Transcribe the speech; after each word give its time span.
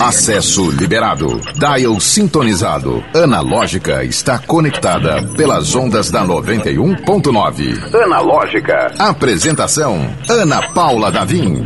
Acesso 0.00 0.70
liberado. 0.70 1.40
Dial 1.54 2.00
sintonizado. 2.00 3.02
Analógica 3.14 4.04
está 4.04 4.38
conectada 4.38 5.22
pelas 5.36 5.74
ondas 5.74 6.10
da 6.10 6.24
91.9. 6.24 7.94
Analógica. 7.94 8.92
Apresentação: 8.98 10.08
Ana 10.28 10.68
Paula 10.72 11.10
Davim. 11.10 11.62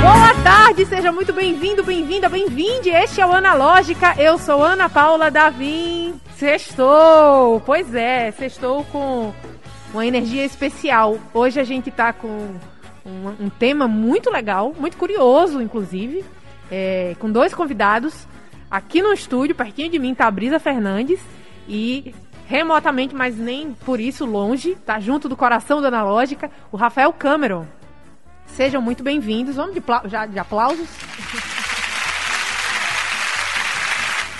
Boa 0.00 0.34
tarde, 0.44 0.86
seja 0.86 1.12
muito 1.12 1.32
bem-vindo, 1.32 1.82
bem-vinda, 1.82 2.28
bem-vinde. 2.28 2.90
Este 2.90 3.20
é 3.20 3.26
o 3.26 3.32
Analógica. 3.32 4.14
Eu 4.18 4.38
sou 4.38 4.62
Ana 4.62 4.88
Paula 4.88 5.30
Davim. 5.30 6.14
Sextou! 6.36 7.60
Pois 7.66 7.92
é, 7.94 8.30
sextou 8.30 8.84
com 8.84 9.32
uma 9.92 10.06
energia 10.06 10.44
especial. 10.44 11.18
Hoje 11.32 11.60
a 11.60 11.64
gente 11.64 11.90
tá 11.90 12.12
com 12.12 12.54
um, 13.04 13.46
um 13.46 13.50
tema 13.50 13.88
muito 13.88 14.30
legal, 14.30 14.74
muito 14.78 14.96
curioso, 14.96 15.62
inclusive, 15.62 16.24
é, 16.70 17.16
com 17.18 17.30
dois 17.30 17.54
convidados. 17.54 18.26
Aqui 18.70 19.00
no 19.00 19.12
estúdio, 19.12 19.54
pertinho 19.54 19.90
de 19.90 19.98
mim, 19.98 20.14
tá 20.14 20.26
a 20.26 20.30
Brisa 20.30 20.60
Fernandes 20.60 21.20
e 21.66 22.14
remotamente, 22.46 23.14
mas 23.14 23.36
nem 23.36 23.72
por 23.72 24.00
isso 24.00 24.24
longe, 24.24 24.74
tá 24.86 25.00
junto 25.00 25.28
do 25.28 25.36
coração 25.36 25.80
da 25.80 25.88
Analógica, 25.88 26.50
o 26.70 26.76
Rafael 26.76 27.12
Cameron. 27.12 27.66
Sejam 28.46 28.80
muito 28.80 29.02
bem-vindos. 29.02 29.56
Vamos 29.56 29.74
de, 29.74 29.82
já, 30.06 30.26
de 30.26 30.38
aplausos. 30.38 30.88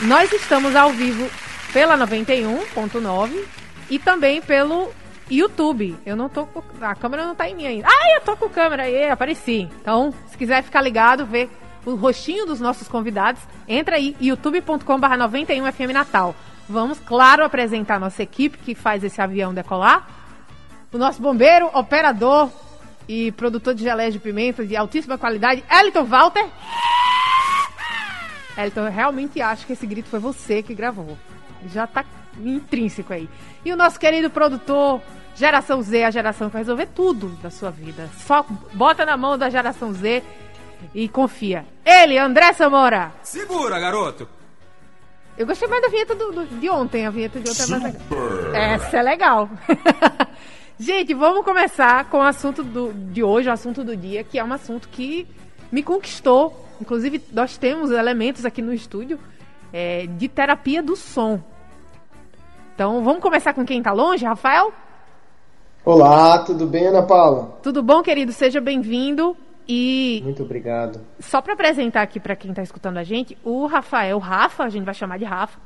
Nós 0.03 0.33
estamos 0.33 0.77
ao 0.77 0.91
vivo 0.91 1.29
pela 1.73 1.97
91.9 1.99 3.45
e 3.91 3.99
também 3.99 4.41
pelo 4.41 4.93
YouTube. 5.31 5.97
Eu 6.05 6.17
não 6.17 6.29
tô 6.29 6.47
com. 6.47 6.63
A 6.81 6.95
câmera 6.95 7.27
não 7.27 7.35
tá 7.35 7.49
em 7.49 7.55
mim 7.55 7.67
ainda. 7.67 7.89
Ah, 7.89 8.15
eu 8.15 8.21
tô 8.23 8.37
com 8.37 8.49
câmera 8.49 8.85
aí, 8.85 9.11
apareci. 9.11 9.69
Então, 9.81 10.13
se 10.29 10.37
quiser 10.37 10.63
ficar 10.63 10.81
ligado, 10.81 11.27
ver 11.27 11.51
o 11.85 11.95
rostinho 11.95 12.47
dos 12.47 12.61
nossos 12.61 12.89
convidados, 12.89 13.43
entra 13.67 13.97
aí, 13.97 14.17
youtube.com/barra 14.21 15.17
91FM 15.29 15.93
Natal. 15.93 16.35
Vamos, 16.69 16.99
claro, 17.01 17.45
apresentar 17.45 17.97
a 17.97 18.01
nossa 18.01 18.23
equipe 18.23 18.59
que 18.59 18.75
faz 18.75 19.03
esse 19.03 19.21
avião 19.21 19.55
decolar. 19.55 20.07
O 20.93 20.99
nosso 20.99 21.21
bombeiro, 21.21 21.71
operador 21.73 22.51
e 23.09 23.33
produtor 23.33 23.75
de 23.75 23.83
geleia 23.83 24.11
de 24.11 24.19
pimenta 24.19 24.67
de 24.67 24.77
altíssima 24.77 25.17
qualidade, 25.17 25.65
Elton 25.71 26.05
Walter. 26.05 26.47
Elton, 28.57 28.81
eu 28.87 28.93
realmente 28.93 29.41
acho 29.41 29.67
que 29.67 29.73
esse 29.73 29.87
grito 29.87 30.09
foi 30.09 30.19
você 30.19 30.63
que 30.63 30.75
gravou. 30.75 31.17
Já 31.73 31.87
tá 31.87 32.05
intrínseco 32.39 33.13
aí. 33.13 33.29
E 33.65 33.73
o 33.73 33.77
nosso 33.77 33.99
querido 33.99 34.29
produtor, 34.31 35.01
Geração 35.39 35.81
Z, 35.81 36.03
a 36.03 36.11
geração 36.11 36.49
que 36.49 36.55
vai 36.55 36.63
resolver 36.63 36.87
tudo 36.87 37.29
da 37.41 37.49
sua 37.49 37.71
vida. 37.71 38.11
Só 38.27 38.45
bota 38.75 39.07
na 39.07 39.17
mão 39.17 39.39
da 39.39 39.49
geração 39.49 39.93
Z 39.93 40.25
e 40.93 41.09
confia. 41.09 41.65
Ele, 41.85 42.19
André 42.19 42.53
Samora. 42.53 43.13
Segura, 43.23 43.79
garoto. 43.79 44.29
Eu 45.37 45.47
gostei 45.47 45.69
mais 45.69 45.81
da 45.81 45.89
vinheta 45.89 46.17
do, 46.17 46.33
do, 46.33 46.47
de 46.59 46.69
ontem. 46.69 47.07
A 47.07 47.11
vinheta 47.11 47.39
de 47.39 47.49
ontem 47.49 47.63
é 47.63 47.67
mais 47.69 47.83
legal. 47.85 48.53
Essa 48.53 48.97
é 48.97 49.03
legal. 49.03 49.49
Gente, 50.77 51.15
vamos 51.15 51.45
começar 51.45 52.07
com 52.07 52.19
o 52.19 52.23
assunto 52.23 52.65
do, 52.65 52.93
de 52.93 53.23
hoje, 53.23 53.49
o 53.49 53.53
assunto 53.53 53.85
do 53.85 53.97
dia, 53.97 54.25
que 54.25 54.41
é 54.41 54.45
um 54.45 54.53
assunto 54.53 54.89
que 54.89 55.25
me 55.71 55.85
conquistou. 55.85 56.67
Inclusive, 56.81 57.23
nós 57.33 57.57
temos 57.57 57.93
elementos 57.93 58.45
aqui 58.45 58.61
no 58.61 58.75
estúdio 58.75 59.21
é, 59.73 60.05
de 60.09 60.27
terapia 60.27 60.83
do 60.83 60.97
som. 60.97 61.41
Então, 62.75 63.05
vamos 63.05 63.23
começar 63.23 63.55
com 63.55 63.65
quem 63.65 63.79
está 63.79 63.93
longe, 63.93 64.25
Rafael? 64.25 64.73
Olá, 65.91 66.41
tudo 66.41 66.67
bem, 66.67 66.89
Ana 66.89 67.03
Paula? 67.03 67.59
Tudo 67.63 67.83
bom, 67.83 68.03
querido? 68.03 68.31
Seja 68.31 68.61
bem-vindo. 68.61 69.35
E 69.67 70.21
muito 70.23 70.43
obrigado. 70.43 71.01
Só 71.19 71.41
para 71.41 71.55
apresentar 71.55 72.03
aqui 72.03 72.21
para 72.21 72.37
quem 72.37 72.51
está 72.51 72.63
escutando 72.63 72.99
a 72.99 73.03
gente, 73.03 73.39
o 73.43 73.65
Rafael, 73.65 74.19
Rafa, 74.19 74.65
a 74.65 74.69
gente 74.69 74.85
vai 74.85 74.93
chamar 74.93 75.19
de 75.19 75.25
Rafa, 75.25 75.59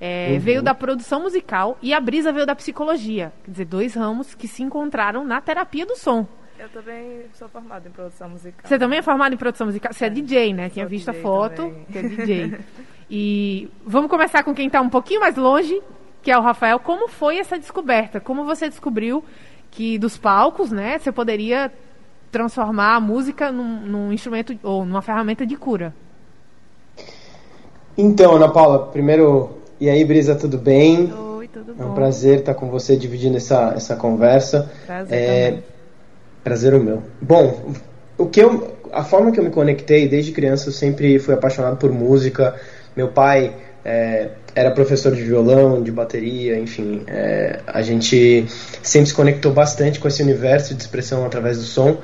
é, 0.00 0.30
uhum. 0.32 0.40
veio 0.40 0.62
da 0.64 0.74
produção 0.74 1.22
musical 1.22 1.78
e 1.80 1.94
a 1.94 2.00
Brisa 2.00 2.32
veio 2.32 2.44
da 2.44 2.56
psicologia. 2.56 3.32
Quer 3.44 3.52
dizer, 3.52 3.64
dois 3.66 3.94
ramos 3.94 4.34
que 4.34 4.48
se 4.48 4.64
encontraram 4.64 5.24
na 5.24 5.40
terapia 5.40 5.86
do 5.86 5.94
som. 5.94 6.26
Eu 6.58 6.68
também 6.70 7.26
sou 7.34 7.48
formada 7.48 7.86
em 7.86 7.92
produção 7.92 8.30
musical. 8.30 8.62
Você 8.64 8.80
também 8.80 8.98
é 8.98 9.02
formada 9.02 9.32
em 9.32 9.38
produção 9.38 9.68
musical? 9.68 9.92
Você 9.92 10.06
é, 10.06 10.08
é 10.08 10.10
DJ, 10.10 10.54
né? 10.54 10.70
Tinha 10.70 10.86
visto 10.86 11.12
DJ 11.12 11.20
a 11.20 11.22
foto, 11.22 11.72
que 11.92 11.98
é 11.98 12.02
DJ. 12.02 12.58
e 13.08 13.70
vamos 13.86 14.10
começar 14.10 14.42
com 14.42 14.52
quem 14.52 14.66
está 14.66 14.80
um 14.80 14.90
pouquinho 14.90 15.20
mais 15.20 15.36
longe, 15.36 15.80
que 16.20 16.32
é 16.32 16.36
o 16.36 16.42
Rafael. 16.42 16.80
Como 16.80 17.06
foi 17.06 17.38
essa 17.38 17.56
descoberta? 17.56 18.18
Como 18.18 18.44
você 18.44 18.68
descobriu 18.68 19.22
que 19.70 19.98
dos 19.98 20.16
palcos, 20.16 20.70
né, 20.70 20.98
você 20.98 21.12
poderia 21.12 21.72
transformar 22.30 22.96
a 22.96 23.00
música 23.00 23.50
num, 23.50 23.80
num 23.80 24.12
instrumento 24.12 24.56
ou 24.62 24.84
numa 24.84 25.02
ferramenta 25.02 25.46
de 25.46 25.56
cura? 25.56 25.94
Então, 27.96 28.36
Ana 28.36 28.48
Paula, 28.48 28.86
primeiro, 28.86 29.58
e 29.80 29.88
aí, 29.88 30.04
Brisa, 30.04 30.36
tudo 30.36 30.58
bem? 30.58 31.12
Oi, 31.12 31.48
tudo 31.48 31.74
bom. 31.74 31.82
É 31.82 31.86
um 31.86 31.94
prazer 31.94 32.40
estar 32.40 32.54
com 32.54 32.68
você 32.68 32.96
dividindo 32.96 33.36
essa, 33.36 33.72
essa 33.74 33.96
conversa. 33.96 34.70
Prazer 34.86 35.18
é, 35.18 35.62
Prazer 36.44 36.74
o 36.74 36.80
meu. 36.80 37.02
Bom, 37.20 37.72
o 38.16 38.26
que 38.26 38.40
eu, 38.40 38.76
a 38.92 39.04
forma 39.04 39.32
que 39.32 39.40
eu 39.40 39.44
me 39.44 39.50
conectei 39.50 40.08
desde 40.08 40.32
criança, 40.32 40.68
eu 40.68 40.72
sempre 40.72 41.18
fui 41.18 41.34
apaixonado 41.34 41.76
por 41.76 41.90
música. 41.92 42.54
Meu 42.96 43.08
pai 43.08 43.54
é, 43.84 44.30
era 44.58 44.72
professor 44.72 45.14
de 45.14 45.22
violão, 45.22 45.80
de 45.80 45.92
bateria, 45.92 46.58
enfim. 46.58 47.02
É, 47.06 47.60
a 47.64 47.80
gente 47.80 48.44
sempre 48.82 49.08
se 49.08 49.14
conectou 49.14 49.52
bastante 49.52 50.00
com 50.00 50.08
esse 50.08 50.20
universo 50.20 50.74
de 50.74 50.82
expressão 50.82 51.24
através 51.24 51.58
do 51.58 51.62
som. 51.62 51.98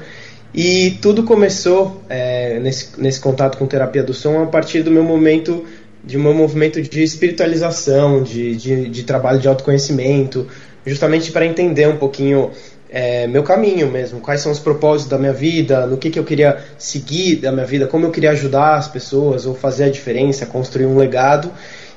E 0.54 0.96
tudo 1.02 1.24
começou 1.24 2.00
é, 2.08 2.60
nesse, 2.60 3.00
nesse 3.00 3.18
contato 3.18 3.58
com 3.58 3.66
terapia 3.66 4.04
do 4.04 4.14
som 4.14 4.40
a 4.40 4.46
partir 4.46 4.84
do 4.84 4.90
meu 4.90 5.02
momento, 5.02 5.64
de 6.04 6.16
meu 6.16 6.32
movimento 6.32 6.80
de 6.80 7.02
espiritualização, 7.02 8.22
de, 8.22 8.54
de, 8.54 8.88
de 8.88 9.02
trabalho 9.02 9.40
de 9.40 9.48
autoconhecimento, 9.48 10.46
justamente 10.86 11.32
para 11.32 11.44
entender 11.44 11.88
um 11.88 11.96
pouquinho 11.96 12.52
é, 12.88 13.26
meu 13.26 13.42
caminho 13.42 13.90
mesmo, 13.90 14.20
quais 14.20 14.40
são 14.40 14.52
os 14.52 14.60
propósitos 14.60 15.10
da 15.10 15.18
minha 15.18 15.32
vida, 15.32 15.84
no 15.84 15.96
que, 15.96 16.08
que 16.08 16.18
eu 16.20 16.22
queria 16.22 16.58
seguir 16.78 17.34
da 17.34 17.50
minha 17.50 17.66
vida, 17.66 17.88
como 17.88 18.06
eu 18.06 18.12
queria 18.12 18.30
ajudar 18.30 18.76
as 18.76 18.86
pessoas 18.86 19.46
ou 19.46 19.56
fazer 19.56 19.84
a 19.84 19.90
diferença, 19.90 20.46
construir 20.46 20.86
um 20.86 20.96
legado. 20.96 21.50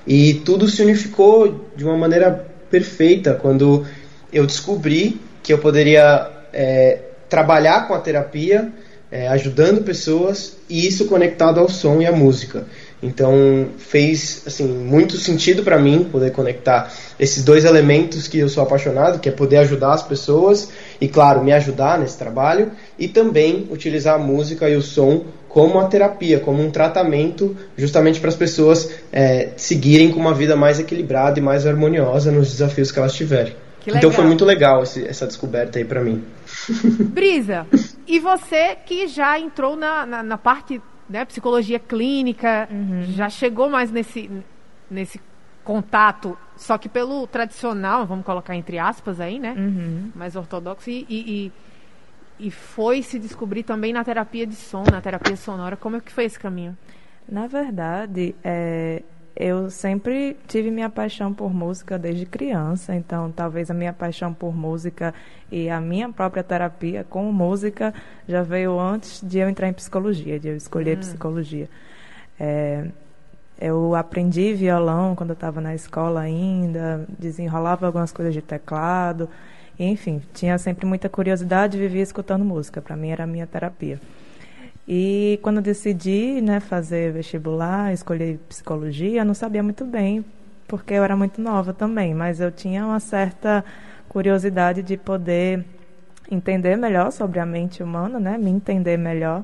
E 0.08 0.36
tudo 0.46 0.70
se 0.70 0.82
unificou 0.82 1.68
de 1.76 1.84
uma 1.84 1.98
maneira 1.98 2.48
perfeita 2.72 3.34
quando 3.34 3.86
eu 4.32 4.46
descobri 4.46 5.20
que 5.44 5.52
eu 5.52 5.58
poderia 5.58 6.30
é, 6.54 7.00
trabalhar 7.30 7.88
com 7.88 7.94
a 7.94 8.00
terapia, 8.00 8.72
é, 9.12 9.28
ajudando 9.28 9.84
pessoas 9.84 10.58
e 10.70 10.88
isso 10.88 11.06
conectado 11.06 11.60
ao 11.60 11.70
som 11.70 12.02
e 12.02 12.06
à 12.06 12.12
música. 12.12 12.66
Então 13.02 13.68
fez 13.78 14.44
assim 14.48 14.66
muito 14.68 15.18
sentido 15.18 15.62
para 15.64 15.78
mim 15.78 16.08
poder 16.12 16.32
conectar 16.32 16.92
esses 17.20 17.44
dois 17.44 17.64
elementos 17.64 18.28
que 18.28 18.40
eu 18.40 18.50
sou 18.50 18.64
apaixonado, 18.64 19.20
que 19.20 19.30
é 19.30 19.32
poder 19.32 19.58
ajudar 19.58 19.94
as 19.94 20.04
pessoas 20.04 20.70
e 21.00 21.08
claro 21.08 21.44
me 21.44 21.52
ajudar 21.52 22.00
nesse 22.00 22.18
trabalho 22.18 22.72
e 22.98 23.08
também 23.08 23.68
utilizar 23.70 24.16
a 24.16 24.20
música 24.20 24.70
e 24.70 24.76
o 24.76 24.82
som 24.82 25.26
como 25.58 25.74
uma 25.74 25.88
terapia, 25.88 26.40
como 26.40 26.62
um 26.62 26.70
tratamento, 26.70 27.58
justamente 27.76 28.20
para 28.20 28.30
as 28.30 28.36
pessoas 28.36 28.94
é, 29.12 29.54
seguirem 29.58 30.12
com 30.12 30.20
uma 30.20 30.32
vida 30.32 30.56
mais 30.56 30.80
equilibrada 30.80 31.40
e 31.40 31.42
mais 31.42 31.66
harmoniosa 31.66 32.32
nos 32.32 32.52
desafios 32.52 32.92
que 32.92 33.00
elas 33.00 33.16
tiverem. 33.16 33.56
Que 33.80 33.90
então 33.90 34.12
foi 34.12 34.24
muito 34.24 34.46
legal 34.46 34.84
esse, 34.84 35.04
essa 35.08 35.26
descoberta 35.26 35.80
aí 35.80 35.84
para 35.84 36.04
mim. 36.04 36.24
Brisa, 37.10 37.66
e 38.06 38.20
você 38.20 38.76
que 38.86 39.08
já 39.08 39.40
entrou 39.40 39.76
na, 39.76 40.06
na, 40.06 40.22
na 40.22 40.38
parte 40.38 40.80
né, 41.10 41.26
psicologia 41.26 41.80
clínica, 41.80 42.70
uhum. 42.70 43.06
já 43.16 43.28
chegou 43.28 43.68
mais 43.68 43.90
nesse, 43.90 44.30
nesse 44.92 45.20
contato, 45.64 46.38
só 46.56 46.78
que 46.78 46.88
pelo 46.88 47.26
tradicional, 47.26 48.06
vamos 48.06 48.24
colocar 48.24 48.56
entre 48.56 48.78
aspas 48.78 49.20
aí, 49.20 49.40
né? 49.40 49.56
Uhum. 49.58 50.12
Mais 50.14 50.36
ortodoxo 50.36 50.88
e, 50.92 51.04
e, 51.10 51.16
e, 51.18 51.52
foi 52.52 53.02
se 53.02 53.18
descobrir 53.18 53.64
também 53.64 53.92
na 53.92 54.04
terapia 54.04 54.46
de 54.46 54.56
som, 54.56 54.84
na 54.92 55.02
terapia 55.02 55.36
sonora. 55.36 55.76
Como 55.76 55.98
é 55.98 56.00
que 56.00 56.12
foi 56.12 56.26
esse 56.26 56.40
caminho? 56.40 56.78
Na 57.28 57.48
verdade, 57.48 58.36
é, 58.44 59.02
eu 59.36 59.70
sempre 59.70 60.38
tive 60.48 60.72
minha 60.72 60.90
paixão 60.90 61.34
por 61.34 61.54
música 61.54 62.00
desde 62.00 62.26
criança, 62.26 62.96
então 62.96 63.32
talvez 63.32 63.70
a 63.70 63.74
minha 63.74 63.94
paixão 63.94 64.34
por 64.34 64.56
música 64.56 65.14
e 65.52 65.70
a 65.70 65.80
minha 65.80 66.10
própria 66.10 66.44
terapia 66.44 67.04
com 67.04 67.32
música 67.32 67.94
já 68.28 68.42
veio 68.42 68.80
antes 68.80 69.22
de 69.22 69.38
eu 69.38 69.50
entrar 69.50 69.68
em 69.68 69.74
psicologia, 69.74 70.40
de 70.40 70.48
eu 70.48 70.56
escolher 70.56 70.98
hum. 70.98 71.02
psicologia. 71.02 71.70
É, 72.40 72.88
eu 73.60 73.94
aprendi 73.96 74.54
violão 74.54 75.16
quando 75.16 75.32
eu 75.32 75.36
estava 75.36 75.60
na 75.60 75.76
escola 75.76 76.22
ainda, 76.22 77.06
desenrolava 77.20 77.86
algumas 77.86 78.12
coisas 78.12 78.34
de 78.34 78.42
teclado, 78.42 79.30
enfim, 79.80 80.22
tinha 80.34 80.58
sempre 80.58 80.86
muita 80.86 81.08
curiosidade 81.08 81.78
vivia 81.78 82.02
escutando 82.02 82.44
música. 82.44 82.82
Para 82.82 82.96
mim 82.96 83.10
era 83.10 83.24
a 83.24 83.28
minha 83.28 83.46
terapia. 83.46 84.00
E 84.88 85.40
quando 85.42 85.62
decidi 85.62 86.42
né, 86.42 86.60
fazer 86.60 87.12
vestibular, 87.12 87.94
escolher 87.94 88.40
psicologia, 88.48 89.26
não 89.26 89.34
sabia 89.34 89.62
muito 89.62 89.84
bem, 89.84 90.24
porque 90.68 90.94
eu 90.94 91.04
era 91.04 91.16
muito 91.16 91.42
nova 91.42 91.74
também, 91.74 92.14
mas 92.14 92.40
eu 92.40 92.52
tinha 92.52 92.86
uma 92.86 93.00
certa 93.00 93.64
curiosidade 94.08 94.82
de 94.82 94.96
poder 94.96 95.66
entender 96.32 96.76
melhor 96.78 97.12
sobre 97.12 97.40
a 97.40 97.46
mente 97.46 97.84
humana, 97.84 98.20
né? 98.20 98.38
Me 98.38 98.50
entender 98.50 98.98
melhor 98.98 99.44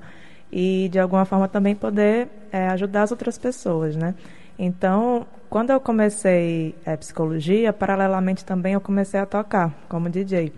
e 0.52 0.88
de 0.92 1.00
alguma 1.00 1.26
forma 1.26 1.48
também 1.48 1.76
poder 1.76 2.28
é, 2.52 2.68
ajudar 2.70 3.04
as 3.04 3.12
outras 3.12 3.38
pessoas, 3.38 3.96
né? 3.96 4.14
Então, 4.58 5.26
quando 5.54 5.70
eu 5.70 5.80
comecei 5.80 6.74
a 6.84 6.94
é, 6.94 6.98
psicologia, 6.98 7.72
paralelamente 7.72 8.44
também 8.44 8.74
eu 8.74 8.82
comecei 8.82 9.20
a 9.20 9.26
tocar 9.28 9.72
como 9.88 10.10
DJ. 10.10 10.52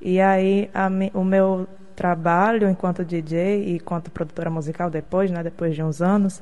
E 0.00 0.20
aí 0.20 0.70
a, 0.72 0.88
o 1.18 1.24
meu 1.24 1.66
trabalho 1.96 2.70
enquanto 2.70 3.04
DJ 3.04 3.64
e 3.64 3.74
enquanto 3.74 4.08
produtora 4.08 4.48
musical 4.48 4.88
depois, 4.88 5.32
né, 5.32 5.42
depois 5.42 5.74
de 5.74 5.82
uns 5.82 6.00
anos, 6.00 6.40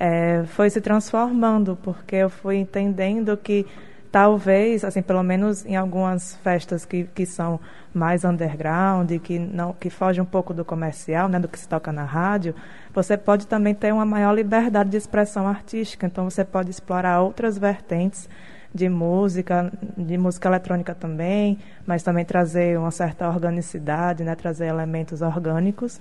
é, 0.00 0.42
foi 0.48 0.68
se 0.68 0.80
transformando, 0.80 1.78
porque 1.80 2.16
eu 2.16 2.28
fui 2.28 2.56
entendendo 2.56 3.36
que 3.36 3.64
talvez, 4.10 4.84
assim, 4.84 5.02
pelo 5.02 5.22
menos 5.22 5.64
em 5.66 5.76
algumas 5.76 6.36
festas 6.36 6.84
que, 6.84 7.04
que 7.04 7.26
são 7.26 7.60
mais 7.92 8.24
underground, 8.24 9.10
que 9.22 9.38
não 9.38 9.72
que 9.72 9.90
fogem 9.90 10.22
um 10.22 10.26
pouco 10.26 10.54
do 10.54 10.64
comercial, 10.64 11.28
né, 11.28 11.38
do 11.38 11.48
que 11.48 11.58
se 11.58 11.68
toca 11.68 11.92
na 11.92 12.04
rádio, 12.04 12.54
você 12.94 13.16
pode 13.16 13.46
também 13.46 13.74
ter 13.74 13.92
uma 13.92 14.04
maior 14.04 14.32
liberdade 14.32 14.90
de 14.90 14.96
expressão 14.96 15.46
artística. 15.46 16.06
Então 16.06 16.28
você 16.28 16.44
pode 16.44 16.70
explorar 16.70 17.20
outras 17.20 17.58
vertentes 17.58 18.28
de 18.74 18.88
música, 18.88 19.72
de 19.96 20.18
música 20.18 20.48
eletrônica 20.48 20.94
também, 20.94 21.58
mas 21.86 22.02
também 22.02 22.24
trazer 22.24 22.78
uma 22.78 22.90
certa 22.90 23.28
organicidade, 23.28 24.22
né, 24.24 24.34
trazer 24.34 24.66
elementos 24.66 25.22
orgânicos. 25.22 26.00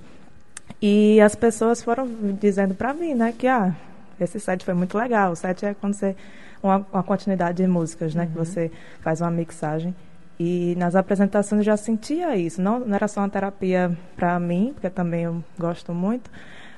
E 0.81 1.19
as 1.21 1.33
pessoas 1.36 1.81
foram 1.81 2.07
dizendo 2.39 2.75
para 2.75 2.94
mim, 2.94 3.15
né, 3.15 3.33
que 3.38 3.48
ah, 3.48 3.74
esse 4.19 4.39
set 4.39 4.63
foi 4.65 4.74
muito 4.74 4.98
legal. 4.98 5.31
O 5.31 5.36
set 5.36 5.65
é 5.65 5.74
quando 5.74 5.94
você 5.94 6.15
uma, 6.62 6.86
uma 6.92 7.04
continuidade 7.04 7.57
de 7.57 7.68
músicas, 7.68 8.15
né? 8.15 8.24
Uhum. 8.24 8.30
Que 8.30 8.38
você 8.38 8.71
faz 9.01 9.21
uma 9.21 9.31
mixagem. 9.31 9.95
E 10.39 10.75
nas 10.77 10.95
apresentações 10.95 11.59
eu 11.59 11.65
já 11.65 11.77
sentia 11.77 12.36
isso. 12.36 12.62
Não, 12.62 12.80
não 12.80 12.95
era 12.95 13.07
só 13.07 13.21
uma 13.21 13.30
terapia 13.30 13.98
para 14.15 14.39
mim, 14.39 14.71
porque 14.74 14.89
também 14.89 15.24
eu 15.24 15.44
gosto 15.57 15.94
muito, 15.94 16.30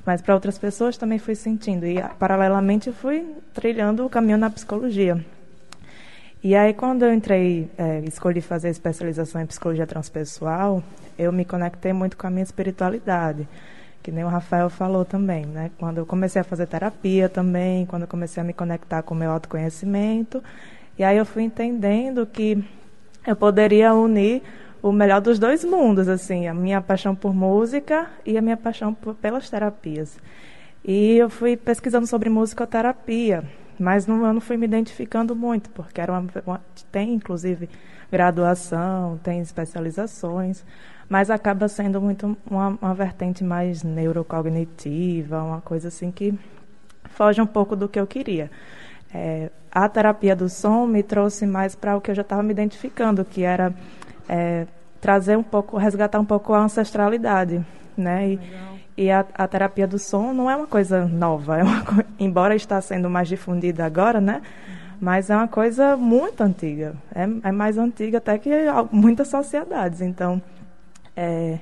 mas 0.05 0.21
para 0.21 0.33
outras 0.33 0.57
pessoas 0.57 0.97
também 0.97 1.19
fui 1.19 1.35
sentindo. 1.35 1.85
E 1.85 2.01
paralelamente 2.17 2.91
fui 2.91 3.35
trilhando 3.53 4.05
o 4.05 4.09
caminho 4.09 4.37
na 4.37 4.49
psicologia. 4.49 5.23
E 6.41 6.55
aí 6.55 6.73
quando 6.73 7.03
eu 7.03 7.13
entrei, 7.13 7.69
é, 7.77 7.99
escolhi 8.07 8.39
fazer 8.39 8.69
especialização 8.69 9.41
em 9.41 9.45
psicologia 9.45 9.85
transpessoal, 9.85 10.81
eu 11.17 11.33
me 11.33 11.43
conectei 11.43 11.91
muito 11.91 12.15
com 12.15 12.27
a 12.27 12.29
minha 12.29 12.43
espiritualidade 12.43 13.45
que 14.01 14.11
nem 14.11 14.23
o 14.23 14.27
Rafael 14.27 14.69
falou 14.69 15.03
também, 15.03 15.45
né? 15.45 15.71
Quando 15.77 15.97
eu 15.97 16.05
comecei 16.05 16.41
a 16.41 16.43
fazer 16.43 16.67
terapia 16.67 17.27
também, 17.27 17.85
quando 17.85 18.03
eu 18.03 18.07
comecei 18.07 18.41
a 18.41 18.43
me 18.43 18.53
conectar 18.53 19.03
com 19.03 19.13
o 19.13 19.17
meu 19.17 19.31
autoconhecimento, 19.31 20.43
e 20.97 21.03
aí 21.03 21.17
eu 21.17 21.25
fui 21.25 21.43
entendendo 21.43 22.25
que 22.25 22.63
eu 23.25 23.35
poderia 23.35 23.93
unir 23.93 24.41
o 24.81 24.91
melhor 24.91 25.19
dos 25.21 25.37
dois 25.37 25.63
mundos, 25.63 26.07
assim, 26.07 26.47
a 26.47 26.53
minha 26.53 26.81
paixão 26.81 27.13
por 27.13 27.33
música 27.33 28.07
e 28.25 28.37
a 28.37 28.41
minha 28.41 28.57
paixão 28.57 28.93
por, 28.93 29.13
pelas 29.15 29.49
terapias. 29.49 30.17
E 30.83 31.17
eu 31.17 31.29
fui 31.29 31.57
pesquisando 31.57 32.07
sobre 32.07 32.29
musicoterapia, 32.29 33.43
mas 33.77 34.07
não, 34.07 34.25
eu 34.25 34.33
não 34.33 34.41
fui 34.41 34.57
me 34.57 34.65
identificando 34.65 35.35
muito, 35.35 35.69
porque 35.71 35.99
era 35.99 36.11
uma, 36.11 36.25
uma, 36.45 36.61
tem 36.91 37.13
inclusive 37.13 37.69
graduação, 38.11 39.19
tem 39.21 39.39
especializações, 39.39 40.63
mas 41.09 41.31
acaba 41.31 41.67
sendo 41.67 41.99
muito 41.99 42.37
uma, 42.49 42.77
uma 42.79 42.93
vertente 42.93 43.43
mais 43.43 43.81
neurocognitiva, 43.83 45.41
uma 45.41 45.59
coisa 45.59 45.87
assim 45.87 46.11
que 46.11 46.37
foge 47.15 47.41
um 47.41 47.47
pouco 47.47 47.75
do 47.75 47.89
que 47.89 47.99
eu 47.99 48.05
queria. 48.05 48.51
É, 49.13 49.49
a 49.71 49.89
terapia 49.89 50.35
do 50.35 50.47
som 50.47 50.85
me 50.85 51.01
trouxe 51.01 51.47
mais 51.47 51.75
para 51.75 51.97
o 51.97 52.01
que 52.01 52.11
eu 52.11 52.15
já 52.15 52.21
estava 52.21 52.43
me 52.43 52.51
identificando, 52.51 53.25
que 53.25 53.43
era 53.43 53.73
é, 54.27 54.67
trazer 55.01 55.35
um 55.35 55.43
pouco, 55.43 55.77
resgatar 55.77 56.19
um 56.19 56.25
pouco 56.25 56.53
a 56.53 56.59
ancestralidade, 56.59 57.65
né? 57.97 58.29
E, 58.29 58.39
e 58.95 59.11
a, 59.11 59.25
a, 59.33 59.47
terapia 59.47 59.87
do 59.87 59.97
som 59.97 60.31
não 60.31 60.49
é 60.49 60.55
uma 60.55 60.67
coisa 60.67 61.05
nova, 61.05 61.57
é 61.57 61.63
uma, 61.63 61.83
embora 62.19 62.55
está 62.55 62.79
sendo 62.81 63.09
mais 63.09 63.27
difundida 63.27 63.83
agora, 63.83 64.21
né? 64.21 64.41
Mas 65.01 65.29
é 65.29 65.35
uma 65.35 65.47
coisa 65.47 65.95
muito 65.95 66.41
antiga, 66.41 66.93
é, 67.15 67.23
é 67.47 67.51
mais 67.51 67.77
antiga 67.77 68.19
até 68.19 68.37
que 68.37 68.51
muitas 68.91 69.29
sociedades. 69.29 70.01
Então, 70.01 70.41
é, 71.15 71.59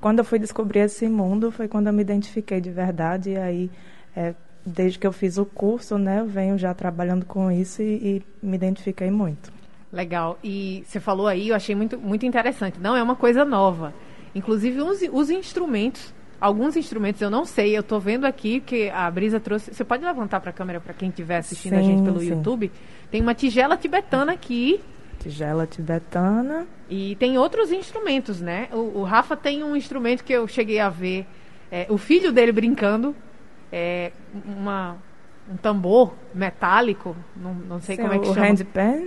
quando 0.00 0.18
eu 0.18 0.24
fui 0.24 0.38
descobrir 0.38 0.80
esse 0.80 1.08
mundo 1.08 1.50
foi 1.50 1.68
quando 1.68 1.86
eu 1.86 1.92
me 1.92 2.02
identifiquei 2.02 2.60
de 2.60 2.70
verdade 2.70 3.30
e 3.30 3.36
aí 3.36 3.70
é, 4.16 4.34
desde 4.64 4.98
que 4.98 5.06
eu 5.06 5.12
fiz 5.12 5.38
o 5.38 5.44
curso 5.44 5.96
né 5.98 6.20
eu 6.20 6.26
venho 6.26 6.58
já 6.58 6.74
trabalhando 6.74 7.24
com 7.24 7.50
isso 7.50 7.82
e, 7.82 8.22
e, 8.42 8.46
me 8.46 8.56
identifiquei 8.56 9.10
muito. 9.10 9.52
Legal. 9.92 10.38
E 10.42 10.82
você 10.86 10.98
falou 10.98 11.26
aí 11.26 11.48
eu 11.48 11.54
achei 11.54 11.74
muito 11.74 11.98
muito 11.98 12.24
interessante. 12.24 12.80
Não 12.80 12.96
é 12.96 13.02
uma 13.02 13.14
coisa 13.14 13.44
nova. 13.44 13.92
Inclusive 14.34 14.80
os, 14.80 15.00
os 15.12 15.30
instrumentos 15.30 16.12
alguns 16.40 16.76
instrumentos 16.76 17.22
eu 17.22 17.30
não 17.30 17.44
sei 17.44 17.76
eu 17.76 17.82
estou 17.82 18.00
vendo 18.00 18.24
aqui 18.24 18.60
que 18.60 18.90
a 18.90 19.08
Brisa 19.10 19.38
trouxe. 19.38 19.72
Você 19.72 19.84
pode 19.84 20.04
levantar 20.04 20.40
para 20.40 20.50
a 20.50 20.52
câmera 20.52 20.80
para 20.80 20.92
quem 20.92 21.08
estiver 21.08 21.36
assistindo 21.36 21.74
sim, 21.74 21.78
a 21.78 21.82
gente 21.82 22.02
pelo 22.02 22.18
sim. 22.18 22.30
YouTube? 22.30 22.72
Tem 23.10 23.20
uma 23.20 23.34
tigela 23.34 23.76
tibetana 23.76 24.32
aqui 24.32 24.80
tigela 25.22 25.66
tibetana. 25.66 26.66
E 26.90 27.16
tem 27.16 27.38
outros 27.38 27.70
instrumentos, 27.70 28.40
né? 28.40 28.68
O, 28.72 29.00
o 29.00 29.02
Rafa 29.04 29.36
tem 29.36 29.62
um 29.62 29.76
instrumento 29.76 30.24
que 30.24 30.32
eu 30.32 30.46
cheguei 30.48 30.80
a 30.80 30.88
ver, 30.88 31.26
é, 31.70 31.86
o 31.88 31.96
filho 31.96 32.32
dele 32.32 32.52
brincando, 32.52 33.14
é 33.72 34.10
uma, 34.44 34.96
um 35.50 35.56
tambor 35.56 36.14
metálico, 36.34 37.16
não, 37.36 37.54
não 37.54 37.80
sei 37.80 37.96
Sim, 37.96 38.02
como 38.02 38.14
é 38.14 38.18
que 38.18 38.28
o 38.28 38.34
chama. 38.34 38.46
O 38.46 38.50
handpan? 38.50 39.02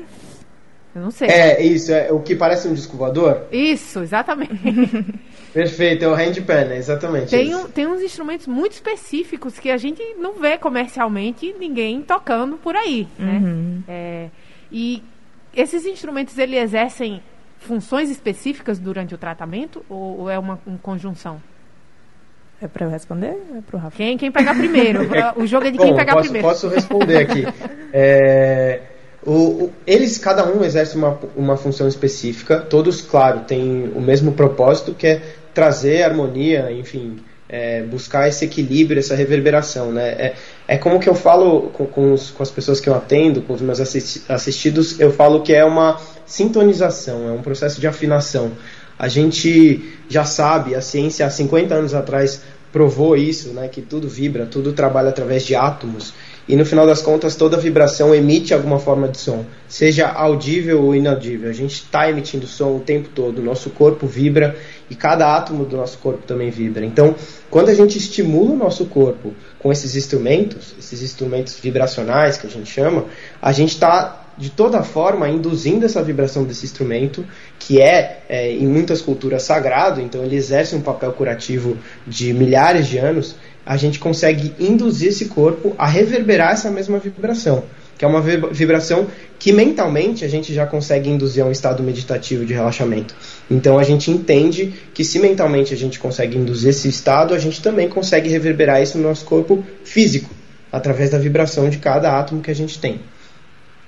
Eu 0.96 1.02
não 1.02 1.12
sei. 1.12 1.28
É, 1.28 1.62
isso, 1.62 1.92
é 1.92 2.10
o 2.12 2.22
que 2.22 2.36
parece 2.36 2.70
um 2.70 2.74
disco 2.74 2.96
voador? 2.96 3.48
Isso, 3.52 4.00
exatamente. 4.00 4.56
Perfeito, 5.54 6.06
é 6.06 6.08
o 6.08 6.14
handpan, 6.14 6.72
é 6.72 6.78
exatamente 6.78 7.30
tem, 7.30 7.54
um, 7.54 7.68
tem 7.68 7.88
uns 7.88 8.02
instrumentos 8.02 8.48
muito 8.48 8.74
específicos 8.74 9.60
que 9.60 9.70
a 9.70 9.78
gente 9.78 10.02
não 10.18 10.34
vê 10.34 10.58
comercialmente 10.58 11.54
ninguém 11.60 12.02
tocando 12.02 12.58
por 12.58 12.76
aí, 12.76 13.08
né? 13.20 13.42
Uhum. 13.44 13.84
É, 13.88 14.30
e 14.72 15.04
esses 15.56 15.86
instrumentos 15.86 16.38
ele 16.38 16.58
exercem 16.58 17.22
funções 17.60 18.10
específicas 18.10 18.78
durante 18.78 19.16
o 19.16 19.18
tratamento 19.18 19.84
ou, 19.90 20.20
ou 20.22 20.30
é 20.30 20.38
uma, 20.38 20.60
uma 20.66 20.78
conjunção? 20.78 21.42
É 22.62 22.68
para 22.68 22.86
eu 22.86 22.90
responder 22.90 23.36
é 23.56 23.62
para 23.66 23.78
o 23.78 23.80
Rafa? 23.80 23.98
Quem, 23.98 24.18
quem 24.18 24.32
pegar 24.32 24.56
primeiro? 24.56 25.02
o 25.36 25.46
jogo 25.46 25.68
é 25.68 25.72
de 25.72 25.78
quem 25.78 25.92
Bom, 25.92 25.96
pegar 25.96 26.14
posso, 26.14 26.24
primeiro. 26.24 26.48
Posso 26.48 26.68
responder 26.70 27.18
aqui. 27.18 27.46
é, 27.92 28.82
o, 29.26 29.32
o, 29.32 29.74
eles, 29.86 30.18
cada 30.18 30.46
um 30.48 30.64
exerce 30.64 30.96
uma, 30.96 31.20
uma 31.36 31.58
função 31.58 31.88
específica. 31.88 32.60
Todos, 32.60 33.02
claro, 33.02 33.42
têm 33.42 33.92
o 33.96 34.00
mesmo 34.00 34.32
propósito, 34.32 34.94
que 34.94 35.08
é 35.08 35.22
trazer 35.54 36.04
harmonia, 36.04 36.72
enfim, 36.72 37.18
é, 37.50 37.82
buscar 37.84 38.28
esse 38.28 38.46
equilíbrio, 38.46 39.00
essa 39.00 39.16
reverberação, 39.16 39.92
né? 39.92 40.10
É, 40.10 40.36
é 40.68 40.78
como 40.78 41.00
que 41.00 41.08
eu 41.08 41.16
falo 41.16 41.70
com, 41.74 41.86
com, 41.86 42.14
os, 42.14 42.32
com, 42.32 42.42
as 42.42 42.50
pessoas 42.50 42.80
que 42.80 42.90
eu 42.90 42.96
atendo, 42.96 43.42
com 43.42 43.54
os 43.54 43.62
meus 43.62 43.80
assistidos, 43.80 45.00
eu 45.00 45.12
falo 45.12 45.42
que 45.42 45.54
é 45.54 45.64
uma 45.64 46.00
sintonização, 46.26 47.30
é 47.30 47.32
um 47.32 47.42
processo 47.42 47.80
de 47.80 47.88
afinação. 47.88 48.52
A 48.98 49.08
gente 49.08 49.94
já 50.10 50.24
sabe, 50.24 50.74
a 50.74 50.82
ciência 50.82 51.26
há 51.26 51.30
50 51.30 51.76
anos 51.76 51.94
atrás 51.94 52.42
provou 52.72 53.16
isso, 53.16 53.50
né? 53.50 53.68
Que 53.68 53.82
tudo 53.82 54.08
vibra, 54.10 54.46
tudo 54.46 54.74
trabalha 54.74 55.10
através 55.10 55.46
de 55.46 55.56
átomos. 55.56 56.14
E 56.48 56.56
no 56.56 56.66
final 56.66 56.86
das 56.86 57.02
contas, 57.02 57.36
toda 57.36 57.58
vibração 57.58 58.14
emite 58.14 58.54
alguma 58.54 58.78
forma 58.78 59.08
de 59.08 59.18
som, 59.18 59.46
seja 59.68 60.08
audível 60.08 60.84
ou 60.84 60.96
inaudível. 60.96 61.50
A 61.50 61.54
gente 61.54 61.74
está 61.74 62.10
emitindo 62.10 62.46
som 62.46 62.76
o 62.76 62.80
tempo 62.80 63.10
todo, 63.16 63.40
o 63.40 63.42
nosso 63.42 63.70
corpo 63.72 64.06
vibra 64.06 64.56
e 64.90 64.94
cada 64.94 65.36
átomo 65.36 65.66
do 65.66 65.78
nosso 65.78 65.98
corpo 65.98 66.24
também 66.28 66.52
vibra. 66.52 66.86
Então, 66.86 67.16
quando 67.50 67.70
a 67.70 67.74
gente 67.74 67.98
estimula 67.98 68.52
o 68.52 68.58
nosso 68.58 68.86
corpo 68.86 69.34
com 69.66 69.72
esses 69.72 69.96
instrumentos, 69.96 70.76
esses 70.78 71.02
instrumentos 71.02 71.60
vibracionais 71.60 72.38
que 72.38 72.46
a 72.46 72.50
gente 72.52 72.72
chama, 72.72 73.06
a 73.42 73.52
gente 73.52 73.72
está 73.72 74.28
de 74.38 74.52
toda 74.52 74.84
forma 74.84 75.28
induzindo 75.28 75.88
essa 75.88 76.04
vibração 76.04 76.44
desse 76.44 76.66
instrumento, 76.66 77.26
que 77.58 77.82
é, 77.82 78.22
é, 78.30 78.52
em 78.52 78.68
muitas 78.68 79.02
culturas 79.02 79.42
sagrado, 79.42 80.00
então 80.00 80.24
ele 80.24 80.36
exerce 80.36 80.76
um 80.76 80.82
papel 80.82 81.12
curativo 81.14 81.80
de 82.06 82.32
milhares 82.32 82.86
de 82.86 83.00
anos, 83.00 83.38
a 83.66 83.76
gente 83.76 83.98
consegue 83.98 84.54
induzir 84.60 85.10
esse 85.10 85.26
corpo 85.30 85.74
a 85.80 85.88
reverberar 85.88 86.52
essa 86.52 86.70
mesma 86.70 87.00
vibração 87.00 87.64
que 87.98 88.04
é 88.04 88.08
uma 88.08 88.22
vibração 88.22 89.08
que 89.40 89.52
mentalmente 89.52 90.26
a 90.26 90.28
gente 90.28 90.54
já 90.54 90.66
consegue 90.66 91.10
induzir 91.10 91.44
a 91.44 91.48
um 91.48 91.52
estado 91.52 91.82
meditativo 91.82 92.46
de 92.46 92.54
relaxamento. 92.54 93.16
Então 93.50 93.78
a 93.78 93.84
gente 93.84 94.12
entende 94.12 94.74
que 94.94 95.04
se 95.04 95.20
mentalmente 95.20 95.74
a 95.74 95.78
gente 95.78 96.00
consegue 96.00 96.38
induzir 96.38 96.70
esse 96.70 96.88
estado, 96.88 97.34
a 97.34 97.40
gente 97.40 97.62
também 97.62 97.88
consegue 97.88 98.30
reverberar 98.30 98.82
isso 98.82 98.98
no 98.98 99.04
nosso 99.04 99.26
corpo 99.26 99.64
físico, 99.84 100.30
através 100.72 101.10
da 101.10 101.18
vibração 101.18 101.70
de 101.70 101.78
cada 101.78 102.18
átomo 102.18 102.42
que 102.42 102.52
a 102.52 102.56
gente 102.56 102.80
tem. 102.80 103.00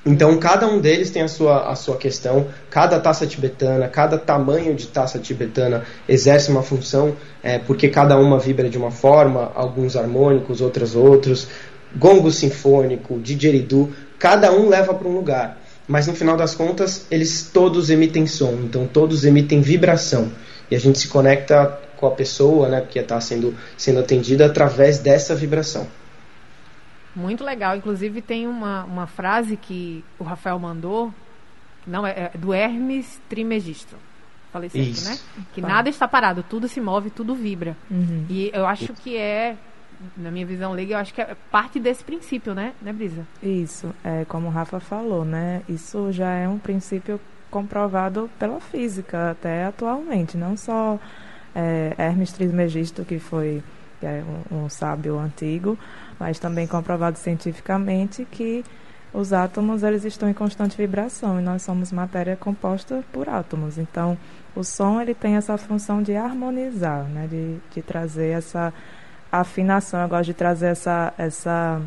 Então 0.06 0.38
cada 0.38 0.66
um 0.68 0.80
deles 0.80 1.10
tem 1.10 1.22
a 1.22 1.28
sua, 1.28 1.70
a 1.70 1.76
sua 1.76 1.98
questão, 1.98 2.48
cada 2.70 2.98
taça 2.98 3.28
tibetana, 3.28 3.90
cada 3.90 4.18
tamanho 4.18 4.74
de 4.74 4.88
taça 4.88 5.20
tibetana 5.20 5.84
exerce 6.08 6.50
uma 6.50 6.64
função, 6.64 7.14
é, 7.44 7.60
porque 7.60 7.90
cada 7.90 8.18
uma 8.18 8.40
vibra 8.40 8.70
de 8.70 8.78
uma 8.78 8.90
forma, 8.90 9.52
alguns 9.54 9.98
harmônicos, 9.98 10.62
outras 10.62 10.96
outros 10.96 11.50
gongo 11.96 12.32
sinfônico, 12.32 13.20
didgeridoo, 13.20 13.92
cada 14.20 14.52
um 14.52 14.70
leva 14.70 14.94
para 14.94 15.08
um 15.08 15.14
lugar. 15.14 15.58
mas 15.88 16.06
no 16.06 16.14
final 16.14 16.36
das 16.36 16.54
contas 16.54 17.08
eles 17.10 17.50
todos 17.54 17.90
emitem 17.90 18.28
som, 18.28 18.60
então 18.64 18.86
todos 18.86 19.24
emitem 19.24 19.62
vibração 19.62 20.30
e 20.70 20.76
a 20.76 20.80
gente 20.80 21.00
se 21.00 21.08
conecta 21.08 21.80
com 21.96 22.06
a 22.06 22.12
pessoa, 22.12 22.68
né, 22.68 22.82
que 22.82 23.00
está 23.00 23.20
sendo 23.22 23.56
sendo 23.78 24.00
atendida 24.00 24.46
através 24.46 25.00
dessa 25.00 25.34
vibração. 25.34 25.88
Muito 27.16 27.44
legal. 27.44 27.76
Inclusive 27.76 28.22
tem 28.22 28.48
uma, 28.48 28.84
uma 28.84 29.08
frase 29.08 29.58
que 29.58 30.04
o 30.20 30.24
Rafael 30.24 30.60
mandou, 30.60 31.12
não 31.86 32.06
é, 32.06 32.30
é 32.34 32.38
do 32.38 32.54
Hermes 32.54 33.20
Trimegisto. 33.28 33.96
Falei 34.54 34.70
certo, 34.70 34.88
Isso. 34.88 35.10
né? 35.10 35.18
Que 35.54 35.62
ah. 35.62 35.68
nada 35.68 35.90
está 35.90 36.08
parado, 36.08 36.44
tudo 36.48 36.68
se 36.68 36.80
move, 36.80 37.10
tudo 37.10 37.34
vibra. 37.34 37.76
Uhum. 37.90 38.26
E 38.30 38.52
eu 38.54 38.66
acho 38.68 38.94
que 38.94 39.18
é 39.18 39.56
na 40.16 40.32
minha 40.32 40.46
visão 40.46 40.74
leiga, 40.74 40.94
eu 40.94 40.98
acho 40.98 41.14
que 41.14 41.22
é 41.22 41.36
parte 41.52 41.80
desse 41.80 42.04
princípio, 42.04 42.54
né, 42.54 42.74
né 42.82 42.94
Brisa? 42.94 43.26
Isso, 43.42 43.94
é 44.04 44.26
como 44.26 44.48
o 44.48 44.52
Rafa 44.52 44.80
falou, 44.80 45.26
né? 45.26 45.62
Isso 45.68 46.12
já 46.12 46.32
é 46.32 46.48
um 46.48 46.58
princípio 46.58 47.20
comprovado 47.50 48.30
pela 48.38 48.60
física 48.60 49.32
até 49.32 49.66
atualmente, 49.66 50.38
não 50.38 50.56
só 50.58 51.00
é, 51.56 51.94
Hermes 51.98 52.32
Trismegisto, 52.32 53.04
que 53.06 53.20
foi 53.20 53.64
que 54.00 54.06
é 54.06 54.24
um, 54.52 54.66
um 54.66 54.70
sábio 54.70 55.18
antigo, 55.18 55.78
mas 56.20 56.38
também 56.38 56.68
comprovado 56.68 57.18
cientificamente 57.18 58.26
que 58.30 58.64
os 59.14 59.34
átomos 59.34 59.84
eles 59.84 60.04
estão 60.06 60.30
em 60.30 60.34
constante 60.34 60.78
vibração 60.78 61.40
e 61.40 61.44
nós 61.44 61.64
somos 61.64 61.92
matéria 61.92 62.36
composta 62.36 63.04
por 63.12 63.28
átomos. 63.30 63.78
Então, 63.78 64.18
o 64.56 64.64
som 64.64 65.02
ele 65.02 65.16
tem 65.16 65.36
essa 65.36 65.58
função 65.58 66.04
de 66.04 66.16
harmonizar, 66.16 67.06
né, 67.06 67.28
de, 67.28 67.58
de 67.74 67.82
trazer 67.82 68.30
essa 68.30 68.74
afinação. 69.32 70.02
Eu 70.02 70.08
gosto 70.08 70.26
de 70.26 70.34
trazer 70.34 70.68
essa, 70.68 71.14
essa 71.18 71.82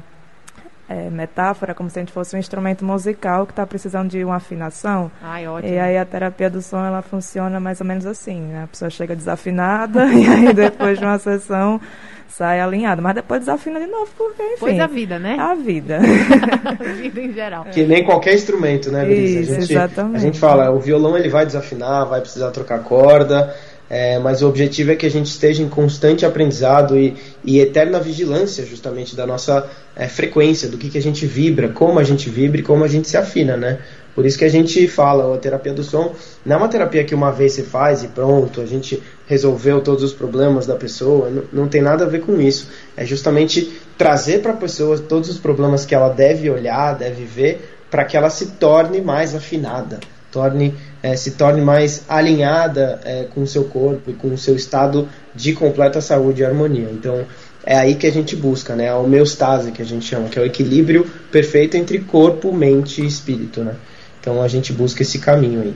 é, 0.90 1.09
metáfora 1.09 1.73
como 1.73 1.88
se 1.88 1.99
a 1.99 2.02
gente 2.02 2.12
fosse 2.12 2.35
um 2.35 2.38
instrumento 2.38 2.85
musical 2.85 3.47
que 3.47 3.52
está 3.52 3.64
precisando 3.64 4.11
de 4.11 4.25
uma 4.25 4.37
afinação. 4.37 5.11
Ai, 5.23 5.47
ótimo. 5.47 5.73
E 5.73 5.78
aí 5.78 5.97
a 5.97 6.04
terapia 6.04 6.50
do 6.50 6.61
som 6.61 6.85
ela 6.85 7.00
funciona 7.00 7.61
mais 7.61 7.80
ou 7.80 7.87
menos 7.87 8.04
assim. 8.06 8.40
Né? 8.40 8.64
A 8.64 8.66
pessoa 8.66 8.90
chega 8.90 9.14
desafinada 9.14 10.06
e 10.12 10.26
aí 10.26 10.52
depois 10.52 10.99
de 10.99 11.04
uma 11.04 11.18
sessão 11.18 11.80
sai 12.28 12.61
alinhada, 12.61 13.02
mas 13.02 13.14
depois 13.14 13.40
desafina 13.40 13.80
de 13.80 13.87
novo, 13.87 14.11
porque 14.16 14.42
enfim. 14.42 14.56
Pois 14.61 14.80
a 14.80 14.87
vida, 14.87 15.18
né? 15.18 15.37
A 15.38 15.54
vida. 15.54 15.99
a 16.64 16.92
vida 16.92 17.20
em 17.20 17.32
geral. 17.32 17.64
Que 17.64 17.85
nem 17.85 18.04
qualquer 18.04 18.35
instrumento, 18.35 18.90
né, 18.90 19.04
Brisa? 19.04 19.40
Isso, 19.40 19.52
a 19.52 19.61
gente, 19.61 19.73
exatamente. 19.73 20.16
A 20.16 20.20
gente 20.20 20.38
fala, 20.38 20.70
o 20.70 20.78
violão 20.78 21.18
ele 21.18 21.28
vai 21.28 21.44
desafinar, 21.44 22.06
vai 22.06 22.20
precisar 22.20 22.50
trocar 22.50 22.82
corda, 22.82 23.54
é, 23.90 24.20
mas 24.20 24.40
o 24.40 24.47
objetivo 24.47 24.92
é 24.92 24.94
que 24.94 25.04
a 25.04 25.11
gente 25.11 25.26
esteja 25.26 25.64
em 25.64 25.68
constante 25.68 26.25
aprendizado 26.25 26.97
e, 26.97 27.16
e 27.44 27.59
eterna 27.59 27.99
vigilância 27.99 28.64
justamente 28.64 29.16
da 29.16 29.26
nossa 29.26 29.68
é, 29.97 30.06
frequência, 30.06 30.68
do 30.68 30.78
que, 30.78 30.88
que 30.88 30.97
a 30.97 31.02
gente 31.02 31.26
vibra, 31.26 31.70
como 31.70 31.99
a 31.99 32.04
gente 32.04 32.30
vibra 32.30 32.61
e 32.61 32.62
como 32.62 32.85
a 32.85 32.88
gente 32.88 33.09
se 33.09 33.16
afina, 33.16 33.56
né? 33.56 33.80
Por 34.14 34.25
isso 34.25 34.38
que 34.38 34.44
a 34.44 34.49
gente 34.49 34.87
fala, 34.87 35.35
a 35.35 35.38
terapia 35.38 35.73
do 35.73 35.82
som 35.82 36.14
não 36.44 36.54
é 36.54 36.59
uma 36.59 36.68
terapia 36.68 37.04
que 37.04 37.14
uma 37.14 37.32
vez 37.32 37.54
você 37.54 37.64
faz 37.64 38.04
e 38.04 38.09
pronto, 38.09 38.61
a 38.61 38.66
gente 38.66 39.02
resolveu 39.26 39.80
todos 39.80 40.04
os 40.04 40.12
problemas 40.12 40.66
da 40.66 40.76
pessoa, 40.76 41.28
não, 41.28 41.42
não 41.52 41.68
tem 41.68 41.82
nada 41.82 42.04
a 42.04 42.09
ver 42.09 42.20
com 42.20 42.40
isso. 42.40 42.68
É 42.97 43.04
justamente 43.04 43.73
trazer 43.99 44.40
para 44.40 44.52
a 44.52 44.56
pessoa 44.56 44.99
todos 44.99 45.28
os 45.28 45.38
problemas 45.38 45.85
que 45.85 45.97
ela 45.97 46.11
deve 46.11 46.49
olhar, 46.49 46.94
deve 46.94 47.25
ver, 47.25 47.76
para 47.90 48.04
que 48.04 48.16
ela 48.16 48.30
se 48.30 48.52
torne 48.52 49.00
mais 49.00 49.35
afinada, 49.35 49.99
torne 50.30 50.75
é, 51.02 51.16
se 51.16 51.33
torne 51.33 51.61
mais 51.61 52.04
alinhada 52.09 53.00
é, 53.04 53.25
com 53.25 53.42
o 53.42 53.47
seu 53.47 53.64
corpo 53.64 54.11
e 54.11 54.14
com 54.14 54.28
o 54.28 54.38
seu 54.38 54.54
estado 54.54 55.09
de 55.35 55.52
completa 55.52 56.00
saúde 56.00 56.42
e 56.42 56.45
harmonia. 56.45 56.88
Então, 56.90 57.25
é 57.64 57.76
aí 57.76 57.95
que 57.95 58.07
a 58.07 58.12
gente 58.12 58.37
busca, 58.37 58.75
né? 58.75 58.88
A 58.88 58.97
homeostase 58.97 59.73
que 59.73 59.83
a 59.83 59.85
gente 59.85 60.04
chama, 60.04 60.28
que 60.28 60.38
é 60.38 60.42
o 60.42 60.47
equilíbrio 60.47 61.04
perfeito 61.30 61.76
entre 61.76 61.99
corpo, 62.00 62.52
mente 62.52 63.02
e 63.02 63.07
espírito, 63.07 63.62
né? 63.62 63.76
Então 64.21 64.42
a 64.42 64.49
gente 64.49 64.73
busca 64.73 65.02
esse 65.02 65.19
caminho 65.19 65.62
aí. 65.62 65.75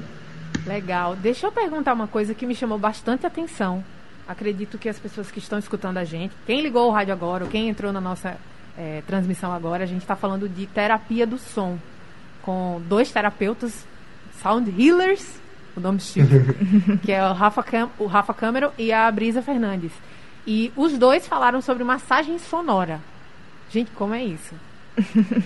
Legal. 0.66 1.16
Deixa 1.16 1.47
eu 1.47 1.52
perguntar 1.52 1.93
uma 1.93 2.07
coisa 2.07 2.35
que 2.35 2.47
me 2.47 2.54
chamou 2.54 2.78
bastante 2.78 3.26
atenção. 3.26 3.85
Acredito 4.26 4.78
que 4.78 4.88
as 4.88 4.99
pessoas 4.99 5.31
que 5.31 5.38
estão 5.38 5.59
escutando 5.59 5.99
a 5.99 6.04
gente, 6.04 6.35
quem 6.47 6.62
ligou 6.62 6.88
o 6.88 6.90
rádio 6.90 7.12
agora, 7.12 7.45
ou 7.45 7.50
quem 7.50 7.69
entrou 7.69 7.93
na 7.93 8.00
nossa 8.00 8.37
é, 8.78 9.02
transmissão 9.07 9.52
agora, 9.52 9.85
a 9.85 9.87
gente 9.87 10.00
está 10.00 10.16
falando 10.16 10.49
de 10.49 10.66
terapia 10.66 11.26
do 11.26 11.37
som, 11.37 11.78
com 12.43 12.81
dois 12.88 13.11
terapeutas 13.11 13.87
Sound 14.43 14.71
Healers, 14.79 15.41
o 15.76 15.81
nome 15.81 15.99
estilo, 15.99 16.29
que 17.03 17.12
é 17.12 17.26
o 17.26 17.33
Rafa, 17.33 17.62
Cam 17.62 17.91
o 17.99 18.07
Rafa 18.07 18.35
Câmero 18.35 18.71
e 18.79 18.93
a 18.93 19.11
Brisa 19.11 19.43
Fernandes. 19.43 19.93
E 20.47 20.73
os 20.76 20.99
dois 20.99 21.26
falaram 21.26 21.61
sobre 21.61 21.85
massagem 21.85 22.38
sonora. 22.38 23.00
Gente, 23.71 23.91
como 23.93 24.14
é 24.14 24.23
isso? 24.23 24.55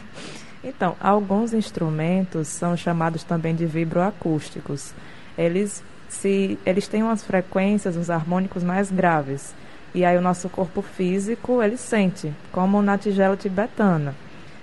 então, 0.62 0.96
alguns 1.00 1.54
instrumentos 1.54 2.48
são 2.48 2.76
chamados 2.76 3.22
também 3.22 3.54
de 3.54 3.64
vibroacústicos. 3.64 4.92
Eles, 5.36 5.82
se, 6.08 6.58
eles 6.66 6.88
têm 6.88 7.02
umas 7.02 7.24
frequências, 7.24 7.96
uns 7.96 8.10
harmônicos 8.10 8.64
mais 8.64 8.90
graves. 8.90 9.54
E 9.94 10.04
aí 10.04 10.18
o 10.18 10.20
nosso 10.20 10.48
corpo 10.48 10.82
físico, 10.82 11.62
ele 11.62 11.76
sente, 11.76 12.32
como 12.52 12.82
na 12.82 12.98
tigela 12.98 13.36
tibetana. 13.36 14.14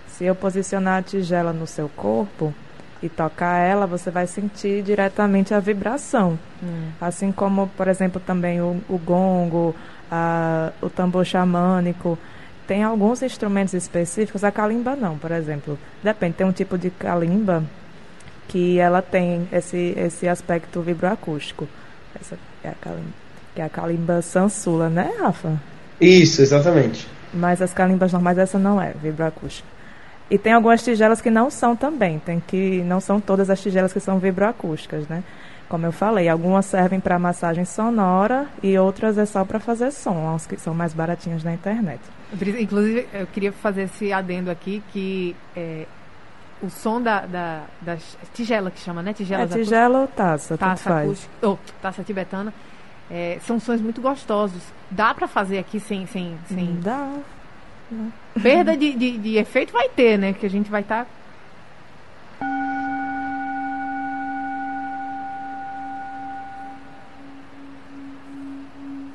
Se 0.08 0.26
eu 0.26 0.36
posicionar 0.36 1.00
a 1.00 1.02
tigela 1.02 1.52
no 1.52 1.66
seu 1.66 1.90
corpo, 1.90 2.54
e 3.02 3.10
tocar 3.10 3.58
ela, 3.60 3.86
você 3.86 4.10
vai 4.10 4.26
sentir 4.28 4.82
diretamente 4.82 5.54
a 5.54 5.60
vibração. 5.60 6.40
Hum. 6.64 6.90
Assim 7.00 7.32
como, 7.32 7.68
por 7.76 7.88
exemplo, 7.88 8.22
também 8.26 8.62
o, 8.62 8.82
o 8.90 8.98
gongo, 8.98 9.76
a, 10.10 10.72
o 10.82 10.90
tambor 10.90 11.26
xamânico. 11.26 12.18
Tem 12.68 12.84
alguns 12.84 13.22
instrumentos 13.22 13.74
específicos, 13.74 14.44
a 14.44 14.52
kalimba 14.52 14.96
não, 14.96 15.18
por 15.18 15.32
exemplo. 15.32 15.78
Depende, 16.04 16.34
tem 16.34 16.48
um 16.48 16.52
tipo 16.52 16.78
de 16.78 16.90
kalimba 16.90 17.64
que 18.48 18.80
ela 18.80 19.02
tem 19.02 19.48
esse, 19.52 19.94
esse 19.98 20.28
aspecto 20.28 20.82
vibroacústico. 20.82 21.68
Essa 22.20 22.38
é 22.64 22.70
a 22.70 22.74
kalimba, 22.74 23.14
que 23.54 23.62
é 23.62 23.66
a 23.66 23.70
kalimba 23.70 24.22
sansula, 24.22 24.90
né, 24.90 25.12
Rafa? 25.20 25.60
Isso, 26.00 26.42
exatamente. 26.42 27.08
Mas 27.34 27.62
as 27.62 27.74
calimbas 27.74 28.14
normais, 28.14 28.38
essa 28.38 28.58
não 28.58 28.82
é 28.82 28.94
vibroacústica. 28.94 29.75
E 30.30 30.38
tem 30.38 30.54
algumas 30.54 30.84
tigelas 30.84 31.22
que 31.22 31.30
não 31.30 31.50
são 31.50 31.76
também, 31.76 32.18
tem 32.20 32.40
que 32.40 32.82
não 32.84 33.00
são 33.00 33.20
todas 33.20 33.50
as 33.50 33.62
tigelas 33.62 33.94
que 33.94 34.00
são 34.00 34.18
vibroacústicas, 34.18 35.08
né? 35.08 35.24
Como 35.70 35.86
eu 35.86 35.92
falei, 35.92 36.30
algumas 36.30 36.66
servem 36.66 37.00
para 37.00 37.18
massagem 37.18 37.66
sonora 37.66 38.48
e 38.62 38.78
outras 38.78 39.18
é 39.18 39.26
só 39.26 39.44
para 39.44 39.60
fazer 39.60 39.92
som, 39.92 40.34
as 40.36 40.46
que 40.46 40.58
são 40.58 40.74
mais 40.74 40.94
baratinhas 40.94 41.44
na 41.44 41.54
internet. 41.54 42.00
Inclusive, 42.60 43.08
eu 43.14 43.28
queria 43.28 43.52
fazer 43.52 43.84
esse 43.84 44.14
adendo 44.14 44.52
aqui 44.52 44.84
que 44.92 45.36
é, 45.56 45.86
o 46.62 46.70
som 46.70 47.02
da, 47.02 47.26
da, 47.26 47.64
das 47.82 48.18
tigela 48.34 48.70
que 48.72 48.80
chama, 48.80 49.02
né? 49.02 49.14
Tigelas 49.14 49.52
é 49.52 49.56
tigela 49.56 50.02
ou 50.02 50.08
taça, 50.08 50.58
taça 50.58 51.00
acústica, 51.02 51.48
ou 51.48 51.60
taça 51.82 52.04
tibetana, 52.04 52.54
é, 53.10 53.40
são 53.46 53.60
sons 53.60 53.82
muito 53.82 54.02
gostosos. 54.02 54.62
Dá 54.90 55.14
para 55.14 55.28
fazer 55.28 55.60
aqui 55.60 55.80
sem, 55.80 56.06
sem, 56.08 56.38
sem... 56.48 56.80
Dá. 56.80 57.12
Perda 58.42 58.76
de, 58.76 58.94
de, 58.94 59.18
de, 59.18 59.38
efeito 59.38 59.72
vai 59.72 59.90
ter, 59.90 60.18
né? 60.18 60.34
Que 60.34 60.46
a 60.46 60.50
gente 60.50 60.70
vai 60.70 60.82
estar. 60.82 61.06
Tá... 61.06 61.12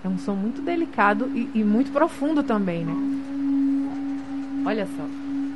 É 0.05 0.09
um 0.09 0.19
som 0.19 0.35
muito 0.35 0.63
delicado 0.63 1.31
e, 1.35 1.51
e, 1.55 1.65
muito 1.65 1.91
profundo 1.91 2.43
também, 2.43 2.85
né? 2.85 2.95
Olha 4.65 4.87
só. 4.87 5.05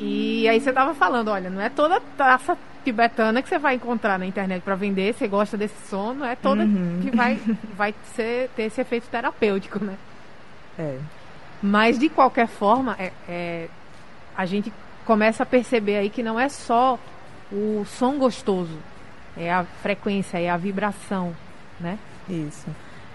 E 0.01 0.49
aí 0.49 0.61
você 0.61 0.73
tava 0.73 0.93
falando, 0.93 1.29
olha, 1.29 1.49
não 1.49 1.61
é 1.61 1.69
toda 1.69 2.01
taça 2.17 2.59
tibetana 2.85 3.41
que 3.41 3.49
você 3.49 3.59
vai 3.59 3.77
encontrar 3.77 4.19
na 4.19 4.27
internet 4.27 4.63
para 4.63 4.75
vender, 4.75 5.15
você 5.15 5.27
gosta 5.27 5.57
desse 5.57 5.89
som, 5.89 6.13
não 6.13 6.27
é 6.27 6.37
toda 6.37 6.63
uhum. 6.63 7.01
que 7.03 7.17
vai, 7.17 7.39
vai 7.75 7.95
ser, 8.15 8.51
ter 8.55 8.65
esse 8.65 8.81
efeito 8.81 9.09
terapêutico, 9.09 9.83
né? 9.83 9.97
É. 10.79 10.99
Mas, 11.67 11.99
de 11.99 12.11
qualquer 12.11 12.47
forma, 12.47 12.95
é, 12.99 13.11
é, 13.27 13.69
a 14.37 14.45
gente 14.45 14.71
começa 15.07 15.45
a 15.45 15.47
perceber 15.47 15.97
aí 15.97 16.11
que 16.11 16.23
não 16.23 16.39
é 16.39 16.47
só 16.47 16.99
o 17.51 17.87
som 17.87 18.19
gostoso, 18.19 18.77
é 19.35 19.51
a 19.51 19.65
frequência, 19.65 20.39
é 20.39 20.51
a 20.51 20.59
vibração, 20.59 21.35
né? 21.81 21.99
Isso. 22.29 22.67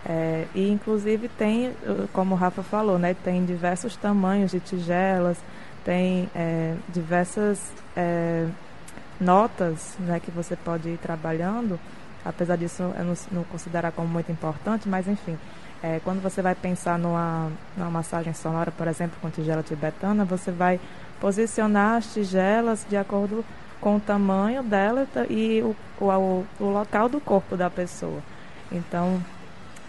É, 0.04 0.48
e 0.56 0.68
inclusive 0.68 1.28
tem, 1.28 1.76
como 2.12 2.34
o 2.34 2.38
Rafa 2.38 2.64
falou, 2.64 2.98
né, 2.98 3.16
tem 3.24 3.46
diversos 3.46 3.96
tamanhos 3.96 4.50
de 4.50 4.60
tigelas, 4.60 5.38
tem 5.86 6.28
é, 6.34 6.74
diversas 6.90 7.72
é, 7.96 8.48
notas 9.22 9.96
né, 10.00 10.20
que 10.20 10.32
você 10.32 10.56
pode 10.56 10.90
ir 10.90 10.98
trabalhando, 10.98 11.80
apesar 12.26 12.56
disso 12.56 12.82
eu 12.82 13.06
não, 13.06 13.14
não 13.32 13.44
considerar 13.44 13.92
como 13.92 14.08
muito 14.08 14.32
importante, 14.32 14.90
mas 14.90 15.08
enfim, 15.08 15.38
é, 15.82 16.00
quando 16.04 16.22
você 16.22 16.42
vai 16.42 16.56
pensar 16.56 16.98
numa, 16.98 17.52
numa 17.78 17.90
massagem 17.90 18.34
sonora, 18.34 18.72
por 18.72 18.88
exemplo, 18.88 19.18
com 19.22 19.30
tigela 19.30 19.64
tibetana, 19.64 20.26
você 20.26 20.52
vai 20.52 20.80
posicionar 21.20 21.98
as 21.98 22.14
tigelas 22.14 22.86
de 22.90 22.98
acordo 22.98 23.46
com 23.80 23.96
o 23.96 24.00
tamanho 24.00 24.62
dela 24.62 25.08
e 25.30 25.62
o, 25.62 25.76
o, 26.04 26.46
o 26.60 26.66
local 26.66 27.08
do 27.08 27.22
corpo 27.22 27.56
da 27.56 27.70
pessoa. 27.70 28.22
Então, 28.72 29.24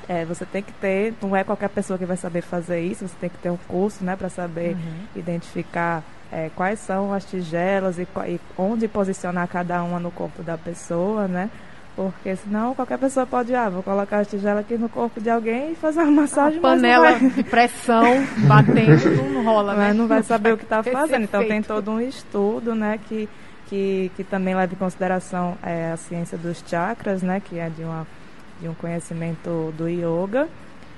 é, 0.08 0.24
você 0.24 0.44
tem 0.44 0.62
que 0.62 0.72
ter, 0.72 1.14
não 1.20 1.34
é 1.34 1.42
qualquer 1.42 1.68
pessoa 1.68 1.98
que 1.98 2.06
vai 2.06 2.16
saber 2.16 2.42
fazer 2.42 2.80
isso, 2.80 3.06
você 3.06 3.14
tem 3.20 3.30
que 3.30 3.38
ter 3.38 3.50
um 3.50 3.58
curso, 3.68 4.04
né, 4.04 4.16
para 4.16 4.28
saber 4.28 4.74
uhum. 4.74 5.04
identificar 5.16 6.02
é, 6.32 6.50
quais 6.54 6.78
são 6.78 7.12
as 7.12 7.24
tigelas 7.24 7.98
e, 7.98 8.06
e, 8.26 8.40
onde 8.56 8.86
posicionar 8.86 9.48
cada 9.48 9.82
uma 9.82 9.98
no 9.98 10.10
corpo 10.10 10.42
da 10.42 10.56
pessoa, 10.56 11.26
né? 11.26 11.50
Porque 11.96 12.36
senão 12.36 12.74
qualquer 12.74 12.98
pessoa 12.98 13.26
pode, 13.26 13.54
ah, 13.54 13.68
vou 13.68 13.82
colocar 13.82 14.18
as 14.18 14.28
tigelas 14.28 14.60
aqui 14.60 14.78
no 14.78 14.88
corpo 14.88 15.20
de 15.20 15.28
alguém 15.28 15.72
e 15.72 15.74
fazer 15.74 16.00
uma 16.00 16.22
massagem. 16.22 16.58
Uma 16.58 16.70
panela 16.70 17.12
vai... 17.12 17.30
de 17.30 17.42
pressão 17.42 18.04
batendo 18.46 19.32
não 19.40 19.44
rola, 19.44 19.74
né? 19.74 19.88
Mas 19.88 19.96
não 19.96 20.06
vai 20.06 20.22
saber 20.22 20.52
o 20.52 20.56
que 20.56 20.64
está 20.64 20.82
fazendo. 20.82 21.24
Então 21.24 21.44
tem 21.46 21.62
todo 21.62 21.90
um 21.90 22.00
estudo, 22.00 22.74
né, 22.74 22.98
que, 23.08 23.28
que, 23.66 24.10
que 24.16 24.24
também 24.24 24.54
leva 24.54 24.72
em 24.72 24.76
consideração 24.76 25.58
é, 25.62 25.92
a 25.92 25.96
ciência 25.96 26.38
dos 26.38 26.62
chakras, 26.66 27.22
né, 27.22 27.40
que 27.40 27.58
é 27.58 27.68
de, 27.68 27.82
uma, 27.82 28.06
de 28.60 28.68
um 28.68 28.74
conhecimento 28.74 29.74
do 29.76 29.88
yoga, 29.88 30.48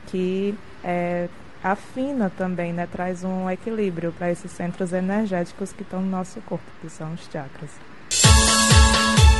que 0.08 0.54
é, 0.84 1.28
afina 1.64 2.30
também, 2.36 2.72
né, 2.72 2.86
traz 2.90 3.24
um 3.24 3.48
equilíbrio 3.48 4.12
para 4.12 4.30
esses 4.30 4.50
centros 4.50 4.92
energéticos 4.92 5.72
que 5.72 5.82
estão 5.82 6.00
no 6.00 6.10
nosso 6.10 6.40
corpo, 6.42 6.64
que 6.80 6.90
são 6.90 7.12
os 7.12 7.24
chakras. 7.30 7.70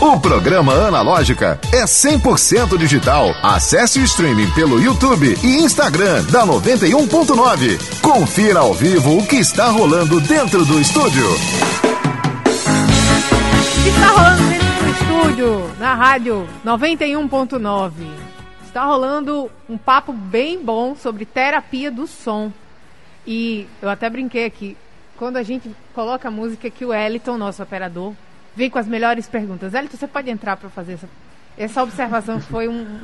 O 0.04 0.18
programa 0.18 0.73
Analógica 0.73 1.61
é 1.73 1.85
100% 1.85 2.76
digital. 2.76 3.28
Acesse 3.40 4.00
o 4.00 4.02
streaming 4.02 4.50
pelo 4.50 4.82
YouTube 4.82 5.37
e 5.44 5.62
Instagram 5.62 6.25
da 6.25 6.44
91.9. 6.44 8.00
Confira 8.00 8.59
ao 8.59 8.75
vivo 8.75 9.18
o 9.18 9.25
que 9.25 9.37
está 9.37 9.68
rolando 9.68 10.21
dentro 10.21 10.64
do 10.64 10.80
estúdio. 10.80 11.25
O 11.25 11.37
que 13.80 13.88
está 13.90 14.09
rolando 14.11 14.42
dentro 14.49 14.75
do 14.75 14.90
estúdio, 14.90 15.71
na 15.78 15.94
rádio 15.94 16.49
91.9? 16.66 17.92
Está 18.64 18.85
rolando 18.85 19.49
um 19.68 19.78
papo 19.78 20.12
bem 20.12 20.61
bom 20.61 20.97
sobre 20.97 21.25
terapia 21.25 21.92
do 21.92 22.09
som. 22.09 22.52
E 23.25 23.68
eu 23.80 23.88
até 23.88 24.11
brinquei 24.11 24.47
aqui, 24.47 24.76
quando 25.16 25.37
a 25.37 25.44
gente 25.44 25.71
coloca 25.94 26.26
a 26.26 26.30
música 26.30 26.68
que 26.68 26.85
o 26.85 26.92
Eliton, 26.92 27.38
nosso 27.38 27.62
operador, 27.62 28.12
vem 28.54 28.71
com 28.71 28.78
as 28.78 28.87
melhores 28.87 29.28
perguntas. 29.28 29.75
Eliton, 29.75 29.97
você 29.97 30.06
pode 30.06 30.30
entrar 30.30 30.56
para 30.56 30.68
fazer 30.68 30.94
essa. 30.94 31.09
Essa 31.56 31.82
observação 31.82 32.40
foi 32.40 32.66
um, 32.66 32.99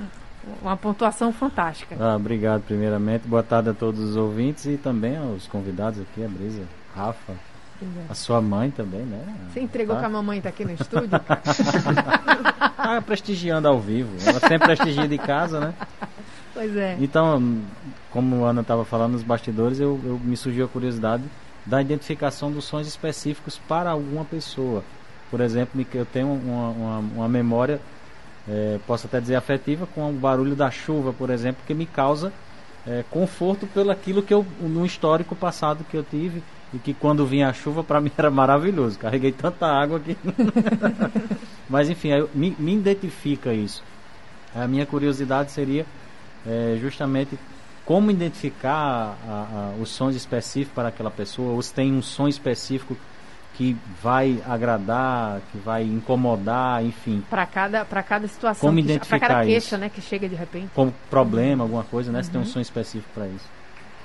uma 0.63 0.77
pontuação 0.77 1.33
fantástica. 1.33 1.97
Ah, 2.01 2.17
obrigado, 2.17 2.63
primeiramente. 2.63 3.29
Boa 3.29 3.43
tarde 3.43 3.71
a 3.71 3.75
todos 3.75 4.01
os 4.01 4.17
ouvintes 4.17 4.65
e 4.67 4.77
também 4.77 5.17
aos 5.17 5.47
convidados 5.47 6.01
aqui, 6.01 6.25
a 6.25 6.29
Brisa, 6.29 6.63
Rafa, 6.97 7.35
a 8.09 8.15
sua 8.15 8.41
mãe 8.41 8.71
também, 8.71 9.03
né? 9.03 9.23
Você 9.53 9.61
entregou 9.61 9.95
tá? 9.95 10.01
que 10.01 10.07
a 10.07 10.09
mamãe 10.09 10.39
está 10.39 10.49
aqui 10.49 10.65
no 10.65 10.73
estúdio? 10.73 11.11
ah, 12.79 13.03
prestigiando 13.07 13.69
ao 13.69 13.79
vivo. 13.79 14.11
Ela 14.27 14.41
sempre 14.41 14.75
prestigia 14.75 15.07
de 15.07 15.19
casa, 15.19 15.61
né? 15.61 15.75
Pois 16.55 16.77
é. 16.77 16.97
Então, 16.99 17.61
como 18.11 18.45
a 18.45 18.51
Ana 18.51 18.63
estava 18.63 18.85
falando 18.85 19.13
nos 19.13 19.23
bastidores, 19.23 19.79
eu, 19.79 20.01
eu, 20.05 20.19
me 20.19 20.37
surgiu 20.37 20.65
a 20.65 20.69
curiosidade 20.69 21.23
da 21.65 21.81
identificação 21.81 22.51
dos 22.51 22.65
sons 22.65 22.89
específicos 22.89 23.61
para 23.69 23.91
alguma 23.91 24.25
pessoa. 24.25 24.83
Por 25.31 25.41
exemplo, 25.41 25.85
eu 25.95 26.07
tenho 26.07 26.33
uma, 26.33 26.69
uma, 26.71 26.99
uma 26.99 27.29
memória, 27.29 27.81
é, 28.49 28.79
posso 28.87 29.07
até 29.07 29.21
dizer 29.21 29.37
afetiva, 29.37 29.87
com 29.95 30.09
o 30.09 30.13
barulho 30.13 30.57
da 30.57 30.71
chuva, 30.71 31.13
por 31.13 31.31
exemplo, 31.31 31.63
que 31.67 31.75
me 31.75 31.87
causa 31.87 32.33
é, 32.87 33.05
conforto 33.11 33.67
pelo 33.67 33.91
aquilo 33.91 34.23
que 34.23 34.33
eu, 34.33 34.47
no 34.61 34.87
histórico 34.87 35.37
passado 35.37 35.85
que 35.91 35.97
eu 35.97 36.03
tive 36.03 36.43
e 36.73 36.79
que 36.79 36.95
quando 36.95 37.27
vinha 37.27 37.49
a 37.49 37.53
chuva 37.53 37.85
para 37.85 38.01
mim 38.01 38.11
era 38.17 38.31
maravilhoso. 38.31 38.99
Carreguei 38.99 39.33
tanta 39.33 39.67
água 39.67 40.01
que. 40.01 40.17
Mas 41.69 41.91
enfim, 41.91 42.11
me, 42.35 42.57
me, 42.59 42.75
identifica 42.75 43.53
isso. 43.53 43.83
A 44.55 44.67
minha 44.67 44.87
curiosidade 44.87 45.53
seria 45.53 45.85
é, 46.47 46.79
justamente 46.81 47.39
como 47.85 48.11
identificar 48.11 49.17
a, 49.27 49.73
a, 49.73 49.75
os 49.81 49.91
sons 49.91 50.15
específicos 50.15 50.75
para 50.75 50.89
aquela 50.89 51.11
pessoa, 51.11 51.53
ou 51.53 51.63
se 51.63 51.73
tem 51.73 51.93
um 51.93 52.03
som 52.03 52.27
específico 52.27 52.97
que 53.59 53.77
vai 54.01 54.41
agradar, 54.47 55.41
que 55.51 55.59
vai 55.59 55.83
incomodar, 55.83 56.85
enfim. 56.85 57.25
Para 57.29 57.45
cada, 57.45 57.85
para 57.85 58.05
cada 58.05 58.29
situação, 58.29 58.69
como 58.69 58.79
identificar 58.79 59.19
para 59.19 59.29
cada 59.29 59.45
queixa, 59.45 59.75
isso? 59.75 59.79
né, 59.79 59.89
que 59.89 60.01
chega 60.01 60.29
de 60.29 60.37
repente. 60.37 60.69
Como 60.73 60.95
problema, 61.11 61.65
alguma 61.65 61.83
coisa, 61.83 62.13
né? 62.13 62.19
Uhum. 62.19 62.25
Se 62.25 62.31
tem 62.31 62.41
um 62.41 62.45
som 62.45 62.61
específico 62.61 63.11
para 63.13 63.27
isso. 63.27 63.45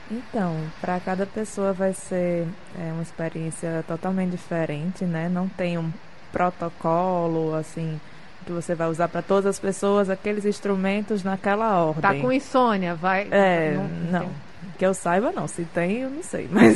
Então, 0.10 0.56
para 0.82 1.00
cada 1.00 1.28
pessoa 1.28 1.72
vai 1.72 1.94
ser 1.94 2.48
é, 2.80 2.92
uma 2.92 3.04
experiência 3.04 3.86
totalmente 3.88 4.32
diferente, 4.32 5.06
né? 5.06 5.30
Não 5.30 5.48
tem 5.48 5.78
um 5.78 5.92
protocolo 6.32 7.54
assim 7.54 8.02
que 8.48 8.52
você 8.52 8.74
vai 8.74 8.89
usar 8.89 9.08
para 9.08 9.22
todas 9.22 9.46
as 9.46 9.60
pessoas 9.60 10.10
aqueles 10.10 10.46
instrumentos 10.46 11.24
naquela 11.24 11.80
ordem. 11.80 12.02
Tá 12.02 12.16
com 12.16 12.32
insônia, 12.32 12.96
vai? 12.96 13.28
É, 13.30 13.76
não. 14.12 14.22
não. 14.22 14.30
Que 14.84 14.88
eu 14.88 14.93
saiba, 14.93 15.32
não. 15.32 15.48
Se 15.48 15.63
tem, 15.63 16.00
eu 16.00 16.10
não 16.10 16.22
sei. 16.22 16.50
Mas, 16.52 16.76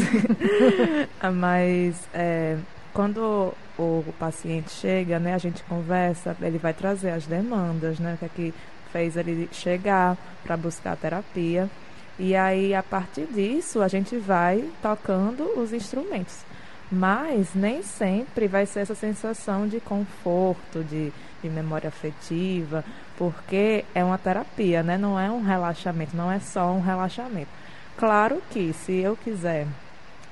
mas 1.36 2.08
é, 2.13 2.56
quando 2.93 3.54
o, 3.78 4.13
paciente 4.17 4.72
chega, 4.72 5.20
né, 5.20 5.34
a 5.34 5.38
gente 5.38 5.62
conversa, 5.63 6.34
ele 6.41 6.58
vai 6.58 6.74
trazer 6.74 7.10
as 7.10 7.26
demandas, 7.26 8.00
né, 8.00 8.13
o 8.13 8.17
que, 8.17 8.26
é 8.26 8.30
que 8.34 8.54
fez 8.93 9.17
ele 9.17 9.50
chegar 9.52 10.15
para 10.41 10.56
buscar 10.56 10.93
a 10.93 10.96
terapia. 10.96 11.70
E 12.17 12.34
aí, 12.34 12.74
a 12.74 12.82
partir 12.82 13.26
disso, 13.26 13.82
a 13.82 13.89
gente 13.89 14.15
vai 14.15 14.63
tocando 14.82 15.43
os 15.60 15.74
instrumentos. 15.74 16.46
Mas 16.89 17.54
nem 17.54 17.84
sempre 17.84 18.48
vai 18.48 18.65
ser 18.65 18.80
essa 18.80 18.96
sensação 18.96 19.67
de 19.67 19.82
conforto, 19.82 20.82
de, 20.82 21.12
de 21.43 21.50
memória 21.50 21.89
afetiva, 21.89 22.86
porque 23.17 23.84
é 23.93 24.02
uma 24.02 24.17
terapia, 24.17 24.82
né? 24.82 24.98
Não 24.98 25.20
é 25.20 25.30
um 25.30 25.43
relaxamento, 25.43 26.15
não 26.15 26.32
é 26.32 26.39
só 26.39 26.72
um 26.72 26.80
relaxamento. 26.80 27.66
Claro 27.98 28.44
que 28.52 28.74
se 28.74 28.94
eu 28.94 29.18
quiser 29.18 29.66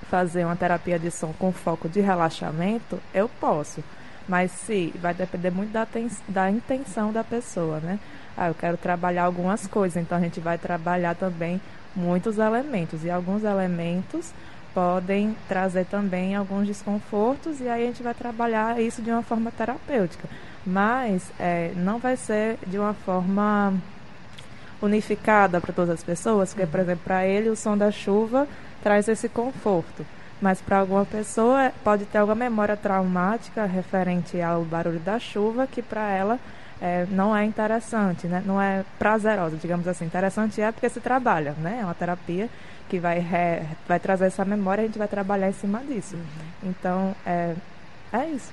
fazer 0.07 0.45
uma 0.45 0.55
terapia 0.55 0.99
de 0.99 1.09
som 1.09 1.33
com 1.33 1.51
foco 1.51 1.89
de 1.89 1.99
relaxamento, 1.99 2.99
eu 3.11 3.27
posso. 3.27 3.83
Mas 4.27 4.51
se 4.51 4.93
vai 5.01 5.15
depender 5.15 5.49
muito 5.49 5.71
da, 5.71 5.87
da 6.27 6.51
intenção 6.51 7.11
da 7.11 7.23
pessoa, 7.23 7.79
né? 7.79 7.99
Ah, 8.37 8.49
eu 8.49 8.53
quero 8.53 8.77
trabalhar 8.77 9.23
algumas 9.23 9.65
coisas, 9.65 10.01
então 10.01 10.17
a 10.17 10.21
gente 10.21 10.39
vai 10.39 10.59
trabalhar 10.59 11.15
também 11.15 11.59
muitos 11.95 12.37
elementos. 12.37 13.03
E 13.03 13.09
alguns 13.09 13.43
elementos 13.43 14.31
podem 14.73 15.35
trazer 15.47 15.85
também 15.85 16.35
alguns 16.35 16.67
desconfortos, 16.67 17.61
e 17.61 17.67
aí 17.67 17.83
a 17.83 17.87
gente 17.87 18.03
vai 18.03 18.13
trabalhar 18.13 18.79
isso 18.79 19.01
de 19.01 19.09
uma 19.09 19.23
forma 19.23 19.51
terapêutica. 19.51 20.27
Mas 20.65 21.31
é, 21.39 21.71
não 21.75 21.97
vai 21.97 22.15
ser 22.15 22.59
de 22.67 22.77
uma 22.77 22.93
forma 22.93 23.73
unificada 24.81 25.59
para 25.59 25.73
todas 25.73 25.91
as 25.91 26.03
pessoas, 26.03 26.53
porque, 26.53 26.67
por 26.67 26.79
exemplo, 26.79 27.03
para 27.03 27.25
ele 27.25 27.49
o 27.49 27.55
som 27.55 27.77
da 27.77 27.91
chuva 27.91 28.47
traz 28.83 29.07
esse 29.07 29.27
conforto. 29.29 30.05
Mas 30.41 30.61
para 30.61 30.79
alguma 30.79 31.05
pessoa 31.05 31.71
pode 31.83 32.05
ter 32.05 32.17
alguma 32.17 32.35
memória 32.35 32.75
traumática 32.75 33.65
referente 33.65 34.41
ao 34.41 34.63
barulho 34.63 34.99
da 34.99 35.17
chuva 35.17 35.65
que 35.65 35.81
para 35.81 36.11
ela 36.11 36.39
é, 36.81 37.05
não 37.09 37.35
é 37.35 37.45
interessante, 37.45 38.27
né? 38.27 38.43
não 38.45 38.61
é 38.61 38.83
prazerosa, 38.99 39.55
digamos 39.55 39.87
assim. 39.87 40.05
Interessante 40.05 40.61
é 40.61 40.71
porque 40.71 40.89
se 40.89 40.99
trabalha, 40.99 41.55
né? 41.61 41.79
é 41.81 41.85
uma 41.85 41.93
terapia 41.93 42.49
que 42.89 42.99
vai, 42.99 43.19
re, 43.19 43.63
vai 43.87 43.99
trazer 43.99 44.25
essa 44.25 44.45
memória 44.45 44.81
e 44.81 44.85
a 44.85 44.87
gente 44.87 44.99
vai 44.99 45.07
trabalhar 45.07 45.49
em 45.49 45.53
cima 45.53 45.79
disso. 45.79 46.15
Uhum. 46.15 46.69
Então, 46.69 47.15
é, 47.25 47.55
é 48.11 48.25
isso. 48.27 48.51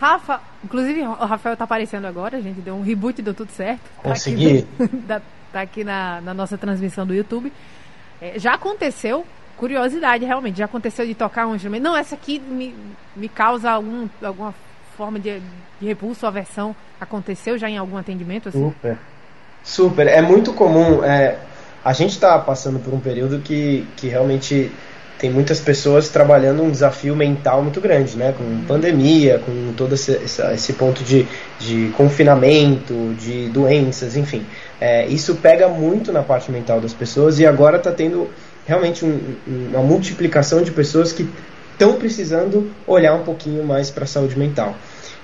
Rafa, 0.00 0.40
inclusive 0.64 1.02
o 1.02 1.12
Rafael 1.12 1.56
tá 1.56 1.64
aparecendo 1.64 2.06
agora, 2.06 2.36
a 2.36 2.40
gente 2.40 2.60
deu 2.60 2.74
um 2.74 2.82
reboot 2.82 3.20
e 3.20 3.22
deu 3.22 3.32
tudo 3.32 3.50
certo. 3.52 3.82
Consegui. 4.02 4.62
Tá 4.62 4.84
aqui, 4.84 4.96
da, 5.06 5.22
tá 5.52 5.60
aqui 5.60 5.84
na, 5.84 6.20
na, 6.20 6.34
nossa 6.34 6.58
transmissão 6.58 7.06
do 7.06 7.14
YouTube. 7.14 7.52
É, 8.20 8.38
já 8.38 8.54
aconteceu, 8.54 9.24
curiosidade 9.56 10.24
realmente, 10.24 10.58
já 10.58 10.64
aconteceu 10.64 11.06
de 11.06 11.14
tocar 11.14 11.46
um 11.46 11.54
instrumento. 11.54 11.82
Não, 11.82 11.96
essa 11.96 12.14
aqui 12.14 12.40
me, 12.40 12.74
me 13.14 13.28
causa 13.28 13.70
algum, 13.70 14.08
alguma 14.20 14.52
forma 14.96 15.20
de, 15.20 15.40
de 15.80 15.86
repulso, 15.86 16.26
aversão. 16.26 16.74
Aconteceu 17.00 17.56
já 17.56 17.68
em 17.68 17.78
algum 17.78 17.96
atendimento? 17.96 18.48
Assim? 18.48 18.58
Super. 18.58 18.98
Super. 19.62 20.06
É 20.08 20.20
muito 20.20 20.52
comum. 20.52 21.04
É, 21.04 21.38
a 21.84 21.92
gente 21.92 22.10
está 22.10 22.38
passando 22.38 22.78
por 22.78 22.92
um 22.92 23.00
período 23.00 23.40
que, 23.40 23.86
que 23.96 24.08
realmente 24.08 24.70
tem 25.22 25.30
muitas 25.30 25.60
pessoas 25.60 26.08
trabalhando 26.08 26.64
um 26.64 26.70
desafio 26.72 27.14
mental 27.14 27.62
muito 27.62 27.80
grande, 27.80 28.16
né? 28.16 28.34
Com 28.36 28.64
pandemia, 28.66 29.38
com 29.38 29.72
todo 29.76 29.94
esse, 29.94 30.18
esse 30.52 30.72
ponto 30.72 31.04
de, 31.04 31.28
de 31.60 31.92
confinamento, 31.96 33.14
de 33.16 33.48
doenças, 33.48 34.16
enfim. 34.16 34.44
É, 34.80 35.06
isso 35.06 35.36
pega 35.36 35.68
muito 35.68 36.12
na 36.12 36.24
parte 36.24 36.50
mental 36.50 36.80
das 36.80 36.92
pessoas 36.92 37.38
e 37.38 37.46
agora 37.46 37.76
está 37.76 37.92
tendo 37.92 38.28
realmente 38.66 39.04
um, 39.04 39.20
uma 39.46 39.80
multiplicação 39.80 40.60
de 40.60 40.72
pessoas 40.72 41.12
que 41.12 41.28
estão 41.70 41.94
precisando 41.94 42.72
olhar 42.84 43.14
um 43.14 43.22
pouquinho 43.22 43.62
mais 43.62 43.92
para 43.92 44.02
a 44.02 44.08
saúde 44.08 44.36
mental. 44.36 44.74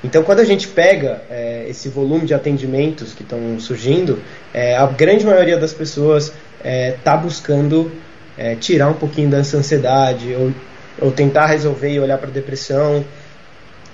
Então, 0.04 0.22
quando 0.22 0.38
a 0.38 0.44
gente 0.44 0.68
pega 0.68 1.22
é, 1.28 1.66
esse 1.68 1.88
volume 1.88 2.24
de 2.24 2.34
atendimentos 2.34 3.14
que 3.14 3.24
estão 3.24 3.58
surgindo, 3.58 4.22
é, 4.54 4.76
a 4.76 4.86
grande 4.86 5.26
maioria 5.26 5.58
das 5.58 5.72
pessoas 5.72 6.32
está 6.62 7.14
é, 7.14 7.16
buscando 7.16 7.90
é, 8.38 8.54
tirar 8.54 8.88
um 8.88 8.94
pouquinho 8.94 9.28
dessa 9.28 9.56
ansiedade 9.56 10.34
ou, 10.34 10.52
ou 11.00 11.12
tentar 11.12 11.46
resolver 11.46 11.92
e 11.92 12.00
olhar 12.00 12.16
para 12.18 12.28
a 12.28 12.32
depressão. 12.32 13.04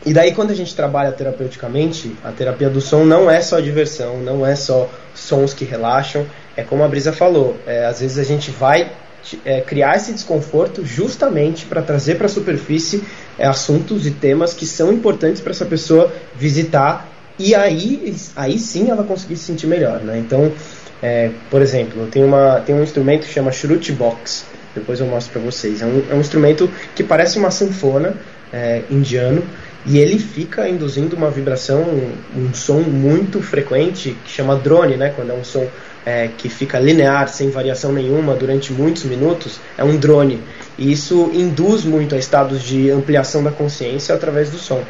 E 0.07 0.13
daí 0.13 0.35
quando 0.35 0.51
a 0.51 0.55
gente 0.55 0.75
trabalha 0.77 1.11
terapeuticamente, 1.11 2.15
a 2.23 2.31
terapia 2.31 2.69
do 2.69 2.81
som 2.81 3.05
não 3.05 3.31
é 3.31 3.41
só 3.41 3.59
diversão, 3.59 4.19
não 4.19 4.47
é 4.47 4.55
só 4.55 4.91
sons 5.15 5.55
que 5.55 5.65
relaxam, 5.65 6.27
é 6.57 6.63
como 6.63 6.85
a 6.85 6.89
Brisa 6.89 7.13
falou, 7.13 7.57
é, 7.67 7.87
às 7.87 8.01
vezes 8.01 8.19
a 8.19 8.25
gente 8.25 8.51
vai 8.51 8.93
é, 9.45 9.63
criar 9.63 9.97
esse 9.97 10.13
desconforto 10.13 10.85
justamente 10.85 11.65
para 11.65 11.81
trazer 11.81 12.17
para 12.17 12.27
a 12.27 12.29
superfície 12.29 13.03
é, 13.39 13.47
assuntos 13.47 14.07
e 14.07 14.11
temas 14.11 14.53
que 14.53 14.67
são 14.67 14.93
importantes 14.93 15.41
para 15.41 15.53
essa 15.53 15.65
pessoa 15.65 16.13
visitar 16.37 17.09
e 17.39 17.55
aí, 17.55 18.15
aí 18.37 18.59
sim 18.59 18.91
ela 18.91 19.03
conseguir 19.03 19.37
se 19.37 19.45
sentir 19.45 19.67
melhor, 19.67 20.01
né? 20.01 20.19
Então, 20.19 20.53
é, 21.03 21.31
por 21.51 21.61
exemplo, 21.61 22.07
tem, 22.07 22.25
uma, 22.25 22.61
tem 22.61 22.75
um 22.75 22.83
instrumento 22.83 23.27
que 23.27 23.33
chama 23.33 23.53
Shruti 23.53 23.93
Box, 23.93 24.47
depois 24.75 25.01
eu 25.01 25.07
mostro 25.07 25.33
para 25.33 25.43
vocês. 25.43 25.83
É 25.83 25.87
um, 25.87 26.03
é 26.11 26.15
um 26.15 26.21
instrumento 26.21 26.71
que 26.95 27.05
parece 27.05 27.39
uma 27.39 27.51
sanfona 27.51 28.15
é, 28.53 28.83
indiano 28.91 29.43
e 29.87 29.99
ele 29.99 30.19
fica 30.19 30.67
induzindo 30.69 31.15
uma 31.15 31.31
vibração, 31.31 31.83
um, 31.83 32.41
um, 32.41 32.55
som 32.55 32.81
muito 32.81 33.43
frequente 33.43 34.17
que 34.25 34.31
chama 34.31 34.57
drone, 34.57 34.97
né? 34.97 35.13
Quando 35.15 35.31
é 35.31 35.35
um 35.35 35.45
som 35.45 35.67
é, 36.07 36.29
que 36.39 36.49
fica 36.49 36.79
linear, 36.79 37.29
sem 37.29 37.51
variação 37.51 37.93
nenhuma 37.93 38.35
durante 38.35 38.73
muitos 38.73 39.05
minutos, 39.05 39.61
é 39.77 39.85
um 39.85 39.97
drone. 39.97 40.43
E 40.79 40.91
isso 40.91 41.31
induz 41.35 41.85
muito 41.85 42.15
a 42.15 42.19
estados 42.19 42.63
de 42.63 42.91
ampliação 42.91 43.45
da 43.45 43.51
consciência 43.51 44.15
através 44.15 44.51
do 44.51 44.57
som. 44.57 44.83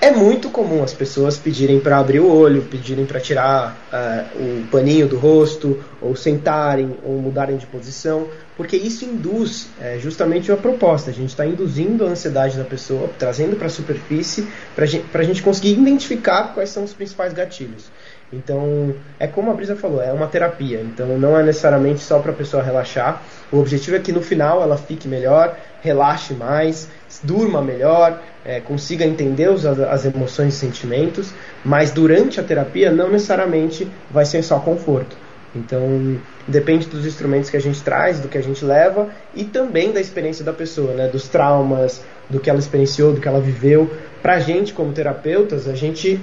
É 0.00 0.12
muito 0.12 0.48
comum 0.48 0.84
as 0.84 0.94
pessoas 0.94 1.36
pedirem 1.38 1.80
para 1.80 1.98
abrir 1.98 2.20
o 2.20 2.32
olho, 2.32 2.62
pedirem 2.62 3.04
para 3.04 3.18
tirar 3.18 3.76
uh, 3.92 4.62
o 4.62 4.66
paninho 4.68 5.08
do 5.08 5.18
rosto, 5.18 5.82
ou 6.00 6.14
sentarem, 6.14 6.96
ou 7.02 7.20
mudarem 7.20 7.56
de 7.56 7.66
posição, 7.66 8.28
porque 8.56 8.76
isso 8.76 9.04
induz 9.04 9.66
é, 9.80 9.98
justamente 9.98 10.52
a 10.52 10.56
proposta. 10.56 11.10
A 11.10 11.12
gente 11.12 11.30
está 11.30 11.44
induzindo 11.44 12.06
a 12.06 12.10
ansiedade 12.10 12.56
da 12.56 12.64
pessoa, 12.64 13.10
trazendo 13.18 13.56
para 13.56 13.66
a 13.66 13.70
superfície, 13.70 14.46
para 14.76 14.84
a 15.20 15.24
gente 15.24 15.42
conseguir 15.42 15.72
identificar 15.72 16.54
quais 16.54 16.70
são 16.70 16.84
os 16.84 16.92
principais 16.92 17.32
gatilhos. 17.32 17.90
Então, 18.32 18.94
é 19.18 19.26
como 19.26 19.50
a 19.50 19.54
Brisa 19.54 19.74
falou, 19.74 20.02
é 20.02 20.12
uma 20.12 20.26
terapia. 20.26 20.80
Então, 20.80 21.18
não 21.18 21.38
é 21.38 21.42
necessariamente 21.42 22.00
só 22.00 22.18
para 22.18 22.32
a 22.32 22.34
pessoa 22.34 22.62
relaxar. 22.62 23.22
O 23.50 23.58
objetivo 23.58 23.96
é 23.96 23.98
que 23.98 24.12
no 24.12 24.20
final 24.20 24.62
ela 24.62 24.76
fique 24.76 25.08
melhor, 25.08 25.56
relaxe 25.80 26.34
mais, 26.34 26.88
durma 27.22 27.62
melhor, 27.62 28.20
é, 28.44 28.60
consiga 28.60 29.04
entender 29.04 29.48
os, 29.48 29.64
as 29.64 30.04
emoções 30.04 30.54
e 30.54 30.56
sentimentos. 30.58 31.32
Mas 31.64 31.90
durante 31.90 32.38
a 32.38 32.42
terapia, 32.42 32.90
não 32.90 33.10
necessariamente 33.10 33.88
vai 34.10 34.26
ser 34.26 34.42
só 34.42 34.58
conforto. 34.58 35.16
Então, 35.54 36.18
depende 36.46 36.86
dos 36.86 37.06
instrumentos 37.06 37.48
que 37.48 37.56
a 37.56 37.60
gente 37.60 37.82
traz, 37.82 38.20
do 38.20 38.28
que 38.28 38.36
a 38.36 38.42
gente 38.42 38.62
leva 38.62 39.08
e 39.34 39.44
também 39.44 39.90
da 39.90 40.00
experiência 40.00 40.44
da 40.44 40.52
pessoa, 40.52 40.92
né? 40.92 41.08
dos 41.08 41.28
traumas, 41.28 42.02
do 42.28 42.38
que 42.38 42.50
ela 42.50 42.58
experienciou, 42.58 43.14
do 43.14 43.20
que 43.20 43.26
ela 43.26 43.40
viveu. 43.40 43.90
Para 44.20 44.34
a 44.34 44.38
gente, 44.38 44.74
como 44.74 44.92
terapeutas, 44.92 45.66
a 45.66 45.74
gente 45.74 46.20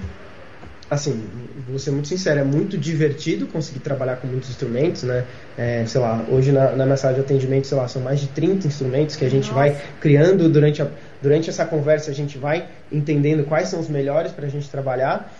assim, 0.90 1.28
vou 1.68 1.80
ser 1.80 1.92
muito 1.92 2.08
sincero, 2.08 2.40
é 2.40 2.44
muito 2.44 2.78
divertido 2.78 3.48
conseguir 3.48 3.80
trabalhar 3.80 4.18
com 4.18 4.28
muitos 4.28 4.50
instrumentos, 4.50 5.04
né? 5.04 5.26
É, 5.58 5.84
sei 5.88 6.00
lá, 6.00 6.24
hoje 6.30 6.52
na, 6.52 6.72
na 6.76 6.86
minha 6.86 6.98
sala 6.98 7.14
de 7.14 7.22
atendimento, 7.22 7.66
sei 7.66 7.78
lá, 7.78 7.88
são 7.88 8.02
mais 8.02 8.20
de 8.20 8.28
30 8.28 8.68
instrumentos 8.68 9.16
que 9.16 9.26
a 9.26 9.30
gente 9.30 9.48
Nossa. 9.48 9.60
vai 9.60 9.82
criando 10.00 10.48
durante, 10.48 10.82
a, 10.82 10.88
durante 11.22 11.50
essa 11.50 11.66
conversa, 11.66 12.12
a 12.12 12.14
gente 12.14 12.38
vai 12.38 12.68
entendendo 12.92 13.46
quais 13.46 13.70
são 13.70 13.80
os 13.80 13.90
melhores 13.90 14.32
para 14.32 14.46
a 14.46 14.50
gente 14.50 14.70
trabalhar, 14.70 15.34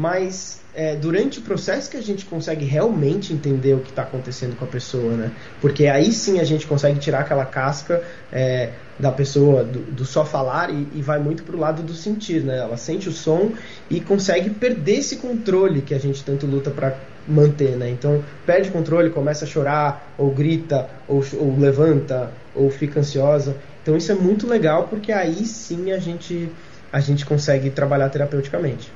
mas 0.00 0.62
é, 0.74 0.96
durante 0.96 1.40
o 1.40 1.42
processo 1.42 1.90
que 1.90 1.96
a 1.98 2.00
gente 2.00 2.24
consegue 2.24 2.64
realmente 2.64 3.34
entender 3.34 3.74
o 3.74 3.80
que 3.80 3.90
está 3.90 4.00
acontecendo 4.00 4.56
com 4.56 4.64
a 4.64 4.68
pessoa, 4.68 5.12
né? 5.12 5.30
Porque 5.60 5.88
aí 5.88 6.10
sim 6.10 6.40
a 6.40 6.44
gente 6.44 6.66
consegue 6.66 6.98
tirar 6.98 7.20
aquela 7.20 7.44
casca 7.44 8.02
é, 8.32 8.70
da 8.98 9.12
pessoa, 9.12 9.62
do, 9.62 9.80
do 9.92 10.06
só 10.06 10.24
falar 10.24 10.70
e, 10.70 10.88
e 10.94 11.02
vai 11.02 11.18
muito 11.18 11.42
para 11.42 11.54
o 11.54 11.58
lado 11.58 11.82
do 11.82 11.92
sentir, 11.92 12.42
né? 12.42 12.60
Ela 12.60 12.78
sente 12.78 13.10
o 13.10 13.12
som 13.12 13.52
e 13.90 14.00
consegue 14.00 14.48
perder 14.48 15.00
esse 15.00 15.16
controle 15.16 15.82
que 15.82 15.92
a 15.92 15.98
gente 15.98 16.24
tanto 16.24 16.46
luta 16.46 16.70
para 16.70 16.96
manter, 17.28 17.76
né? 17.76 17.90
Então 17.90 18.24
perde 18.46 18.70
o 18.70 18.72
controle, 18.72 19.10
começa 19.10 19.44
a 19.44 19.48
chorar, 19.48 20.14
ou 20.16 20.30
grita, 20.30 20.88
ou, 21.06 21.22
ou 21.38 21.58
levanta, 21.58 22.32
ou 22.54 22.70
fica 22.70 23.00
ansiosa. 23.00 23.54
Então 23.82 23.98
isso 23.98 24.10
é 24.10 24.14
muito 24.14 24.46
legal 24.46 24.88
porque 24.88 25.12
aí 25.12 25.44
sim 25.44 25.92
a 25.92 25.98
gente 25.98 26.50
a 26.90 27.00
gente 27.00 27.26
consegue 27.26 27.68
trabalhar 27.68 28.08
terapeuticamente. 28.08 28.90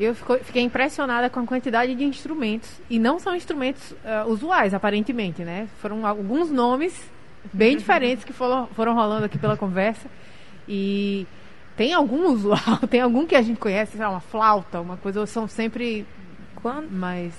Eu 0.00 0.14
fiquei 0.14 0.62
impressionada 0.62 1.28
com 1.28 1.40
a 1.40 1.46
quantidade 1.46 1.94
de 1.94 2.04
instrumentos. 2.04 2.80
E 2.88 2.98
não 2.98 3.18
são 3.18 3.36
instrumentos 3.36 3.92
uh, 3.92 4.26
usuais, 4.28 4.72
aparentemente, 4.72 5.44
né? 5.44 5.68
Foram 5.78 6.06
alguns 6.06 6.50
nomes 6.50 7.10
bem 7.52 7.76
diferentes 7.78 8.24
que 8.24 8.32
foram, 8.32 8.66
foram 8.68 8.94
rolando 8.94 9.26
aqui 9.26 9.38
pela 9.38 9.58
conversa. 9.58 10.08
E 10.66 11.26
tem 11.76 11.92
algum 11.92 12.28
usual, 12.32 12.78
tem 12.88 13.02
algum 13.02 13.26
que 13.26 13.36
a 13.36 13.42
gente 13.42 13.60
conhece, 13.60 13.92
sei 13.92 14.00
lá, 14.00 14.10
uma 14.10 14.20
flauta, 14.20 14.80
uma 14.80 14.96
coisa, 14.96 15.20
ou 15.20 15.26
são 15.26 15.46
sempre 15.46 16.06
Quando... 16.56 16.90
mais... 16.90 17.34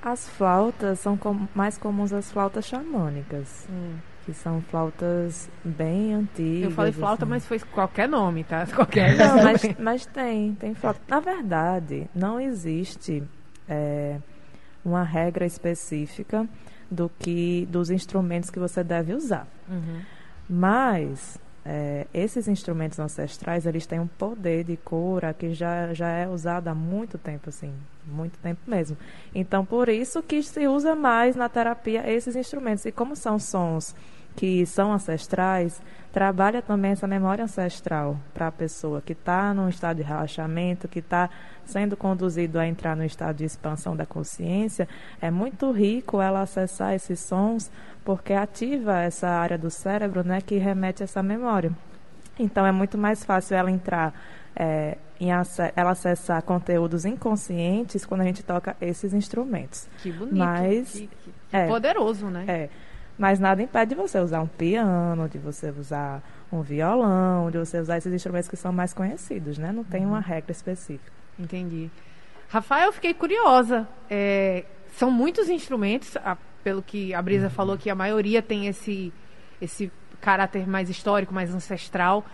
As 0.00 0.28
flautas 0.28 1.00
são 1.00 1.16
com, 1.16 1.48
mais 1.52 1.76
comuns 1.76 2.12
as 2.12 2.30
flautas 2.30 2.64
xamânicas. 2.66 3.66
Hum 3.68 3.96
que 4.28 4.34
são 4.34 4.60
flautas 4.60 5.48
bem 5.64 6.12
antigas. 6.12 6.64
Eu 6.64 6.70
falei 6.72 6.92
flauta, 6.92 7.24
assim. 7.24 7.30
mas 7.30 7.46
foi 7.46 7.58
qualquer 7.60 8.06
nome, 8.06 8.44
tá? 8.44 8.66
Qualquer 8.76 9.16
não, 9.16 9.42
mas, 9.42 9.62
mas 9.78 10.04
tem, 10.04 10.54
tem 10.54 10.74
flauta. 10.74 11.00
Na 11.08 11.18
verdade, 11.18 12.06
não 12.14 12.38
existe 12.38 13.22
é, 13.66 14.18
uma 14.84 15.02
regra 15.02 15.46
específica 15.46 16.46
do 16.90 17.10
que 17.18 17.66
dos 17.70 17.88
instrumentos 17.88 18.50
que 18.50 18.58
você 18.58 18.84
deve 18.84 19.14
usar. 19.14 19.48
Uhum. 19.66 20.02
Mas 20.46 21.40
é, 21.64 22.06
esses 22.12 22.48
instrumentos 22.48 22.98
ancestrais 22.98 23.64
eles 23.64 23.86
têm 23.86 23.98
um 23.98 24.06
poder 24.06 24.62
de 24.62 24.76
cura 24.76 25.32
que 25.32 25.54
já, 25.54 25.94
já 25.94 26.10
é 26.10 26.28
usado 26.28 26.68
há 26.68 26.74
muito 26.74 27.16
tempo, 27.16 27.48
assim, 27.48 27.72
muito 28.06 28.38
tempo 28.40 28.60
mesmo. 28.66 28.94
Então, 29.34 29.64
por 29.64 29.88
isso 29.88 30.22
que 30.22 30.42
se 30.42 30.68
usa 30.68 30.94
mais 30.94 31.34
na 31.34 31.48
terapia 31.48 32.10
esses 32.10 32.36
instrumentos. 32.36 32.84
E 32.84 32.92
como 32.92 33.16
são 33.16 33.38
sons 33.38 33.96
que 34.36 34.64
são 34.66 34.92
ancestrais, 34.92 35.80
trabalha 36.12 36.62
também 36.62 36.92
essa 36.92 37.06
memória 37.06 37.44
ancestral 37.44 38.16
para 38.32 38.48
a 38.48 38.52
pessoa 38.52 39.00
que 39.00 39.12
está 39.12 39.52
num 39.52 39.68
estado 39.68 39.98
de 39.98 40.02
relaxamento, 40.02 40.88
que 40.88 41.00
está 41.00 41.28
sendo 41.64 41.96
conduzido 41.96 42.58
a 42.58 42.66
entrar 42.66 42.96
no 42.96 43.04
estado 43.04 43.36
de 43.36 43.44
expansão 43.44 43.94
da 43.94 44.06
consciência. 44.06 44.88
É 45.20 45.30
muito 45.30 45.70
rico 45.70 46.20
ela 46.20 46.42
acessar 46.42 46.94
esses 46.94 47.20
sons, 47.20 47.70
porque 48.04 48.32
ativa 48.32 49.00
essa 49.00 49.28
área 49.28 49.58
do 49.58 49.70
cérebro 49.70 50.24
né, 50.24 50.40
que 50.40 50.56
remete 50.56 51.02
a 51.02 51.04
essa 51.04 51.22
memória. 51.22 51.70
Então 52.38 52.64
é 52.64 52.72
muito 52.72 52.96
mais 52.96 53.24
fácil 53.24 53.56
ela 53.56 53.70
entrar, 53.70 54.14
é, 54.56 54.96
em 55.20 55.30
ela 55.30 55.90
acessar 55.90 56.42
conteúdos 56.42 57.04
inconscientes 57.04 58.06
quando 58.06 58.20
a 58.22 58.24
gente 58.24 58.42
toca 58.42 58.76
esses 58.80 59.12
instrumentos. 59.12 59.88
Que 60.00 60.12
bonito. 60.12 60.36
Mas, 60.36 60.92
que, 60.92 61.06
que, 61.06 61.30
que 61.30 61.56
é, 61.56 61.66
poderoso, 61.66 62.26
né? 62.28 62.44
É. 62.46 62.68
Mas 63.18 63.40
nada 63.40 63.60
impede 63.60 63.90
de 63.90 63.94
você 63.96 64.20
usar 64.20 64.40
um 64.40 64.46
piano, 64.46 65.28
de 65.28 65.38
você 65.38 65.70
usar 65.70 66.22
um 66.52 66.62
violão, 66.62 67.50
de 67.50 67.58
você 67.58 67.80
usar 67.80 67.98
esses 67.98 68.12
instrumentos 68.12 68.48
que 68.48 68.56
são 68.56 68.72
mais 68.72 68.94
conhecidos, 68.94 69.58
né? 69.58 69.72
Não 69.72 69.82
tem 69.82 70.06
uma 70.06 70.18
uhum. 70.18 70.22
regra 70.22 70.52
específica. 70.52 71.12
Entendi. 71.36 71.90
Rafael, 72.48 72.86
eu 72.86 72.92
fiquei 72.92 73.12
curiosa. 73.12 73.88
É, 74.08 74.64
são 74.92 75.10
muitos 75.10 75.48
instrumentos, 75.48 76.16
a, 76.16 76.36
pelo 76.62 76.80
que 76.80 77.12
a 77.12 77.20
Brisa 77.20 77.46
uhum. 77.46 77.50
falou, 77.50 77.76
que 77.76 77.90
a 77.90 77.94
maioria 77.94 78.40
tem 78.40 78.68
esse, 78.68 79.12
esse 79.60 79.90
caráter 80.20 80.66
mais 80.66 80.88
histórico, 80.88 81.34
mais 81.34 81.52
ancestral. 81.52 82.24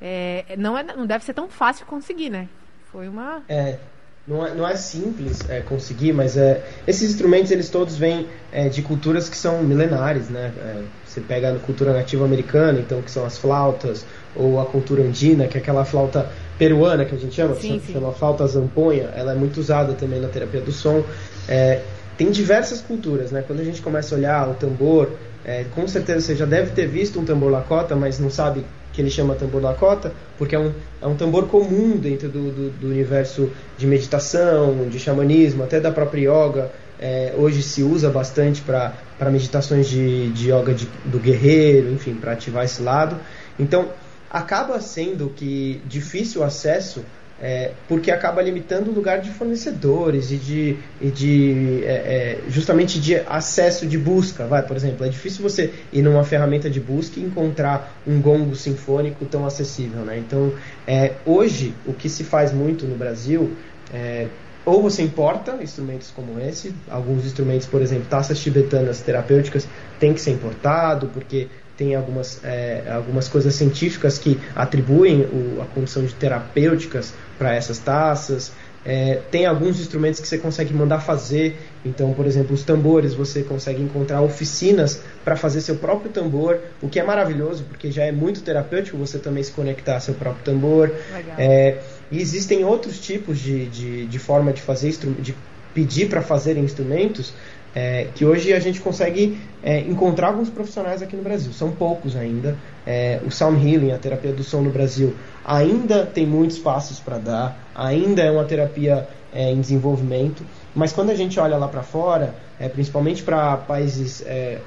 É, 0.00 0.56
não, 0.58 0.76
é, 0.76 0.82
não 0.82 1.06
deve 1.06 1.24
ser 1.24 1.34
tão 1.34 1.48
fácil 1.48 1.86
conseguir, 1.86 2.30
né? 2.30 2.48
Foi 2.90 3.08
uma. 3.08 3.42
É, 3.48 3.78
não 4.26 4.46
é, 4.46 4.54
não 4.54 4.68
é 4.68 4.76
simples 4.76 5.40
é, 5.48 5.60
conseguir, 5.60 6.12
mas 6.12 6.36
é, 6.36 6.62
esses 6.86 7.10
instrumentos 7.10 7.50
eles 7.50 7.68
todos 7.68 7.96
vêm 7.96 8.28
é, 8.52 8.68
de 8.68 8.80
culturas 8.80 9.28
que 9.28 9.36
são 9.36 9.62
milenares, 9.62 10.28
né? 10.28 10.52
É, 10.58 10.82
você 11.04 11.20
pega 11.20 11.52
a 11.52 11.58
cultura 11.58 11.92
nativa 11.92 12.24
americana, 12.24 12.78
então 12.78 13.02
que 13.02 13.10
são 13.10 13.26
as 13.26 13.36
flautas, 13.36 14.06
ou 14.36 14.60
a 14.60 14.66
cultura 14.66 15.02
andina, 15.02 15.46
que 15.48 15.58
é 15.58 15.60
aquela 15.60 15.84
flauta 15.84 16.30
peruana 16.56 17.04
que 17.04 17.14
a 17.14 17.18
gente 17.18 17.34
chama, 17.34 17.54
sim, 17.56 17.80
que 17.80 17.86
sim. 17.86 17.92
chama 17.94 18.12
flauta 18.12 18.46
zamponha, 18.46 19.08
ela 19.16 19.32
é 19.32 19.34
muito 19.34 19.58
usada 19.58 19.92
também 19.94 20.20
na 20.20 20.28
terapia 20.28 20.60
do 20.60 20.70
som. 20.70 21.02
É, 21.48 21.82
tem 22.16 22.30
diversas 22.30 22.80
culturas, 22.80 23.32
né? 23.32 23.42
Quando 23.44 23.60
a 23.60 23.64
gente 23.64 23.82
começa 23.82 24.14
a 24.14 24.18
olhar 24.18 24.48
o 24.48 24.54
tambor, 24.54 25.10
é, 25.44 25.64
com 25.74 25.88
certeza 25.88 26.20
você 26.20 26.36
já 26.36 26.46
deve 26.46 26.70
ter 26.70 26.86
visto 26.86 27.18
um 27.18 27.24
tambor 27.24 27.50
lakota, 27.50 27.96
mas 27.96 28.20
não 28.20 28.30
sabe 28.30 28.64
que 28.92 29.00
ele 29.00 29.10
chama 29.10 29.34
tambor 29.34 29.62
Lakota, 29.62 30.12
porque 30.38 30.54
é 30.54 30.58
um, 30.58 30.72
é 31.00 31.06
um 31.06 31.16
tambor 31.16 31.46
comum 31.46 31.96
dentro 31.96 32.28
do, 32.28 32.50
do, 32.50 32.70
do 32.70 32.86
universo 32.88 33.50
de 33.78 33.86
meditação, 33.86 34.88
de 34.88 34.98
xamanismo, 34.98 35.62
até 35.62 35.80
da 35.80 35.90
própria 35.90 36.30
yoga. 36.30 36.70
É, 37.00 37.34
hoje 37.36 37.62
se 37.62 37.82
usa 37.82 38.10
bastante 38.10 38.60
para 38.62 38.94
meditações 39.30 39.88
de, 39.88 40.30
de 40.30 40.52
yoga 40.52 40.72
de, 40.72 40.86
do 41.04 41.18
guerreiro, 41.18 41.90
enfim, 41.92 42.14
para 42.14 42.32
ativar 42.32 42.64
esse 42.64 42.82
lado. 42.82 43.16
Então, 43.58 43.88
acaba 44.30 44.80
sendo 44.80 45.30
que 45.34 45.80
difícil 45.86 46.42
acesso 46.44 47.04
é, 47.42 47.72
porque 47.88 48.12
acaba 48.12 48.40
limitando 48.40 48.92
o 48.92 48.94
lugar 48.94 49.20
de 49.20 49.30
fornecedores 49.30 50.30
e 50.30 50.36
de, 50.36 50.76
e 51.00 51.10
de 51.10 51.82
é, 51.84 51.90
é, 51.90 52.38
justamente 52.48 53.00
de 53.00 53.16
acesso 53.16 53.84
de 53.84 53.98
busca. 53.98 54.46
Vai, 54.46 54.62
por 54.62 54.76
exemplo, 54.76 55.04
é 55.04 55.08
difícil 55.08 55.42
você 55.42 55.72
ir 55.92 56.02
numa 56.02 56.22
ferramenta 56.22 56.70
de 56.70 56.78
busca 56.78 57.18
e 57.18 57.24
encontrar 57.24 58.00
um 58.06 58.20
gongo 58.20 58.54
sinfônico 58.54 59.24
tão 59.24 59.44
acessível. 59.44 60.02
Né? 60.02 60.18
Então, 60.18 60.52
é, 60.86 61.14
hoje, 61.26 61.74
o 61.84 61.92
que 61.92 62.08
se 62.08 62.22
faz 62.22 62.52
muito 62.52 62.86
no 62.86 62.94
Brasil, 62.94 63.50
é, 63.92 64.28
ou 64.64 64.80
você 64.80 65.02
importa 65.02 65.58
instrumentos 65.60 66.12
como 66.14 66.38
esse, 66.38 66.72
alguns 66.88 67.26
instrumentos, 67.26 67.66
por 67.66 67.82
exemplo, 67.82 68.06
taças 68.08 68.38
tibetanas 68.38 69.00
terapêuticas, 69.00 69.66
tem 69.98 70.14
que 70.14 70.20
ser 70.20 70.30
importado, 70.30 71.08
porque 71.08 71.48
tem 71.76 71.94
algumas, 71.94 72.40
é, 72.44 72.84
algumas 72.90 73.28
coisas 73.28 73.54
científicas 73.54 74.18
que 74.18 74.38
atribuem 74.54 75.22
o, 75.22 75.62
a 75.62 75.66
condição 75.66 76.04
de 76.04 76.14
terapêuticas 76.14 77.12
para 77.38 77.54
essas 77.54 77.78
taças. 77.78 78.52
É, 78.84 79.20
tem 79.30 79.46
alguns 79.46 79.78
instrumentos 79.80 80.20
que 80.20 80.26
você 80.26 80.38
consegue 80.38 80.74
mandar 80.74 81.00
fazer. 81.00 81.56
Então, 81.84 82.12
por 82.12 82.26
exemplo, 82.26 82.54
os 82.54 82.64
tambores, 82.64 83.14
você 83.14 83.42
consegue 83.42 83.80
encontrar 83.80 84.20
oficinas 84.20 85.00
para 85.24 85.36
fazer 85.36 85.60
seu 85.60 85.76
próprio 85.76 86.10
tambor, 86.10 86.58
o 86.80 86.88
que 86.88 86.98
é 86.98 87.04
maravilhoso, 87.04 87.64
porque 87.64 87.92
já 87.92 88.04
é 88.04 88.12
muito 88.12 88.42
terapêutico 88.42 88.96
você 88.96 89.18
também 89.18 89.42
se 89.42 89.52
conectar 89.52 89.94
ao 89.94 90.00
seu 90.00 90.14
próprio 90.14 90.44
tambor. 90.44 90.92
É, 91.38 91.78
e 92.10 92.20
existem 92.20 92.64
outros 92.64 92.98
tipos 92.98 93.38
de, 93.38 93.66
de, 93.66 94.06
de 94.06 94.18
forma 94.18 94.52
de 94.52 94.60
fazer, 94.60 94.90
de 95.20 95.34
pedir 95.72 96.08
para 96.08 96.20
fazer 96.20 96.56
instrumentos, 96.56 97.32
é, 97.74 98.08
que 98.14 98.24
hoje 98.24 98.52
a 98.52 98.60
gente 98.60 98.80
consegue 98.80 99.38
é, 99.62 99.80
encontrar 99.80 100.28
alguns 100.28 100.50
profissionais 100.50 101.02
aqui 101.02 101.16
no 101.16 101.22
Brasil. 101.22 101.52
São 101.52 101.70
poucos 101.70 102.16
ainda. 102.16 102.56
É, 102.86 103.20
o 103.24 103.30
Sound 103.30 103.66
Healing, 103.66 103.92
a 103.92 103.98
terapia 103.98 104.32
do 104.32 104.44
som 104.44 104.60
no 104.60 104.70
Brasil, 104.70 105.14
ainda 105.44 106.04
tem 106.04 106.26
muitos 106.26 106.58
passos 106.58 106.98
para 106.98 107.18
dar, 107.18 107.70
ainda 107.74 108.22
é 108.22 108.30
uma 108.30 108.44
terapia 108.44 109.08
é, 109.32 109.50
em 109.50 109.60
desenvolvimento. 109.60 110.44
Mas 110.74 110.92
quando 110.92 111.10
a 111.10 111.14
gente 111.14 111.38
olha 111.38 111.56
lá 111.56 111.68
para 111.68 111.82
fora, 111.82 112.34
é, 112.58 112.68
principalmente 112.68 113.22
para 113.22 113.56
países 113.56 114.22
é, 114.26 114.58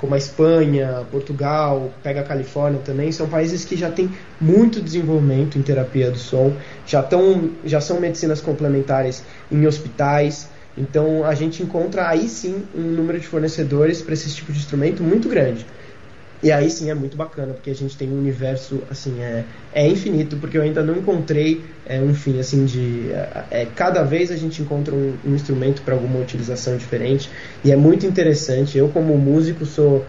como 0.00 0.14
a 0.14 0.18
Espanha, 0.18 1.02
Portugal, 1.10 1.90
pega 2.02 2.20
a 2.20 2.24
Califórnia 2.24 2.80
também, 2.82 3.12
são 3.12 3.28
países 3.28 3.64
que 3.64 3.76
já 3.76 3.90
têm 3.90 4.10
muito 4.40 4.80
desenvolvimento 4.80 5.58
em 5.58 5.62
terapia 5.62 6.10
do 6.10 6.16
som, 6.16 6.54
já, 6.86 7.02
tão, 7.02 7.50
já 7.64 7.80
são 7.80 8.00
medicinas 8.00 8.40
complementares 8.40 9.22
em 9.52 9.66
hospitais, 9.66 10.48
então 10.76 11.24
a 11.24 11.34
gente 11.34 11.62
encontra 11.62 12.08
aí 12.08 12.28
sim 12.28 12.64
um 12.74 12.82
número 12.82 13.18
de 13.20 13.26
fornecedores 13.26 14.02
para 14.02 14.14
esse 14.14 14.34
tipo 14.34 14.52
de 14.52 14.58
instrumento 14.58 15.02
muito 15.02 15.28
grande. 15.28 15.66
E 16.44 16.52
aí 16.52 16.68
sim 16.68 16.90
é 16.90 16.94
muito 16.94 17.16
bacana, 17.16 17.54
porque 17.54 17.70
a 17.70 17.74
gente 17.74 17.96
tem 17.96 18.10
um 18.10 18.18
universo, 18.18 18.82
assim, 18.90 19.22
é, 19.22 19.44
é 19.72 19.88
infinito, 19.88 20.36
porque 20.36 20.58
eu 20.58 20.62
ainda 20.62 20.82
não 20.82 20.94
encontrei 20.94 21.64
é, 21.86 21.98
um 21.98 22.12
fim, 22.14 22.38
assim, 22.38 22.66
de... 22.66 23.10
É, 23.12 23.62
é 23.62 23.66
cada 23.74 24.02
vez 24.02 24.30
a 24.30 24.36
gente 24.36 24.60
encontra 24.60 24.94
um, 24.94 25.14
um 25.24 25.34
instrumento 25.34 25.80
para 25.80 25.94
alguma 25.94 26.18
utilização 26.18 26.76
diferente, 26.76 27.30
e 27.64 27.72
é 27.72 27.76
muito 27.76 28.04
interessante. 28.04 28.76
Eu, 28.76 28.90
como 28.90 29.16
músico, 29.16 29.64
sou 29.64 30.04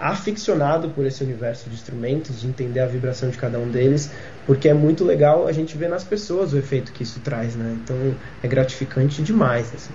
aficionado 0.00 0.88
por 0.88 1.04
esse 1.04 1.22
universo 1.22 1.68
de 1.68 1.74
instrumentos, 1.74 2.40
de 2.40 2.46
entender 2.46 2.80
a 2.80 2.86
vibração 2.86 3.28
de 3.28 3.36
cada 3.36 3.58
um 3.58 3.68
deles, 3.68 4.10
porque 4.46 4.68
é 4.68 4.74
muito 4.74 5.04
legal 5.04 5.46
a 5.46 5.52
gente 5.52 5.76
ver 5.76 5.88
nas 5.88 6.02
pessoas 6.02 6.52
o 6.52 6.58
efeito 6.58 6.90
que 6.92 7.02
isso 7.02 7.20
traz, 7.20 7.54
né? 7.54 7.76
Então 7.84 7.96
é 8.42 8.48
gratificante 8.48 9.22
demais. 9.22 9.70
Assim. 9.74 9.92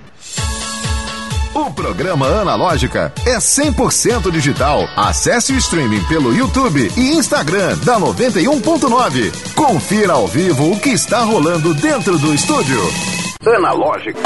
O 1.56 1.72
programa 1.72 2.28
Analógica 2.28 3.13
é 3.26 3.38
100% 3.38 4.30
digital. 4.30 4.88
Acesse 4.96 5.54
o 5.54 5.58
streaming 5.58 6.04
pelo 6.04 6.36
YouTube 6.36 6.91
e 6.98 7.13
Instagram 7.13 7.78
da 7.78 7.98
91.9. 7.98 9.54
Confira 9.56 10.13
ao 10.13 10.28
vivo 10.28 10.72
o 10.72 10.80
que 10.80 10.89
está 10.89 11.22
rolando 11.22 11.74
dentro 11.74 12.20
do 12.20 12.34
estúdio. 12.34 12.82
Analógica. 13.46 14.20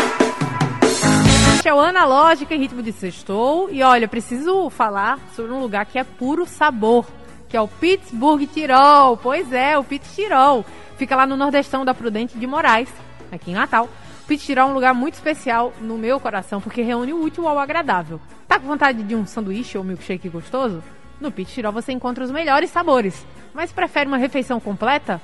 Este 1.59 1.67
é 1.67 1.73
o 1.73 1.81
Analógica 1.81 2.55
em 2.55 2.59
ritmo 2.59 2.81
de 2.81 2.93
sextou. 2.93 3.69
E 3.69 3.83
olha, 3.83 4.07
preciso 4.07 4.69
falar 4.69 5.19
sobre 5.35 5.51
um 5.51 5.59
lugar 5.59 5.85
que 5.85 5.99
é 5.99 6.05
puro 6.05 6.45
sabor, 6.45 7.05
que 7.49 7.57
é 7.57 7.59
o 7.59 7.67
Pittsburgh 7.67 8.47
Tirol. 8.47 9.17
Pois 9.17 9.51
é, 9.51 9.77
o 9.77 9.83
Pitt 9.83 10.07
Tirol. 10.15 10.63
Fica 10.95 11.17
lá 11.17 11.27
no 11.27 11.35
nordestão 11.35 11.83
da 11.83 11.93
Prudente 11.93 12.37
de 12.37 12.47
Moraes, 12.47 12.87
aqui 13.29 13.51
em 13.51 13.55
Natal. 13.55 13.89
O 14.23 14.25
Pitt 14.25 14.45
Tirol 14.45 14.69
é 14.69 14.71
um 14.71 14.73
lugar 14.73 14.93
muito 14.93 15.15
especial 15.15 15.73
no 15.81 15.97
meu 15.97 16.17
coração, 16.17 16.61
porque 16.61 16.81
reúne 16.81 17.11
o 17.11 17.21
útil 17.21 17.45
ao 17.45 17.59
agradável. 17.59 18.21
Tá 18.47 18.57
com 18.57 18.65
vontade 18.65 19.03
de 19.03 19.13
um 19.13 19.25
sanduíche 19.25 19.77
ou 19.77 19.83
milkshake 19.83 20.29
gostoso? 20.29 20.81
No 21.19 21.29
Pitt 21.29 21.51
Tirol 21.51 21.73
você 21.73 21.91
encontra 21.91 22.23
os 22.23 22.31
melhores 22.31 22.69
sabores. 22.69 23.27
Mas 23.53 23.73
prefere 23.73 24.07
uma 24.07 24.17
refeição 24.17 24.61
completa? 24.61 25.21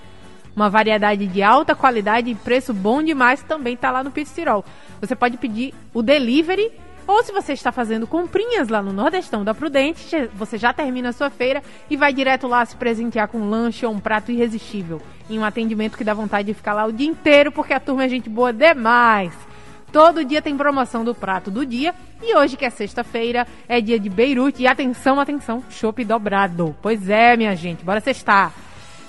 Uma 0.55 0.69
variedade 0.69 1.27
de 1.27 1.43
alta 1.43 1.75
qualidade 1.75 2.29
e 2.29 2.35
preço 2.35 2.73
bom 2.73 3.03
demais 3.03 3.43
também 3.43 3.73
está 3.73 3.91
lá 3.91 4.03
no 4.03 4.11
Pizza 4.11 4.33
Tirol. 4.33 4.63
Você 5.01 5.15
pode 5.15 5.37
pedir 5.37 5.73
o 5.93 6.01
delivery 6.01 6.71
ou 7.07 7.23
se 7.23 7.31
você 7.31 7.53
está 7.53 7.71
fazendo 7.71 8.07
comprinhas 8.07 8.67
lá 8.67 8.81
no 8.81 8.91
Nordestão 8.91 9.43
da 9.43 9.53
Prudente, 9.53 10.27
você 10.33 10.57
já 10.57 10.73
termina 10.73 11.09
a 11.09 11.13
sua 11.13 11.29
feira 11.29 11.61
e 11.87 11.95
vai 11.95 12.11
direto 12.11 12.47
lá 12.47 12.65
se 12.65 12.75
presentear 12.75 13.27
com 13.27 13.37
um 13.37 13.49
lanche 13.49 13.85
ou 13.85 13.93
um 13.93 13.99
prato 13.99 14.31
irresistível. 14.31 14.99
Em 15.29 15.37
um 15.37 15.45
atendimento 15.45 15.97
que 15.97 16.03
dá 16.03 16.15
vontade 16.15 16.47
de 16.47 16.53
ficar 16.55 16.73
lá 16.73 16.85
o 16.85 16.91
dia 16.91 17.07
inteiro, 17.07 17.51
porque 17.51 17.73
a 17.73 17.79
turma 17.79 18.05
é 18.05 18.09
gente 18.09 18.27
boa 18.27 18.51
demais. 18.51 19.33
Todo 19.91 20.25
dia 20.25 20.41
tem 20.41 20.57
promoção 20.57 21.05
do 21.05 21.13
prato 21.13 21.51
do 21.51 21.65
dia. 21.65 21.93
E 22.21 22.35
hoje, 22.35 22.57
que 22.57 22.65
é 22.65 22.69
sexta-feira, 22.69 23.47
é 23.67 23.79
dia 23.79 23.99
de 23.99 24.09
Beirute. 24.09 24.63
E 24.63 24.67
atenção, 24.67 25.19
atenção, 25.19 25.63
chopp 25.69 26.03
dobrado. 26.03 26.75
Pois 26.81 27.07
é, 27.09 27.37
minha 27.37 27.55
gente, 27.55 27.85
bora 27.85 28.01
sextar. 28.01 28.51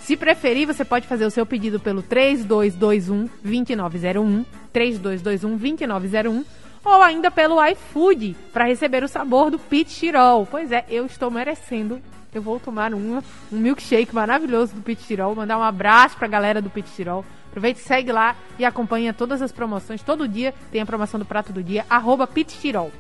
Se 0.07 0.17
preferir, 0.17 0.69
você 0.69 0.85
pode 0.85 1.05
fazer 1.05 1.27
o 1.27 1.31
seu 1.33 1.45
pedido 1.45 1.81
pelo 1.81 2.01
3221 2.01 3.29
2901, 3.43 4.45
3221 4.73 5.57
2901 5.57 6.45
ou 6.85 7.03
ainda 7.03 7.29
pelo 7.29 7.61
iFood 7.67 8.37
para 8.53 8.67
receber 8.67 9.03
o 9.03 9.09
sabor 9.09 9.51
do 9.51 9.59
Pit 9.59 9.93
Tirol. 9.93 10.47
Pois 10.49 10.71
é, 10.71 10.85
eu 10.89 11.07
estou 11.07 11.29
merecendo. 11.29 12.01
Eu 12.33 12.41
vou 12.41 12.61
tomar 12.61 12.95
um, 12.95 13.21
milkshake 13.51 14.15
maravilhoso 14.15 14.77
do 14.77 14.81
Pit 14.81 15.05
Tirol, 15.05 15.35
mandar 15.35 15.59
um 15.59 15.63
abraço 15.65 16.17
para 16.17 16.29
a 16.29 16.31
galera 16.31 16.63
do 16.63 16.71
Pit 16.71 16.89
Tirol. 16.95 17.25
Aproveite, 17.49 17.81
segue 17.81 18.13
lá 18.13 18.37
e 18.61 18.65
acompanha 18.65 19.13
todas 19.13 19.43
as 19.43 19.51
promoções. 19.51 20.05
Todo 20.05 20.29
dia 20.29 20.55
tem 20.71 20.81
a 20.81 20.87
promoção 20.87 21.19
do 21.19 21.27
prato 21.27 21.53
do 21.53 21.65
dia, 21.65 21.85
arroba 21.91 22.29
Pit 22.29 22.57
Tirol. 22.61 22.93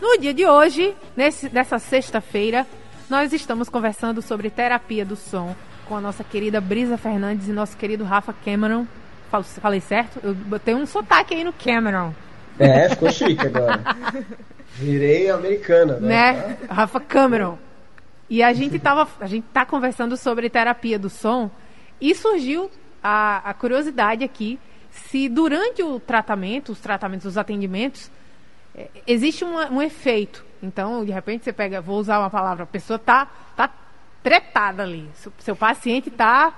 No 0.00 0.18
dia 0.18 0.34
de 0.34 0.44
hoje, 0.44 0.92
nesse, 1.16 1.48
nessa 1.50 1.78
sexta-feira, 1.78 2.66
nós 3.12 3.30
estamos 3.34 3.68
conversando 3.68 4.22
sobre 4.22 4.48
terapia 4.48 5.04
do 5.04 5.16
som 5.16 5.54
com 5.86 5.94
a 5.94 6.00
nossa 6.00 6.24
querida 6.24 6.62
Brisa 6.62 6.96
Fernandes 6.96 7.46
e 7.46 7.52
nosso 7.52 7.76
querido 7.76 8.04
Rafa 8.04 8.32
Cameron. 8.42 8.86
Falei 9.60 9.82
certo? 9.82 10.18
Eu 10.22 10.34
botei 10.34 10.74
um 10.74 10.86
sotaque 10.86 11.34
aí 11.34 11.44
no 11.44 11.52
Cameron. 11.52 12.14
É, 12.58 12.88
ficou 12.88 13.12
chique 13.12 13.46
agora. 13.46 13.82
Virei 14.76 15.28
americana, 15.28 16.00
né? 16.00 16.32
né? 16.32 16.58
Rafa 16.70 17.00
Cameron. 17.00 17.58
E 18.30 18.42
a 18.42 18.54
gente 18.54 18.78
tava, 18.78 19.06
a 19.20 19.26
gente 19.26 19.44
tá 19.52 19.66
conversando 19.66 20.16
sobre 20.16 20.48
terapia 20.48 20.98
do 20.98 21.10
som 21.10 21.50
e 22.00 22.14
surgiu 22.14 22.70
a, 23.02 23.50
a 23.50 23.52
curiosidade 23.52 24.24
aqui 24.24 24.58
se 24.90 25.28
durante 25.28 25.82
o 25.82 26.00
tratamento, 26.00 26.72
os 26.72 26.80
tratamentos, 26.80 27.26
os 27.26 27.36
atendimentos, 27.36 28.10
é, 28.74 28.88
existe 29.06 29.44
um, 29.44 29.54
um 29.54 29.82
efeito 29.82 30.50
então, 30.62 31.04
de 31.04 31.10
repente, 31.10 31.44
você 31.44 31.52
pega, 31.52 31.80
vou 31.80 31.98
usar 31.98 32.20
uma 32.20 32.30
palavra, 32.30 32.62
a 32.62 32.66
pessoa 32.66 32.96
está 32.96 33.26
tá 33.56 33.68
tretada 34.22 34.82
ali. 34.84 35.10
Seu, 35.14 35.32
seu 35.38 35.56
paciente 35.56 36.08
está 36.08 36.52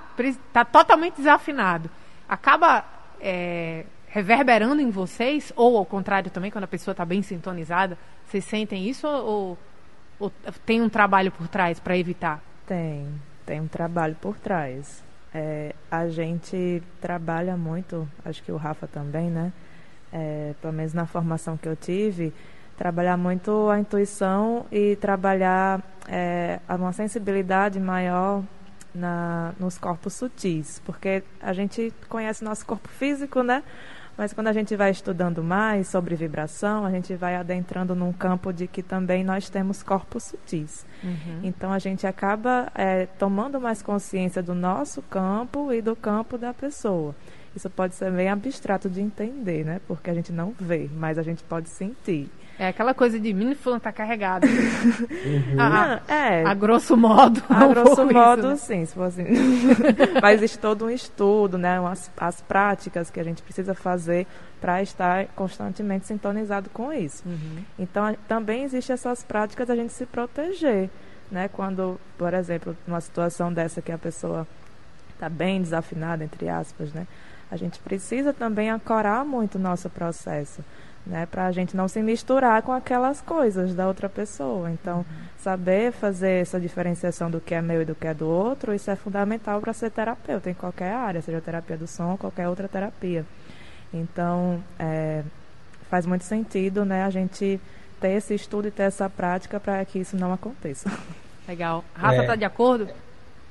tá 0.53 0.63
totalmente 0.63 1.15
desafinado. 1.15 1.89
Acaba 2.29 2.85
é, 3.19 3.85
reverberando 4.07 4.81
em 4.81 4.91
vocês, 4.91 5.51
ou 5.55 5.77
ao 5.77 5.85
contrário 5.85 6.29
também, 6.29 6.51
quando 6.51 6.65
a 6.65 6.67
pessoa 6.67 6.93
está 6.93 7.03
bem 7.03 7.21
sintonizada, 7.21 7.97
vocês 8.27 8.45
sentem 8.45 8.87
isso 8.87 9.07
ou, 9.07 9.57
ou 10.19 10.31
tem 10.65 10.81
um 10.81 10.89
trabalho 10.89 11.31
por 11.31 11.47
trás 11.47 11.79
para 11.79 11.97
evitar? 11.97 12.41
Tem, 12.67 13.07
tem 13.45 13.59
um 13.59 13.67
trabalho 13.67 14.15
por 14.21 14.37
trás. 14.37 15.03
É, 15.33 15.75
a 15.91 16.07
gente 16.07 16.81
trabalha 17.01 17.57
muito, 17.57 18.07
acho 18.23 18.41
que 18.41 18.51
o 18.51 18.57
Rafa 18.57 18.87
também, 18.87 19.29
né? 19.29 19.51
É, 20.13 20.53
pelo 20.61 20.71
menos 20.71 20.93
na 20.93 21.05
formação 21.05 21.57
que 21.57 21.67
eu 21.67 21.75
tive, 21.75 22.33
trabalhar 22.77 23.17
muito 23.17 23.69
a 23.69 23.79
intuição 23.79 24.65
e 24.71 24.95
trabalhar 24.97 25.81
é, 26.07 26.59
uma 26.69 26.93
sensibilidade 26.93 27.79
maior 27.79 28.43
na, 28.93 29.53
nos 29.59 29.77
corpos 29.77 30.13
sutis, 30.13 30.81
porque 30.85 31.23
a 31.41 31.53
gente 31.53 31.93
conhece 32.07 32.43
nosso 32.43 32.65
corpo 32.65 32.87
físico, 32.87 33.43
né? 33.43 33.63
Mas 34.17 34.31
quando 34.31 34.47
a 34.47 34.53
gente 34.53 34.73
vai 34.77 34.91
estudando 34.91 35.43
mais 35.43 35.89
sobre 35.89 36.15
vibração, 36.15 36.85
a 36.85 36.91
gente 36.91 37.13
vai 37.15 37.35
adentrando 37.35 37.93
num 37.93 38.13
campo 38.13 38.53
de 38.53 38.65
que 38.65 38.81
também 38.81 39.25
nós 39.25 39.49
temos 39.49 39.83
corpos 39.83 40.23
sutis. 40.23 40.85
Uhum. 41.03 41.41
Então 41.43 41.73
a 41.73 41.79
gente 41.79 42.07
acaba 42.07 42.71
é, 42.73 43.07
tomando 43.19 43.59
mais 43.59 43.81
consciência 43.81 44.41
do 44.41 44.55
nosso 44.55 45.01
campo 45.01 45.73
e 45.73 45.81
do 45.81 45.97
campo 45.97 46.37
da 46.37 46.53
pessoa. 46.53 47.13
Isso 47.53 47.69
pode 47.69 47.95
ser 47.95 48.09
bem 48.11 48.29
abstrato 48.29 48.89
de 48.89 49.01
entender, 49.01 49.65
né? 49.65 49.81
Porque 49.85 50.09
a 50.09 50.13
gente 50.13 50.31
não 50.31 50.53
vê, 50.57 50.89
mas 50.95 51.17
a 51.17 51.23
gente 51.23 51.43
pode 51.43 51.69
sentir. 51.69 52.29
É 52.57 52.69
aquela 52.69 52.93
coisa 52.93 53.19
de 53.19 53.33
mini 53.33 53.53
fulano 53.53 53.81
tá 53.81 53.91
carregado. 53.91 54.47
Uhum. 54.47 55.59
A, 55.59 56.01
ah, 56.07 56.13
é. 56.13 56.45
a 56.45 56.53
grosso 56.53 56.95
modo. 56.95 57.41
A 57.49 57.67
grosso 57.67 58.05
modo, 58.05 58.39
isso, 58.39 58.47
né? 58.47 58.55
sim, 58.55 58.85
se 58.85 58.93
fosse. 58.93 59.25
Mas 60.21 60.37
existe 60.37 60.59
todo 60.59 60.85
um 60.85 60.89
estudo, 60.89 61.57
né? 61.57 61.79
As, 61.85 62.09
as 62.17 62.41
práticas 62.41 63.09
que 63.09 63.19
a 63.19 63.23
gente 63.23 63.43
precisa 63.43 63.73
fazer 63.73 64.25
para 64.61 64.81
estar 64.81 65.25
constantemente 65.35 66.07
sintonizado 66.07 66.69
com 66.69 66.93
isso. 66.93 67.23
Uhum. 67.25 67.63
Então, 67.77 68.15
também 68.27 68.63
existem 68.63 68.93
essas 68.93 69.23
práticas 69.23 69.67
da 69.67 69.75
gente 69.75 69.91
se 69.91 70.05
proteger, 70.05 70.89
né? 71.29 71.49
Quando, 71.49 71.99
por 72.17 72.33
exemplo, 72.33 72.75
numa 72.87 73.01
situação 73.01 73.51
dessa 73.51 73.81
que 73.81 73.91
a 73.91 73.97
pessoa 73.97 74.47
está 75.13 75.27
bem 75.27 75.61
desafinada, 75.61 76.23
entre 76.23 76.47
aspas, 76.47 76.93
né? 76.93 77.05
a 77.49 77.57
gente 77.57 77.79
precisa 77.79 78.33
também 78.33 78.69
ancorar 78.69 79.25
muito 79.25 79.55
o 79.55 79.61
nosso 79.61 79.89
processo 79.89 80.63
né, 81.05 81.25
para 81.25 81.45
a 81.45 81.51
gente 81.51 81.75
não 81.75 81.87
se 81.87 82.01
misturar 82.01 82.61
com 82.61 82.71
aquelas 82.71 83.21
coisas 83.21 83.75
da 83.75 83.87
outra 83.87 84.09
pessoa. 84.09 84.71
Então, 84.71 84.97
uhum. 84.97 85.05
saber 85.37 85.91
fazer 85.91 86.41
essa 86.41 86.59
diferenciação 86.59 87.29
do 87.29 87.39
que 87.39 87.53
é 87.53 87.61
meu 87.61 87.81
e 87.81 87.85
do 87.85 87.95
que 87.95 88.07
é 88.07 88.13
do 88.13 88.27
outro, 88.27 88.73
isso 88.73 88.89
é 88.89 88.95
fundamental 88.95 89.61
para 89.61 89.73
ser 89.73 89.91
terapeuta 89.91 90.49
em 90.49 90.53
qualquer 90.53 90.93
área, 90.93 91.21
seja 91.21 91.39
terapia 91.41 91.77
do 91.77 91.87
som 91.87 92.11
ou 92.11 92.17
qualquer 92.17 92.47
outra 92.47 92.67
terapia. 92.67 93.25
Então, 93.93 94.63
é, 94.79 95.23
faz 95.89 96.05
muito 96.05 96.23
sentido, 96.23 96.83
né, 96.83 97.03
a 97.03 97.09
gente 97.09 97.59
ter 97.99 98.09
esse 98.09 98.33
estudo 98.33 98.67
e 98.67 98.71
ter 98.71 98.83
essa 98.83 99.09
prática 99.09 99.59
para 99.59 99.83
que 99.85 99.99
isso 99.99 100.17
não 100.17 100.33
aconteça. 100.33 100.91
Legal. 101.47 101.85
Rafa, 101.93 102.23
é. 102.23 102.25
tá 102.25 102.35
de 102.35 102.45
acordo? 102.45 102.89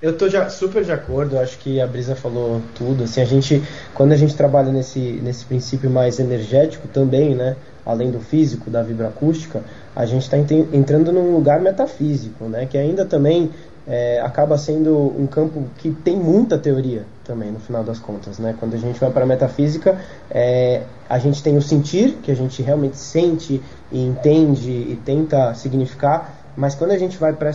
Eu 0.05 0.14
tô 0.19 0.29
já 0.29 0.51
super 0.51 0.85
de 0.85 0.93
acordo, 0.93 1.38
acho 1.38 1.57
que 1.57 1.81
a 1.81 1.87
Brisa 1.87 2.14
falou 2.14 2.61
tudo. 2.75 3.05
Assim, 3.05 3.23
a 3.23 3.25
gente, 3.25 3.62
quando 3.95 4.12
a 4.12 4.17
gente 4.17 4.37
trabalha 4.37 4.71
nesse, 4.71 4.99
nesse 5.01 5.47
princípio 5.47 5.88
mais 5.88 6.21
energético 6.21 6.87
também, 6.88 7.35
né? 7.35 7.57
Além 7.87 8.11
do 8.11 8.21
físico, 8.21 8.69
da 8.69 8.83
vibroacústica, 8.83 9.62
a 9.97 10.05
gente 10.05 10.25
está 10.25 10.37
entrando 10.37 11.11
num 11.11 11.35
lugar 11.35 11.59
metafísico, 11.59 12.45
né? 12.45 12.67
Que 12.67 12.77
ainda 12.77 13.07
também 13.07 13.51
é, 13.87 14.21
acaba 14.21 14.59
sendo 14.59 14.95
um 15.19 15.27
campo 15.27 15.64
que 15.79 15.90
tem 15.90 16.17
muita 16.17 16.59
teoria 16.59 17.07
também, 17.25 17.51
no 17.51 17.59
final 17.59 17.83
das 17.83 17.99
contas, 17.99 18.38
né? 18.38 18.55
Quando 18.61 18.75
a 18.75 18.79
gente 18.79 19.01
vai 19.01 19.11
para 19.11 19.25
a 19.25 19.27
metafísica, 19.27 19.99
é, 20.31 20.83
a 21.09 21.19
gente 21.19 21.43
tem 21.43 21.57
o 21.57 21.62
sentir, 21.62 22.19
que 22.23 22.31
a 22.31 22.37
gente 22.37 22.61
realmente 22.61 22.99
sente 22.99 23.59
e 23.90 24.05
entende 24.05 24.71
e 24.71 25.01
tenta 25.03 25.55
significar, 25.55 26.44
mas 26.57 26.75
quando 26.75 26.93
a 26.93 26.99
gente 26.99 27.17
vai 27.19 27.33
para 27.33 27.53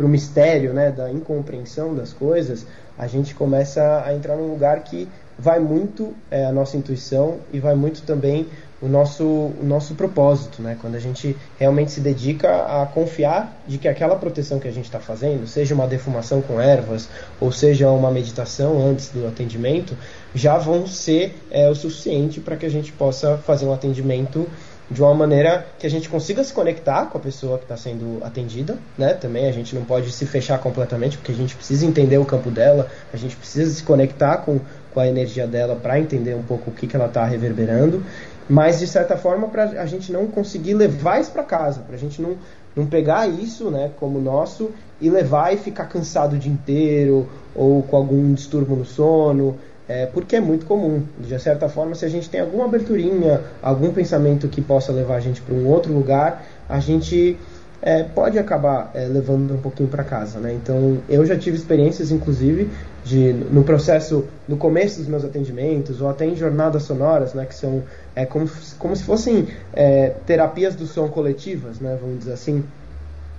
o 0.00 0.08
mistério, 0.08 0.72
né, 0.72 0.90
da 0.90 1.10
incompreensão 1.10 1.94
das 1.94 2.12
coisas, 2.12 2.66
a 2.96 3.06
gente 3.06 3.34
começa 3.34 4.02
a 4.04 4.14
entrar 4.14 4.36
num 4.36 4.50
lugar 4.50 4.82
que 4.84 5.08
vai 5.38 5.60
muito 5.60 6.14
é, 6.30 6.46
a 6.46 6.52
nossa 6.52 6.76
intuição 6.76 7.38
e 7.52 7.60
vai 7.60 7.74
muito 7.74 8.02
também 8.02 8.48
o 8.80 8.86
nosso, 8.86 9.24
o 9.24 9.60
nosso 9.62 9.94
propósito, 9.94 10.62
né? 10.62 10.76
Quando 10.80 10.94
a 10.94 11.00
gente 11.00 11.36
realmente 11.58 11.90
se 11.90 12.00
dedica 12.00 12.82
a 12.82 12.86
confiar 12.86 13.60
de 13.66 13.76
que 13.76 13.88
aquela 13.88 14.14
proteção 14.14 14.60
que 14.60 14.68
a 14.68 14.72
gente 14.72 14.84
está 14.84 15.00
fazendo, 15.00 15.46
seja 15.46 15.74
uma 15.74 15.86
defumação 15.86 16.40
com 16.40 16.60
ervas 16.60 17.08
ou 17.40 17.50
seja 17.50 17.90
uma 17.90 18.10
meditação 18.10 18.80
antes 18.88 19.08
do 19.08 19.26
atendimento, 19.26 19.96
já 20.34 20.58
vão 20.58 20.86
ser 20.86 21.34
é, 21.50 21.68
o 21.68 21.74
suficiente 21.74 22.40
para 22.40 22.56
que 22.56 22.66
a 22.66 22.70
gente 22.70 22.92
possa 22.92 23.36
fazer 23.38 23.66
um 23.66 23.72
atendimento 23.72 24.46
de 24.90 25.02
uma 25.02 25.14
maneira 25.14 25.66
que 25.78 25.86
a 25.86 25.90
gente 25.90 26.08
consiga 26.08 26.42
se 26.42 26.52
conectar 26.52 27.06
com 27.06 27.18
a 27.18 27.20
pessoa 27.20 27.58
que 27.58 27.64
está 27.64 27.76
sendo 27.76 28.24
atendida, 28.24 28.78
né? 28.96 29.12
Também 29.12 29.46
a 29.46 29.52
gente 29.52 29.74
não 29.74 29.84
pode 29.84 30.10
se 30.10 30.24
fechar 30.24 30.58
completamente, 30.58 31.18
porque 31.18 31.32
a 31.32 31.34
gente 31.34 31.54
precisa 31.54 31.84
entender 31.84 32.16
o 32.18 32.24
campo 32.24 32.50
dela, 32.50 32.88
a 33.12 33.16
gente 33.16 33.36
precisa 33.36 33.70
se 33.70 33.82
conectar 33.82 34.38
com, 34.38 34.60
com 34.92 35.00
a 35.00 35.06
energia 35.06 35.46
dela 35.46 35.76
para 35.76 35.98
entender 36.00 36.34
um 36.34 36.42
pouco 36.42 36.70
o 36.70 36.72
que, 36.72 36.86
que 36.86 36.96
ela 36.96 37.06
está 37.06 37.24
reverberando, 37.24 38.02
mas 38.48 38.78
de 38.78 38.86
certa 38.86 39.16
forma 39.16 39.48
para 39.48 39.64
a 39.64 39.86
gente 39.86 40.10
não 40.10 40.26
conseguir 40.26 40.72
levar 40.72 41.20
isso 41.20 41.32
para 41.32 41.42
casa, 41.42 41.80
para 41.80 41.96
a 41.96 41.98
gente 41.98 42.22
não, 42.22 42.36
não 42.74 42.86
pegar 42.86 43.28
isso, 43.28 43.70
né, 43.70 43.90
como 44.00 44.18
nosso 44.18 44.70
e 45.00 45.10
levar 45.10 45.52
e 45.52 45.58
ficar 45.58 45.84
cansado 45.84 46.34
o 46.34 46.38
dia 46.38 46.50
inteiro 46.50 47.28
ou 47.54 47.82
com 47.82 47.96
algum 47.96 48.32
distúrbio 48.32 48.74
no 48.74 48.86
sono 48.86 49.58
é, 49.88 50.04
porque 50.06 50.36
é 50.36 50.40
muito 50.40 50.66
comum. 50.66 51.02
De 51.18 51.38
certa 51.40 51.68
forma, 51.68 51.94
se 51.94 52.04
a 52.04 52.08
gente 52.08 52.28
tem 52.28 52.40
alguma 52.40 52.66
aberturinha, 52.66 53.40
algum 53.62 53.92
pensamento 53.92 54.46
que 54.46 54.60
possa 54.60 54.92
levar 54.92 55.16
a 55.16 55.20
gente 55.20 55.40
para 55.40 55.54
um 55.54 55.66
outro 55.66 55.92
lugar, 55.92 56.44
a 56.68 56.78
gente 56.78 57.38
é, 57.80 58.02
pode 58.02 58.38
acabar 58.38 58.90
é, 58.94 59.06
levando 59.06 59.54
um 59.54 59.58
pouquinho 59.58 59.88
para 59.88 60.04
casa, 60.04 60.38
né? 60.38 60.52
Então, 60.52 60.98
eu 61.08 61.24
já 61.24 61.38
tive 61.38 61.56
experiências, 61.56 62.10
inclusive, 62.10 62.70
de 63.02 63.32
no 63.32 63.64
processo, 63.64 64.26
no 64.46 64.58
começo 64.58 64.98
dos 64.98 65.08
meus 65.08 65.24
atendimentos, 65.24 66.02
ou 66.02 66.10
até 66.10 66.26
em 66.26 66.36
jornadas 66.36 66.82
sonoras, 66.82 67.32
né? 67.32 67.46
Que 67.46 67.54
são 67.54 67.82
é, 68.14 68.26
como, 68.26 68.50
como 68.78 68.94
se 68.94 69.04
fossem 69.04 69.48
é, 69.72 70.12
terapias 70.26 70.74
do 70.74 70.86
som 70.86 71.08
coletivas, 71.08 71.80
né? 71.80 71.96
Vamos 71.98 72.18
dizer 72.18 72.32
assim, 72.32 72.62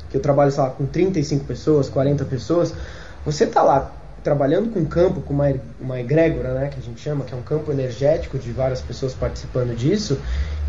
que 0.09 0.17
eu 0.17 0.21
trabalho, 0.21 0.51
sei 0.51 0.63
lá, 0.63 0.69
com 0.71 0.85
35 0.87 1.45
pessoas, 1.45 1.89
40 1.89 2.25
pessoas, 2.25 2.73
você 3.23 3.43
está 3.43 3.61
lá 3.61 3.98
trabalhando 4.23 4.71
com 4.71 4.85
campo, 4.85 5.21
com 5.21 5.33
uma, 5.33 5.53
uma 5.79 5.99
egrégora, 5.99 6.53
né, 6.53 6.67
que 6.67 6.79
a 6.79 6.81
gente 6.81 6.99
chama, 6.99 7.25
que 7.25 7.33
é 7.33 7.37
um 7.37 7.41
campo 7.41 7.71
energético 7.71 8.37
de 8.37 8.51
várias 8.51 8.81
pessoas 8.81 9.13
participando 9.13 9.75
disso, 9.75 10.19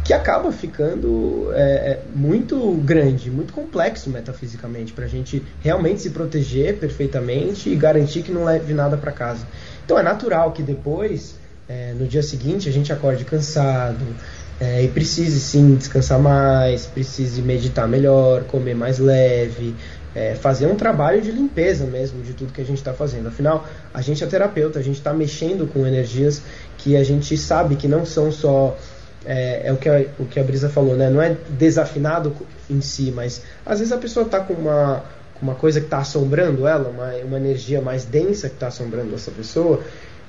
que 0.04 0.12
acaba 0.12 0.50
ficando 0.50 1.50
é, 1.52 1.60
é 1.62 2.02
muito 2.14 2.72
grande, 2.84 3.30
muito 3.30 3.52
complexo 3.52 4.08
metafisicamente, 4.10 4.92
para 4.92 5.04
a 5.04 5.08
gente 5.08 5.42
realmente 5.60 6.00
se 6.00 6.10
proteger 6.10 6.78
perfeitamente 6.78 7.68
e 7.68 7.76
garantir 7.76 8.22
que 8.22 8.32
não 8.32 8.44
leve 8.44 8.72
nada 8.72 8.96
para 8.96 9.12
casa. 9.12 9.46
Então 9.84 9.98
é 9.98 10.02
natural 10.02 10.52
que 10.52 10.62
depois, 10.62 11.36
é, 11.68 11.92
no 11.92 12.06
dia 12.06 12.22
seguinte, 12.22 12.68
a 12.68 12.72
gente 12.72 12.92
acorde 12.92 13.24
cansado, 13.24 14.04
é, 14.60 14.82
e 14.82 14.88
precise 14.88 15.40
sim 15.40 15.74
descansar 15.74 16.18
mais, 16.18 16.84
precise 16.84 17.40
meditar 17.40 17.88
melhor, 17.88 18.44
comer 18.44 18.74
mais 18.74 18.98
leve, 18.98 19.74
é, 20.14 20.34
fazer 20.34 20.66
um 20.66 20.74
trabalho 20.74 21.20
de 21.20 21.30
limpeza 21.30 21.84
mesmo 21.84 22.22
de 22.22 22.32
tudo 22.32 22.52
que 22.52 22.60
a 22.60 22.64
gente 22.64 22.78
está 22.78 22.92
fazendo. 22.92 23.28
Afinal, 23.28 23.66
a 23.94 24.02
gente 24.02 24.22
é 24.24 24.26
terapeuta, 24.26 24.78
a 24.78 24.82
gente 24.82 24.96
está 24.96 25.12
mexendo 25.12 25.70
com 25.72 25.86
energias 25.86 26.42
que 26.78 26.96
a 26.96 27.04
gente 27.04 27.36
sabe 27.36 27.76
que 27.76 27.86
não 27.86 28.04
são 28.04 28.32
só 28.32 28.76
é, 29.24 29.66
é, 29.66 29.72
o, 29.72 29.76
que 29.76 29.88
a, 29.88 30.04
o 30.18 30.24
que 30.26 30.40
a 30.40 30.42
Brisa 30.42 30.68
falou, 30.68 30.96
né? 30.96 31.10
Não 31.10 31.20
é 31.20 31.36
desafinado 31.50 32.34
em 32.68 32.80
si, 32.80 33.12
mas 33.14 33.42
às 33.64 33.78
vezes 33.78 33.92
a 33.92 33.98
pessoa 33.98 34.26
está 34.26 34.40
com 34.40 34.54
uma, 34.54 35.04
uma 35.40 35.54
coisa 35.54 35.80
que 35.80 35.86
está 35.86 35.98
assombrando 35.98 36.66
ela, 36.66 36.88
uma, 36.88 37.12
uma 37.24 37.36
energia 37.36 37.80
mais 37.80 38.04
densa 38.04 38.48
que 38.48 38.54
está 38.54 38.68
assombrando 38.68 39.14
essa 39.14 39.30
pessoa, 39.30 39.80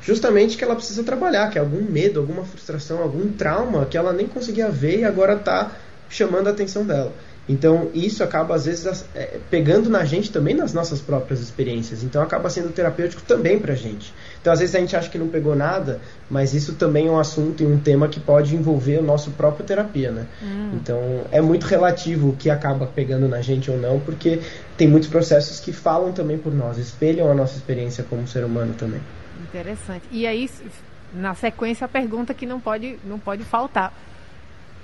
justamente 0.01 0.57
que 0.57 0.63
ela 0.63 0.75
precisa 0.75 1.03
trabalhar, 1.03 1.49
que 1.49 1.57
é 1.57 1.61
algum 1.61 1.81
medo, 1.81 2.19
alguma 2.19 2.43
frustração, 2.43 3.01
algum 3.01 3.31
trauma 3.31 3.85
que 3.85 3.97
ela 3.97 4.11
nem 4.11 4.27
conseguia 4.27 4.69
ver 4.69 4.99
e 4.99 5.05
agora 5.05 5.33
está 5.33 5.71
chamando 6.09 6.47
a 6.47 6.51
atenção 6.51 6.85
dela. 6.85 7.13
Então, 7.51 7.89
isso 7.93 8.23
acaba, 8.23 8.55
às 8.55 8.65
vezes, 8.65 9.03
é, 9.13 9.37
pegando 9.49 9.89
na 9.89 10.05
gente 10.05 10.31
também 10.31 10.55
nas 10.55 10.73
nossas 10.73 11.01
próprias 11.01 11.41
experiências. 11.41 12.01
Então, 12.01 12.23
acaba 12.23 12.49
sendo 12.49 12.71
terapêutico 12.71 13.21
também 13.23 13.59
pra 13.59 13.75
gente. 13.75 14.13
Então, 14.39 14.53
às 14.53 14.59
vezes, 14.59 14.73
a 14.73 14.79
gente 14.79 14.95
acha 14.95 15.09
que 15.09 15.17
não 15.17 15.27
pegou 15.27 15.53
nada, 15.53 15.99
mas 16.29 16.53
isso 16.53 16.75
também 16.75 17.07
é 17.07 17.11
um 17.11 17.19
assunto 17.19 17.61
e 17.61 17.65
um 17.65 17.77
tema 17.77 18.07
que 18.07 18.21
pode 18.21 18.55
envolver 18.55 18.99
o 18.99 19.03
nosso 19.03 19.31
próprio 19.31 19.65
terapia, 19.65 20.11
né? 20.11 20.27
Hum. 20.41 20.71
Então, 20.75 21.25
é 21.29 21.41
muito 21.41 21.65
relativo 21.65 22.29
o 22.29 22.35
que 22.37 22.49
acaba 22.49 22.87
pegando 22.87 23.27
na 23.27 23.41
gente 23.41 23.69
ou 23.69 23.77
não, 23.77 23.99
porque 23.99 24.39
tem 24.77 24.87
muitos 24.87 25.09
processos 25.09 25.59
que 25.59 25.73
falam 25.73 26.13
também 26.13 26.37
por 26.37 26.53
nós, 26.53 26.77
espelham 26.77 27.29
a 27.29 27.33
nossa 27.33 27.57
experiência 27.57 28.01
como 28.09 28.25
ser 28.29 28.45
humano 28.45 28.73
também. 28.77 29.01
Interessante. 29.43 30.05
E 30.09 30.25
aí, 30.25 30.49
na 31.13 31.35
sequência, 31.35 31.83
a 31.83 31.89
pergunta 31.89 32.33
que 32.33 32.45
não 32.45 32.61
pode, 32.61 32.97
não 33.03 33.19
pode 33.19 33.43
faltar 33.43 33.93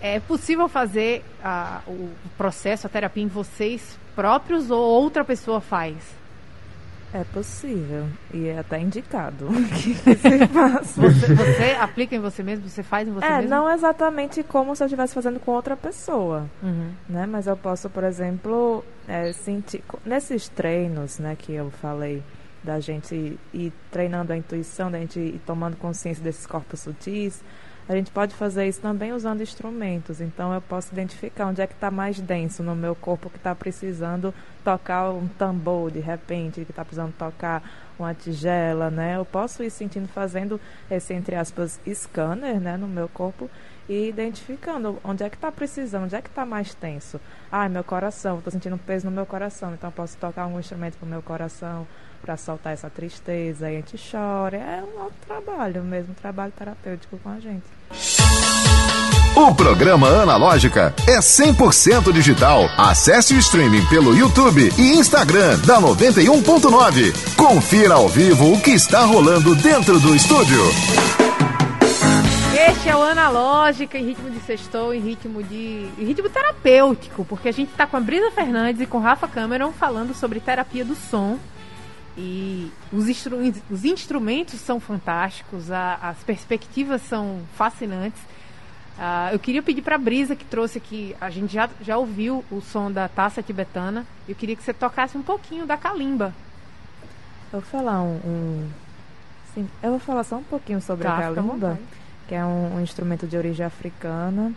é 0.01 0.19
possível 0.19 0.67
fazer 0.67 1.23
a, 1.43 1.81
o 1.87 2.11
processo, 2.37 2.87
a 2.87 2.89
terapia 2.89 3.23
em 3.23 3.27
vocês 3.27 3.97
próprios 4.15 4.71
ou 4.71 4.79
outra 4.79 5.23
pessoa 5.23 5.61
faz? 5.61 5.95
É 7.13 7.23
possível 7.23 8.05
e 8.33 8.47
é 8.47 8.59
até 8.59 8.79
indicado 8.79 9.47
que 9.81 9.93
você 9.93 10.45
faça. 10.47 11.01
Você, 11.01 11.33
você, 11.33 11.71
aplica 11.79 12.15
em 12.15 12.19
você 12.19 12.43
mesmo? 12.43 12.67
Você 12.67 12.83
faz 12.83 13.07
em 13.07 13.11
você 13.11 13.25
é, 13.25 13.37
mesmo? 13.37 13.49
não 13.49 13.71
exatamente 13.71 14.43
como 14.43 14.75
se 14.75 14.83
eu 14.83 14.87
estivesse 14.87 15.13
fazendo 15.13 15.39
com 15.39 15.51
outra 15.51 15.77
pessoa, 15.77 16.45
uhum. 16.61 16.91
né? 17.07 17.25
Mas 17.25 17.47
eu 17.47 17.55
posso, 17.55 17.89
por 17.89 18.03
exemplo, 18.03 18.83
é, 19.07 19.31
sentir 19.31 19.81
nesses 20.05 20.49
treinos, 20.49 21.17
né, 21.17 21.35
que 21.37 21.53
eu 21.53 21.71
falei 21.71 22.21
da 22.61 22.79
gente 22.81 23.39
ir 23.53 23.71
treinando 23.89 24.33
a 24.33 24.37
intuição, 24.37 24.91
da 24.91 24.99
gente 24.99 25.17
ir 25.17 25.41
tomando 25.45 25.77
consciência 25.77 26.21
desses 26.21 26.45
corpos 26.45 26.81
sutis 26.81 27.41
a 27.87 27.95
gente 27.95 28.11
pode 28.11 28.35
fazer 28.35 28.67
isso 28.67 28.81
também 28.81 29.13
usando 29.13 29.41
instrumentos. 29.41 30.19
Então 30.19 30.53
eu 30.53 30.61
posso 30.61 30.91
identificar 30.91 31.47
onde 31.47 31.61
é 31.61 31.67
que 31.67 31.73
está 31.73 31.89
mais 31.89 32.19
denso 32.19 32.61
no 32.61 32.75
meu 32.75 32.93
corpo 32.93 33.29
que 33.29 33.37
está 33.37 33.55
precisando 33.55 34.33
tocar 34.63 35.11
um 35.11 35.27
tambor 35.27 35.89
de 35.91 35.99
repente, 35.99 36.65
que 36.65 36.71
está 36.71 36.83
precisando 36.83 37.13
tocar 37.17 37.63
uma 37.97 38.13
tigela, 38.13 38.91
né? 38.91 39.15
Eu 39.15 39.25
posso 39.25 39.63
ir 39.63 39.69
sentindo, 39.69 40.07
fazendo 40.07 40.59
esse 40.91 41.13
entre 41.13 41.35
aspas 41.35 41.79
scanner, 41.87 42.59
né, 42.59 42.77
no 42.77 42.87
meu 42.87 43.07
corpo 43.07 43.49
e 43.87 44.09
identificando 44.09 44.99
onde 45.03 45.23
é 45.23 45.29
que 45.29 45.35
está 45.35 45.51
precisando, 45.51 46.03
onde 46.03 46.15
é 46.15 46.21
que 46.21 46.27
está 46.27 46.45
mais 46.45 46.75
tenso. 46.75 47.21
Ah, 47.49 47.69
meu 47.69 47.83
coração, 47.83 48.37
estou 48.37 48.51
sentindo 48.51 48.77
peso 48.77 49.05
no 49.05 49.11
meu 49.11 49.25
coração, 49.25 49.73
então 49.73 49.89
posso 49.91 50.17
tocar 50.17 50.43
algum 50.43 50.59
instrumento 50.59 50.97
para 50.97 51.05
o 51.05 51.09
meu 51.09 51.21
coração 51.21 51.87
para 52.21 52.37
soltar 52.37 52.73
essa 52.73 52.89
tristeza, 52.89 53.69
e 53.69 53.75
a 53.75 53.77
gente 53.77 53.95
chora. 54.11 54.57
É 54.57 54.83
um 54.83 55.03
outro 55.03 55.17
trabalho 55.25 55.83
mesmo, 55.83 56.11
um 56.11 56.15
trabalho 56.15 56.51
terapêutico 56.57 57.17
com 57.17 57.29
a 57.29 57.39
gente. 57.39 57.65
O 59.37 59.53
programa 59.53 60.07
Analógica 60.07 60.95
é 61.07 61.19
100% 61.19 62.11
digital. 62.11 62.67
Acesse 62.75 63.35
o 63.35 63.37
streaming 63.37 63.85
pelo 63.85 64.15
YouTube 64.15 64.73
e 64.79 64.97
Instagram 64.97 65.59
da 65.59 65.79
91.9. 65.79 67.35
Confira 67.35 67.93
ao 67.93 68.09
vivo 68.09 68.53
o 68.53 68.59
que 68.59 68.71
está 68.71 69.05
rolando 69.05 69.55
dentro 69.55 69.99
do 69.99 70.15
estúdio. 70.15 70.63
Este 72.67 72.89
é 72.89 72.95
o 72.95 73.03
Analógica 73.03 73.99
em 73.99 74.05
ritmo 74.05 74.31
de 74.31 74.39
sextou, 74.39 74.91
em 74.91 74.99
ritmo 74.99 75.43
de 75.43 75.87
em 75.99 76.05
ritmo 76.05 76.29
terapêutico, 76.29 77.23
porque 77.23 77.49
a 77.49 77.53
gente 77.53 77.69
está 77.69 77.85
com 77.85 77.95
a 77.95 77.99
Brisa 77.99 78.31
Fernandes 78.31 78.81
e 78.81 78.87
com 78.87 78.97
Rafa 78.97 79.27
Cameron 79.27 79.71
falando 79.71 80.15
sobre 80.15 80.39
terapia 80.39 80.83
do 80.83 80.95
som 80.95 81.37
E 82.17 82.71
os, 82.91 83.07
instru 83.07 83.37
os 83.69 83.85
instrumentos 83.85 84.59
são 84.59 84.79
fantásticos, 84.79 85.71
a, 85.71 85.99
as 86.01 86.17
perspectivas 86.23 87.03
são 87.03 87.41
fascinantes. 87.55 88.19
Uh, 88.97 89.33
eu 89.33 89.37
queria 89.37 89.61
pedir 89.61 89.83
para 89.83 89.93
a 89.93 89.99
Brisa, 89.99 90.35
que 90.35 90.43
trouxe 90.43 90.79
aqui, 90.79 91.15
a 91.21 91.29
gente 91.29 91.53
já, 91.53 91.69
já 91.79 91.95
ouviu 91.95 92.43
o 92.49 92.59
som 92.59 92.91
da 92.91 93.07
taça 93.07 93.43
tibetana, 93.43 94.03
eu 94.27 94.33
queria 94.33 94.55
que 94.55 94.63
você 94.63 94.73
tocasse 94.73 95.15
um 95.15 95.21
pouquinho 95.21 95.67
da 95.67 95.77
kalimba. 95.77 96.33
Eu 97.53 97.61
vou 97.61 97.69
falar 97.69 98.01
um. 98.01 98.19
um 98.25 98.69
sim, 99.53 99.69
eu 99.83 99.91
vou 99.91 99.99
falar 99.99 100.23
só 100.23 100.37
um 100.37 100.43
pouquinho 100.43 100.81
sobre 100.81 101.03
tá, 101.03 101.15
a 101.15 101.33
kalimba, 101.33 101.79
que 102.27 102.33
é 102.33 102.43
um, 102.43 102.77
um, 102.77 102.81
instrumento 102.81 103.27
de 103.27 103.37
origem 103.37 103.63
africana. 103.63 104.51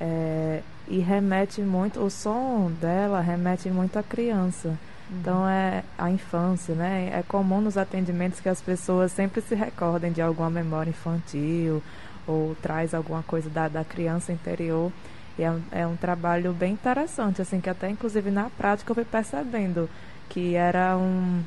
É, 0.00 0.62
e 0.88 0.98
remete 0.98 1.60
muito, 1.60 2.00
o 2.00 2.10
som 2.10 2.72
dela 2.80 3.20
remete 3.20 3.68
muito 3.68 3.98
à 3.98 4.02
criança. 4.02 4.78
Uhum. 5.14 5.20
Então 5.20 5.48
é 5.48 5.84
a 5.96 6.10
infância, 6.10 6.74
né? 6.74 7.10
É 7.12 7.22
comum 7.22 7.60
nos 7.60 7.76
atendimentos 7.76 8.40
que 8.40 8.48
as 8.48 8.60
pessoas 8.60 9.12
sempre 9.12 9.40
se 9.40 9.54
recordem 9.54 10.12
de 10.12 10.20
alguma 10.20 10.50
memória 10.50 10.90
infantil 10.90 11.82
ou 12.26 12.56
traz 12.56 12.94
alguma 12.94 13.22
coisa 13.22 13.48
da, 13.48 13.68
da 13.68 13.84
criança 13.84 14.32
interior. 14.32 14.90
E 15.38 15.42
é, 15.42 15.52
é 15.72 15.86
um 15.86 15.96
trabalho 15.96 16.52
bem 16.52 16.72
interessante, 16.74 17.42
assim, 17.42 17.60
que 17.60 17.68
até 17.68 17.88
inclusive 17.90 18.30
na 18.30 18.50
prática 18.50 18.90
eu 18.90 18.94
fui 18.94 19.04
percebendo 19.04 19.88
que 20.28 20.54
era 20.54 20.96
um, 20.96 21.42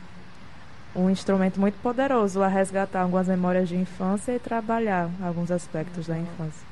um 0.96 1.10
instrumento 1.10 1.60
muito 1.60 1.76
poderoso 1.82 2.42
a 2.42 2.48
resgatar 2.48 3.02
algumas 3.02 3.28
memórias 3.28 3.70
de 3.70 3.76
infância 3.76 4.34
e 4.34 4.40
trabalhar 4.40 5.10
alguns 5.22 5.52
aspectos 5.52 6.08
da 6.08 6.18
infância. 6.18 6.68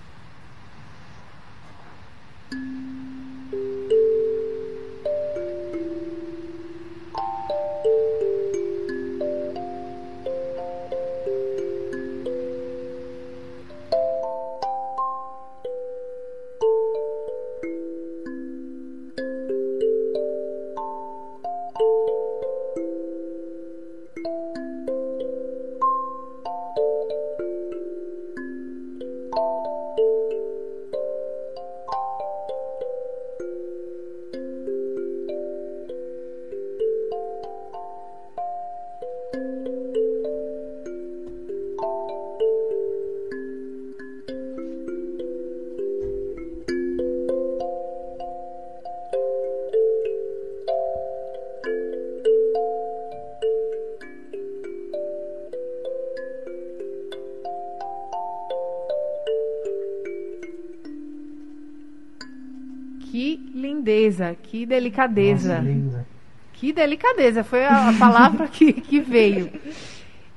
Que 64.46 64.66
delicadeza. 64.66 65.62
Nossa, 65.62 66.06
que 66.54 66.72
delicadeza, 66.72 67.44
foi 67.44 67.66
a, 67.66 67.90
a 67.90 67.94
palavra 67.94 68.48
que, 68.48 68.74
que 68.74 69.00
veio. 69.00 69.52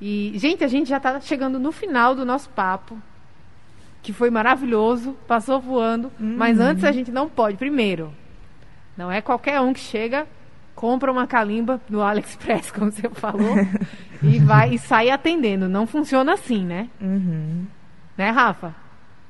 E, 0.01 0.33
gente, 0.35 0.63
a 0.63 0.67
gente 0.67 0.89
já 0.89 0.97
está 0.97 1.19
chegando 1.19 1.59
no 1.59 1.71
final 1.71 2.13
do 2.13 2.25
nosso 2.25 2.49
papo, 2.49 2.97
que 4.01 4.11
foi 4.11 4.29
maravilhoso, 4.29 5.15
passou 5.27 5.59
voando, 5.59 6.11
uhum. 6.19 6.35
mas 6.37 6.59
antes 6.59 6.83
a 6.83 6.91
gente 6.91 7.11
não 7.11 7.29
pode. 7.29 7.57
Primeiro, 7.57 8.13
não 8.97 9.11
é 9.11 9.21
qualquer 9.21 9.59
um 9.61 9.73
que 9.73 9.79
chega, 9.79 10.27
compra 10.75 11.11
uma 11.11 11.27
calimba 11.27 11.79
no 11.89 12.01
AliExpress, 12.01 12.71
como 12.71 12.91
você 12.91 13.09
falou, 13.09 13.55
e 14.21 14.39
vai 14.39 14.73
e 14.73 14.79
sai 14.79 15.09
atendendo. 15.09 15.69
Não 15.69 15.87
funciona 15.87 16.33
assim, 16.33 16.65
né? 16.65 16.89
Uhum. 16.99 17.65
Né, 18.17 18.29
Rafa? 18.29 18.75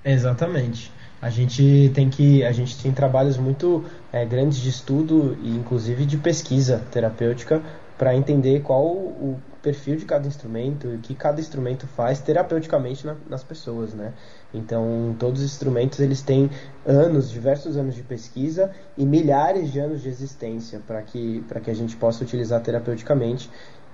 Exatamente 0.03 0.91
a 1.21 1.29
gente 1.29 1.91
tem 1.93 2.09
que 2.09 2.43
a 2.43 2.51
gente 2.51 2.81
tem 2.81 2.91
trabalhos 2.91 3.37
muito 3.37 3.83
é, 4.11 4.25
grandes 4.25 4.59
de 4.59 4.69
estudo 4.69 5.37
e 5.41 5.49
inclusive 5.49 6.05
de 6.05 6.17
pesquisa 6.17 6.81
terapêutica 6.91 7.61
para 7.97 8.15
entender 8.15 8.61
qual 8.61 8.85
o 8.85 9.37
perfil 9.61 9.97
de 9.97 10.05
cada 10.05 10.25
instrumento 10.25 10.87
e 10.87 10.95
o 10.95 10.99
que 10.99 11.13
cada 11.13 11.41
instrumento 11.41 11.85
faz 11.85 12.21
terapeuticamente 12.21 13.05
na, 13.05 13.17
nas 13.29 13.43
pessoas, 13.43 13.93
né? 13.93 14.13
Então, 14.53 15.13
todos 15.19 15.41
os 15.41 15.51
instrumentos 15.51 15.99
eles 15.99 16.21
têm 16.21 16.49
anos, 16.85 17.29
diversos 17.29 17.75
anos 17.75 17.93
de 17.93 18.01
pesquisa 18.01 18.71
e 18.97 19.05
milhares 19.05 19.69
de 19.73 19.79
anos 19.79 20.01
de 20.01 20.07
existência 20.07 20.81
para 20.87 21.01
que 21.01 21.43
para 21.47 21.59
que 21.59 21.69
a 21.69 21.73
gente 21.73 21.97
possa 21.97 22.23
utilizar 22.23 22.61
terapeuticamente 22.61 23.49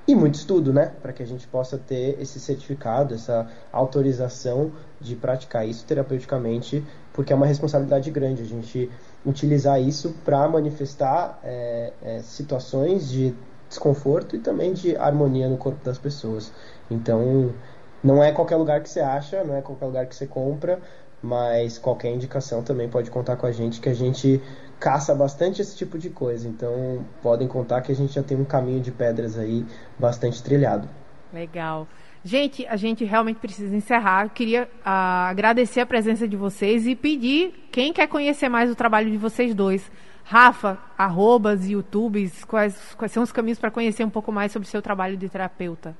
e 0.07 0.13
muito 0.13 0.36
estudo, 0.36 0.71
né? 0.71 0.91
Para 1.01 1.11
que 1.11 1.23
a 1.23 1.26
gente 1.26 1.47
possa 1.47 1.80
ter 1.80 2.21
esse 2.21 2.39
certificado, 2.39 3.15
essa 3.15 3.49
autorização 3.71 4.71
de 5.01 5.15
praticar 5.15 5.67
isso 5.67 5.84
terapeuticamente, 5.84 6.84
porque 7.16 7.32
é 7.32 7.36
uma 7.36 7.45
responsabilidade 7.45 8.11
grande 8.11 8.43
a 8.43 8.45
gente 8.45 8.91
utilizar 9.26 9.82
isso 9.82 10.13
para 10.26 10.45
manifestar 10.49 11.39
é, 11.43 11.93
é, 12.03 12.20
situações 12.20 13.09
de 13.09 13.34
desconforto 13.70 14.36
e 14.36 14.39
também 14.39 14.74
de 14.74 14.97
harmonia 14.97 15.47
no 15.47 15.55
corpo 15.55 15.84
das 15.84 15.97
pessoas. 15.97 16.51
Então, 16.91 17.53
não 18.03 18.22
é 18.22 18.34
qualquer 18.34 18.57
lugar 18.57 18.82
que 18.82 18.89
você 18.89 18.99
acha, 18.99 19.43
não 19.45 19.55
é 19.55 19.61
qualquer 19.61 19.86
lugar 19.86 20.05
que 20.07 20.16
você 20.16 20.28
compra, 20.28 20.80
mas 21.24 21.78
qualquer 21.78 22.13
indicação 22.13 22.61
também 22.61 22.89
pode 22.89 23.09
contar 23.09 23.38
com 23.38 23.45
a 23.45 23.51
gente 23.51 23.80
que 23.80 23.88
a 23.88 23.93
gente 23.93 24.41
caça 24.78 25.16
bastante 25.16 25.61
esse 25.61 25.76
tipo 25.76 25.97
de 25.97 26.09
coisa. 26.09 26.49
Então 26.49 27.05
podem 27.24 27.47
contar 27.47 27.82
que 27.82 27.93
a 27.93 27.95
gente 27.95 28.13
já 28.13 28.22
tem 28.22 28.38
um 28.38 28.45
caminho 28.45 28.82
de 28.82 28.91
pedras 28.91 29.39
aí 29.39 29.66
bastante 29.97 30.43
trilhado. 30.43 30.88
Legal. 31.34 31.88
Gente, 32.28 32.65
a 32.65 32.76
gente 32.76 33.05
realmente 33.05 33.39
precisa 33.39 33.76
encerrar. 33.76 34.26
Eu 34.26 34.30
queria 34.32 34.63
uh, 34.63 35.30
agradecer 35.30 35.80
a 35.80 35.86
presença 35.86 36.28
de 36.28 36.36
vocês 36.36 36.88
e 36.88 36.95
pedir 36.95 37.53
quem 37.71 37.93
quer 37.93 38.07
conhecer 38.07 38.49
mais 38.49 38.71
o 38.71 38.73
trabalho 38.73 39.11
de 39.11 39.17
vocês 39.17 39.53
dois. 39.53 39.91
Rafa, 40.23 40.80
arrobas, 40.97 41.69
youtubes, 41.69 42.43
quais, 42.43 42.95
quais 42.95 43.11
são 43.11 43.21
os 43.21 43.32
caminhos 43.32 43.59
para 43.59 43.69
conhecer 43.69 44.03
um 44.03 44.09
pouco 44.09 44.32
mais 44.32 44.51
sobre 44.51 44.67
o 44.67 44.71
seu 44.71 44.82
trabalho 44.82 45.15
de 45.15 45.30
terapeuta? 45.30 45.95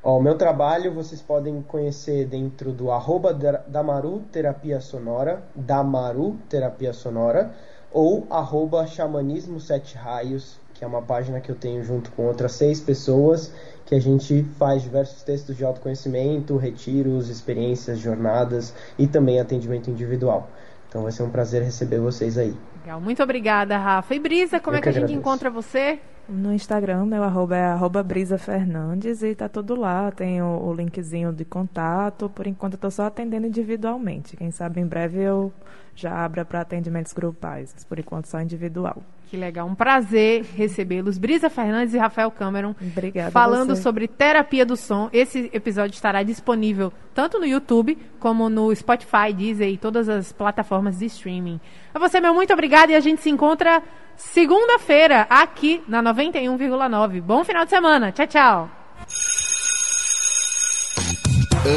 o 0.00 0.20
meu 0.20 0.36
trabalho 0.36 0.92
vocês 0.92 1.20
podem 1.20 1.60
conhecer 1.62 2.26
dentro 2.26 2.70
do 2.70 2.92
arroba 2.92 3.32
Damaru 3.66 4.22
Terapia 4.30 4.78
Sonora, 4.78 5.42
Damaru 5.56 6.36
Terapia 6.48 6.92
Sonora, 6.92 7.52
ou 7.90 8.26
arroba 8.30 8.86
Xamanismo 8.86 9.58
Sete 9.58 9.96
Raios, 9.96 10.60
que 10.74 10.84
é 10.84 10.86
uma 10.86 11.00
página 11.00 11.40
que 11.40 11.50
eu 11.50 11.56
tenho 11.56 11.82
junto 11.82 12.12
com 12.12 12.26
outras 12.26 12.52
seis 12.52 12.80
pessoas, 12.80 13.52
que 13.86 13.94
a 13.94 14.00
gente 14.00 14.44
faz 14.58 14.82
diversos 14.82 15.22
textos 15.22 15.56
de 15.56 15.64
autoconhecimento, 15.64 16.56
retiros, 16.56 17.28
experiências, 17.28 17.98
jornadas 17.98 18.74
e 18.98 19.06
também 19.06 19.40
atendimento 19.40 19.90
individual. 19.90 20.48
Então 20.88 21.02
vai 21.02 21.12
ser 21.12 21.22
um 21.22 21.30
prazer 21.30 21.62
receber 21.62 21.98
vocês 21.98 22.38
aí. 22.38 22.54
Legal, 22.82 23.00
muito 23.00 23.22
obrigada, 23.22 23.76
Rafa. 23.76 24.14
E 24.14 24.18
Brisa, 24.18 24.60
como 24.60 24.76
eu 24.76 24.78
é 24.78 24.82
que, 24.82 24.92
que 24.92 24.98
a 24.98 25.00
gente 25.00 25.12
encontra 25.12 25.50
você? 25.50 25.98
No 26.28 26.54
Instagram, 26.54 27.04
meu 27.04 27.22
arroba 27.22 27.56
é 27.56 27.64
arroba 27.64 28.02
Brisa 28.02 28.38
Fernandes 28.38 29.22
e 29.22 29.34
tá 29.34 29.48
tudo 29.48 29.74
lá. 29.74 30.10
Tem 30.10 30.40
o, 30.40 30.46
o 30.46 30.72
linkzinho 30.72 31.32
de 31.32 31.44
contato. 31.44 32.30
Por 32.30 32.46
enquanto 32.46 32.74
eu 32.74 32.78
tô 32.78 32.90
só 32.90 33.06
atendendo 33.06 33.46
individualmente. 33.46 34.36
Quem 34.36 34.50
sabe 34.50 34.80
em 34.80 34.86
breve 34.86 35.20
eu 35.20 35.52
já 35.94 36.24
abra 36.24 36.44
para 36.44 36.60
atendimentos 36.60 37.12
grupais. 37.12 37.72
Mas 37.74 37.84
por 37.84 37.98
enquanto 37.98 38.26
só 38.26 38.40
individual. 38.40 39.02
Que 39.34 39.40
legal. 39.40 39.66
Um 39.66 39.74
prazer 39.74 40.44
recebê-los. 40.54 41.18
Brisa 41.18 41.50
Fernandes 41.50 41.92
e 41.92 41.98
Rafael 41.98 42.30
Cameron. 42.30 42.72
Obrigada. 42.80 43.32
Falando 43.32 43.74
sobre 43.74 44.06
terapia 44.06 44.64
do 44.64 44.76
som. 44.76 45.08
Esse 45.12 45.50
episódio 45.52 45.92
estará 45.92 46.22
disponível 46.22 46.92
tanto 47.12 47.40
no 47.40 47.44
YouTube 47.44 47.98
como 48.20 48.48
no 48.48 48.72
Spotify, 48.72 49.32
Deezer 49.36 49.68
e 49.70 49.76
todas 49.76 50.08
as 50.08 50.30
plataformas 50.30 51.00
de 51.00 51.06
streaming. 51.06 51.60
A 51.92 51.98
você, 51.98 52.20
meu 52.20 52.32
muito 52.32 52.52
obrigado 52.52 52.90
e 52.90 52.94
a 52.94 53.00
gente 53.00 53.22
se 53.22 53.28
encontra 53.28 53.82
segunda-feira 54.16 55.26
aqui 55.28 55.82
na 55.88 56.00
91,9. 56.00 57.20
Bom 57.20 57.42
final 57.42 57.64
de 57.64 57.70
semana. 57.70 58.12
Tchau, 58.12 58.26
tchau. 58.28 58.70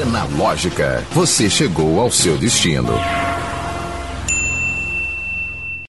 Analógica, 0.04 1.04
você 1.12 1.50
chegou 1.50 2.00
ao 2.00 2.12
seu 2.12 2.38
destino. 2.38 2.94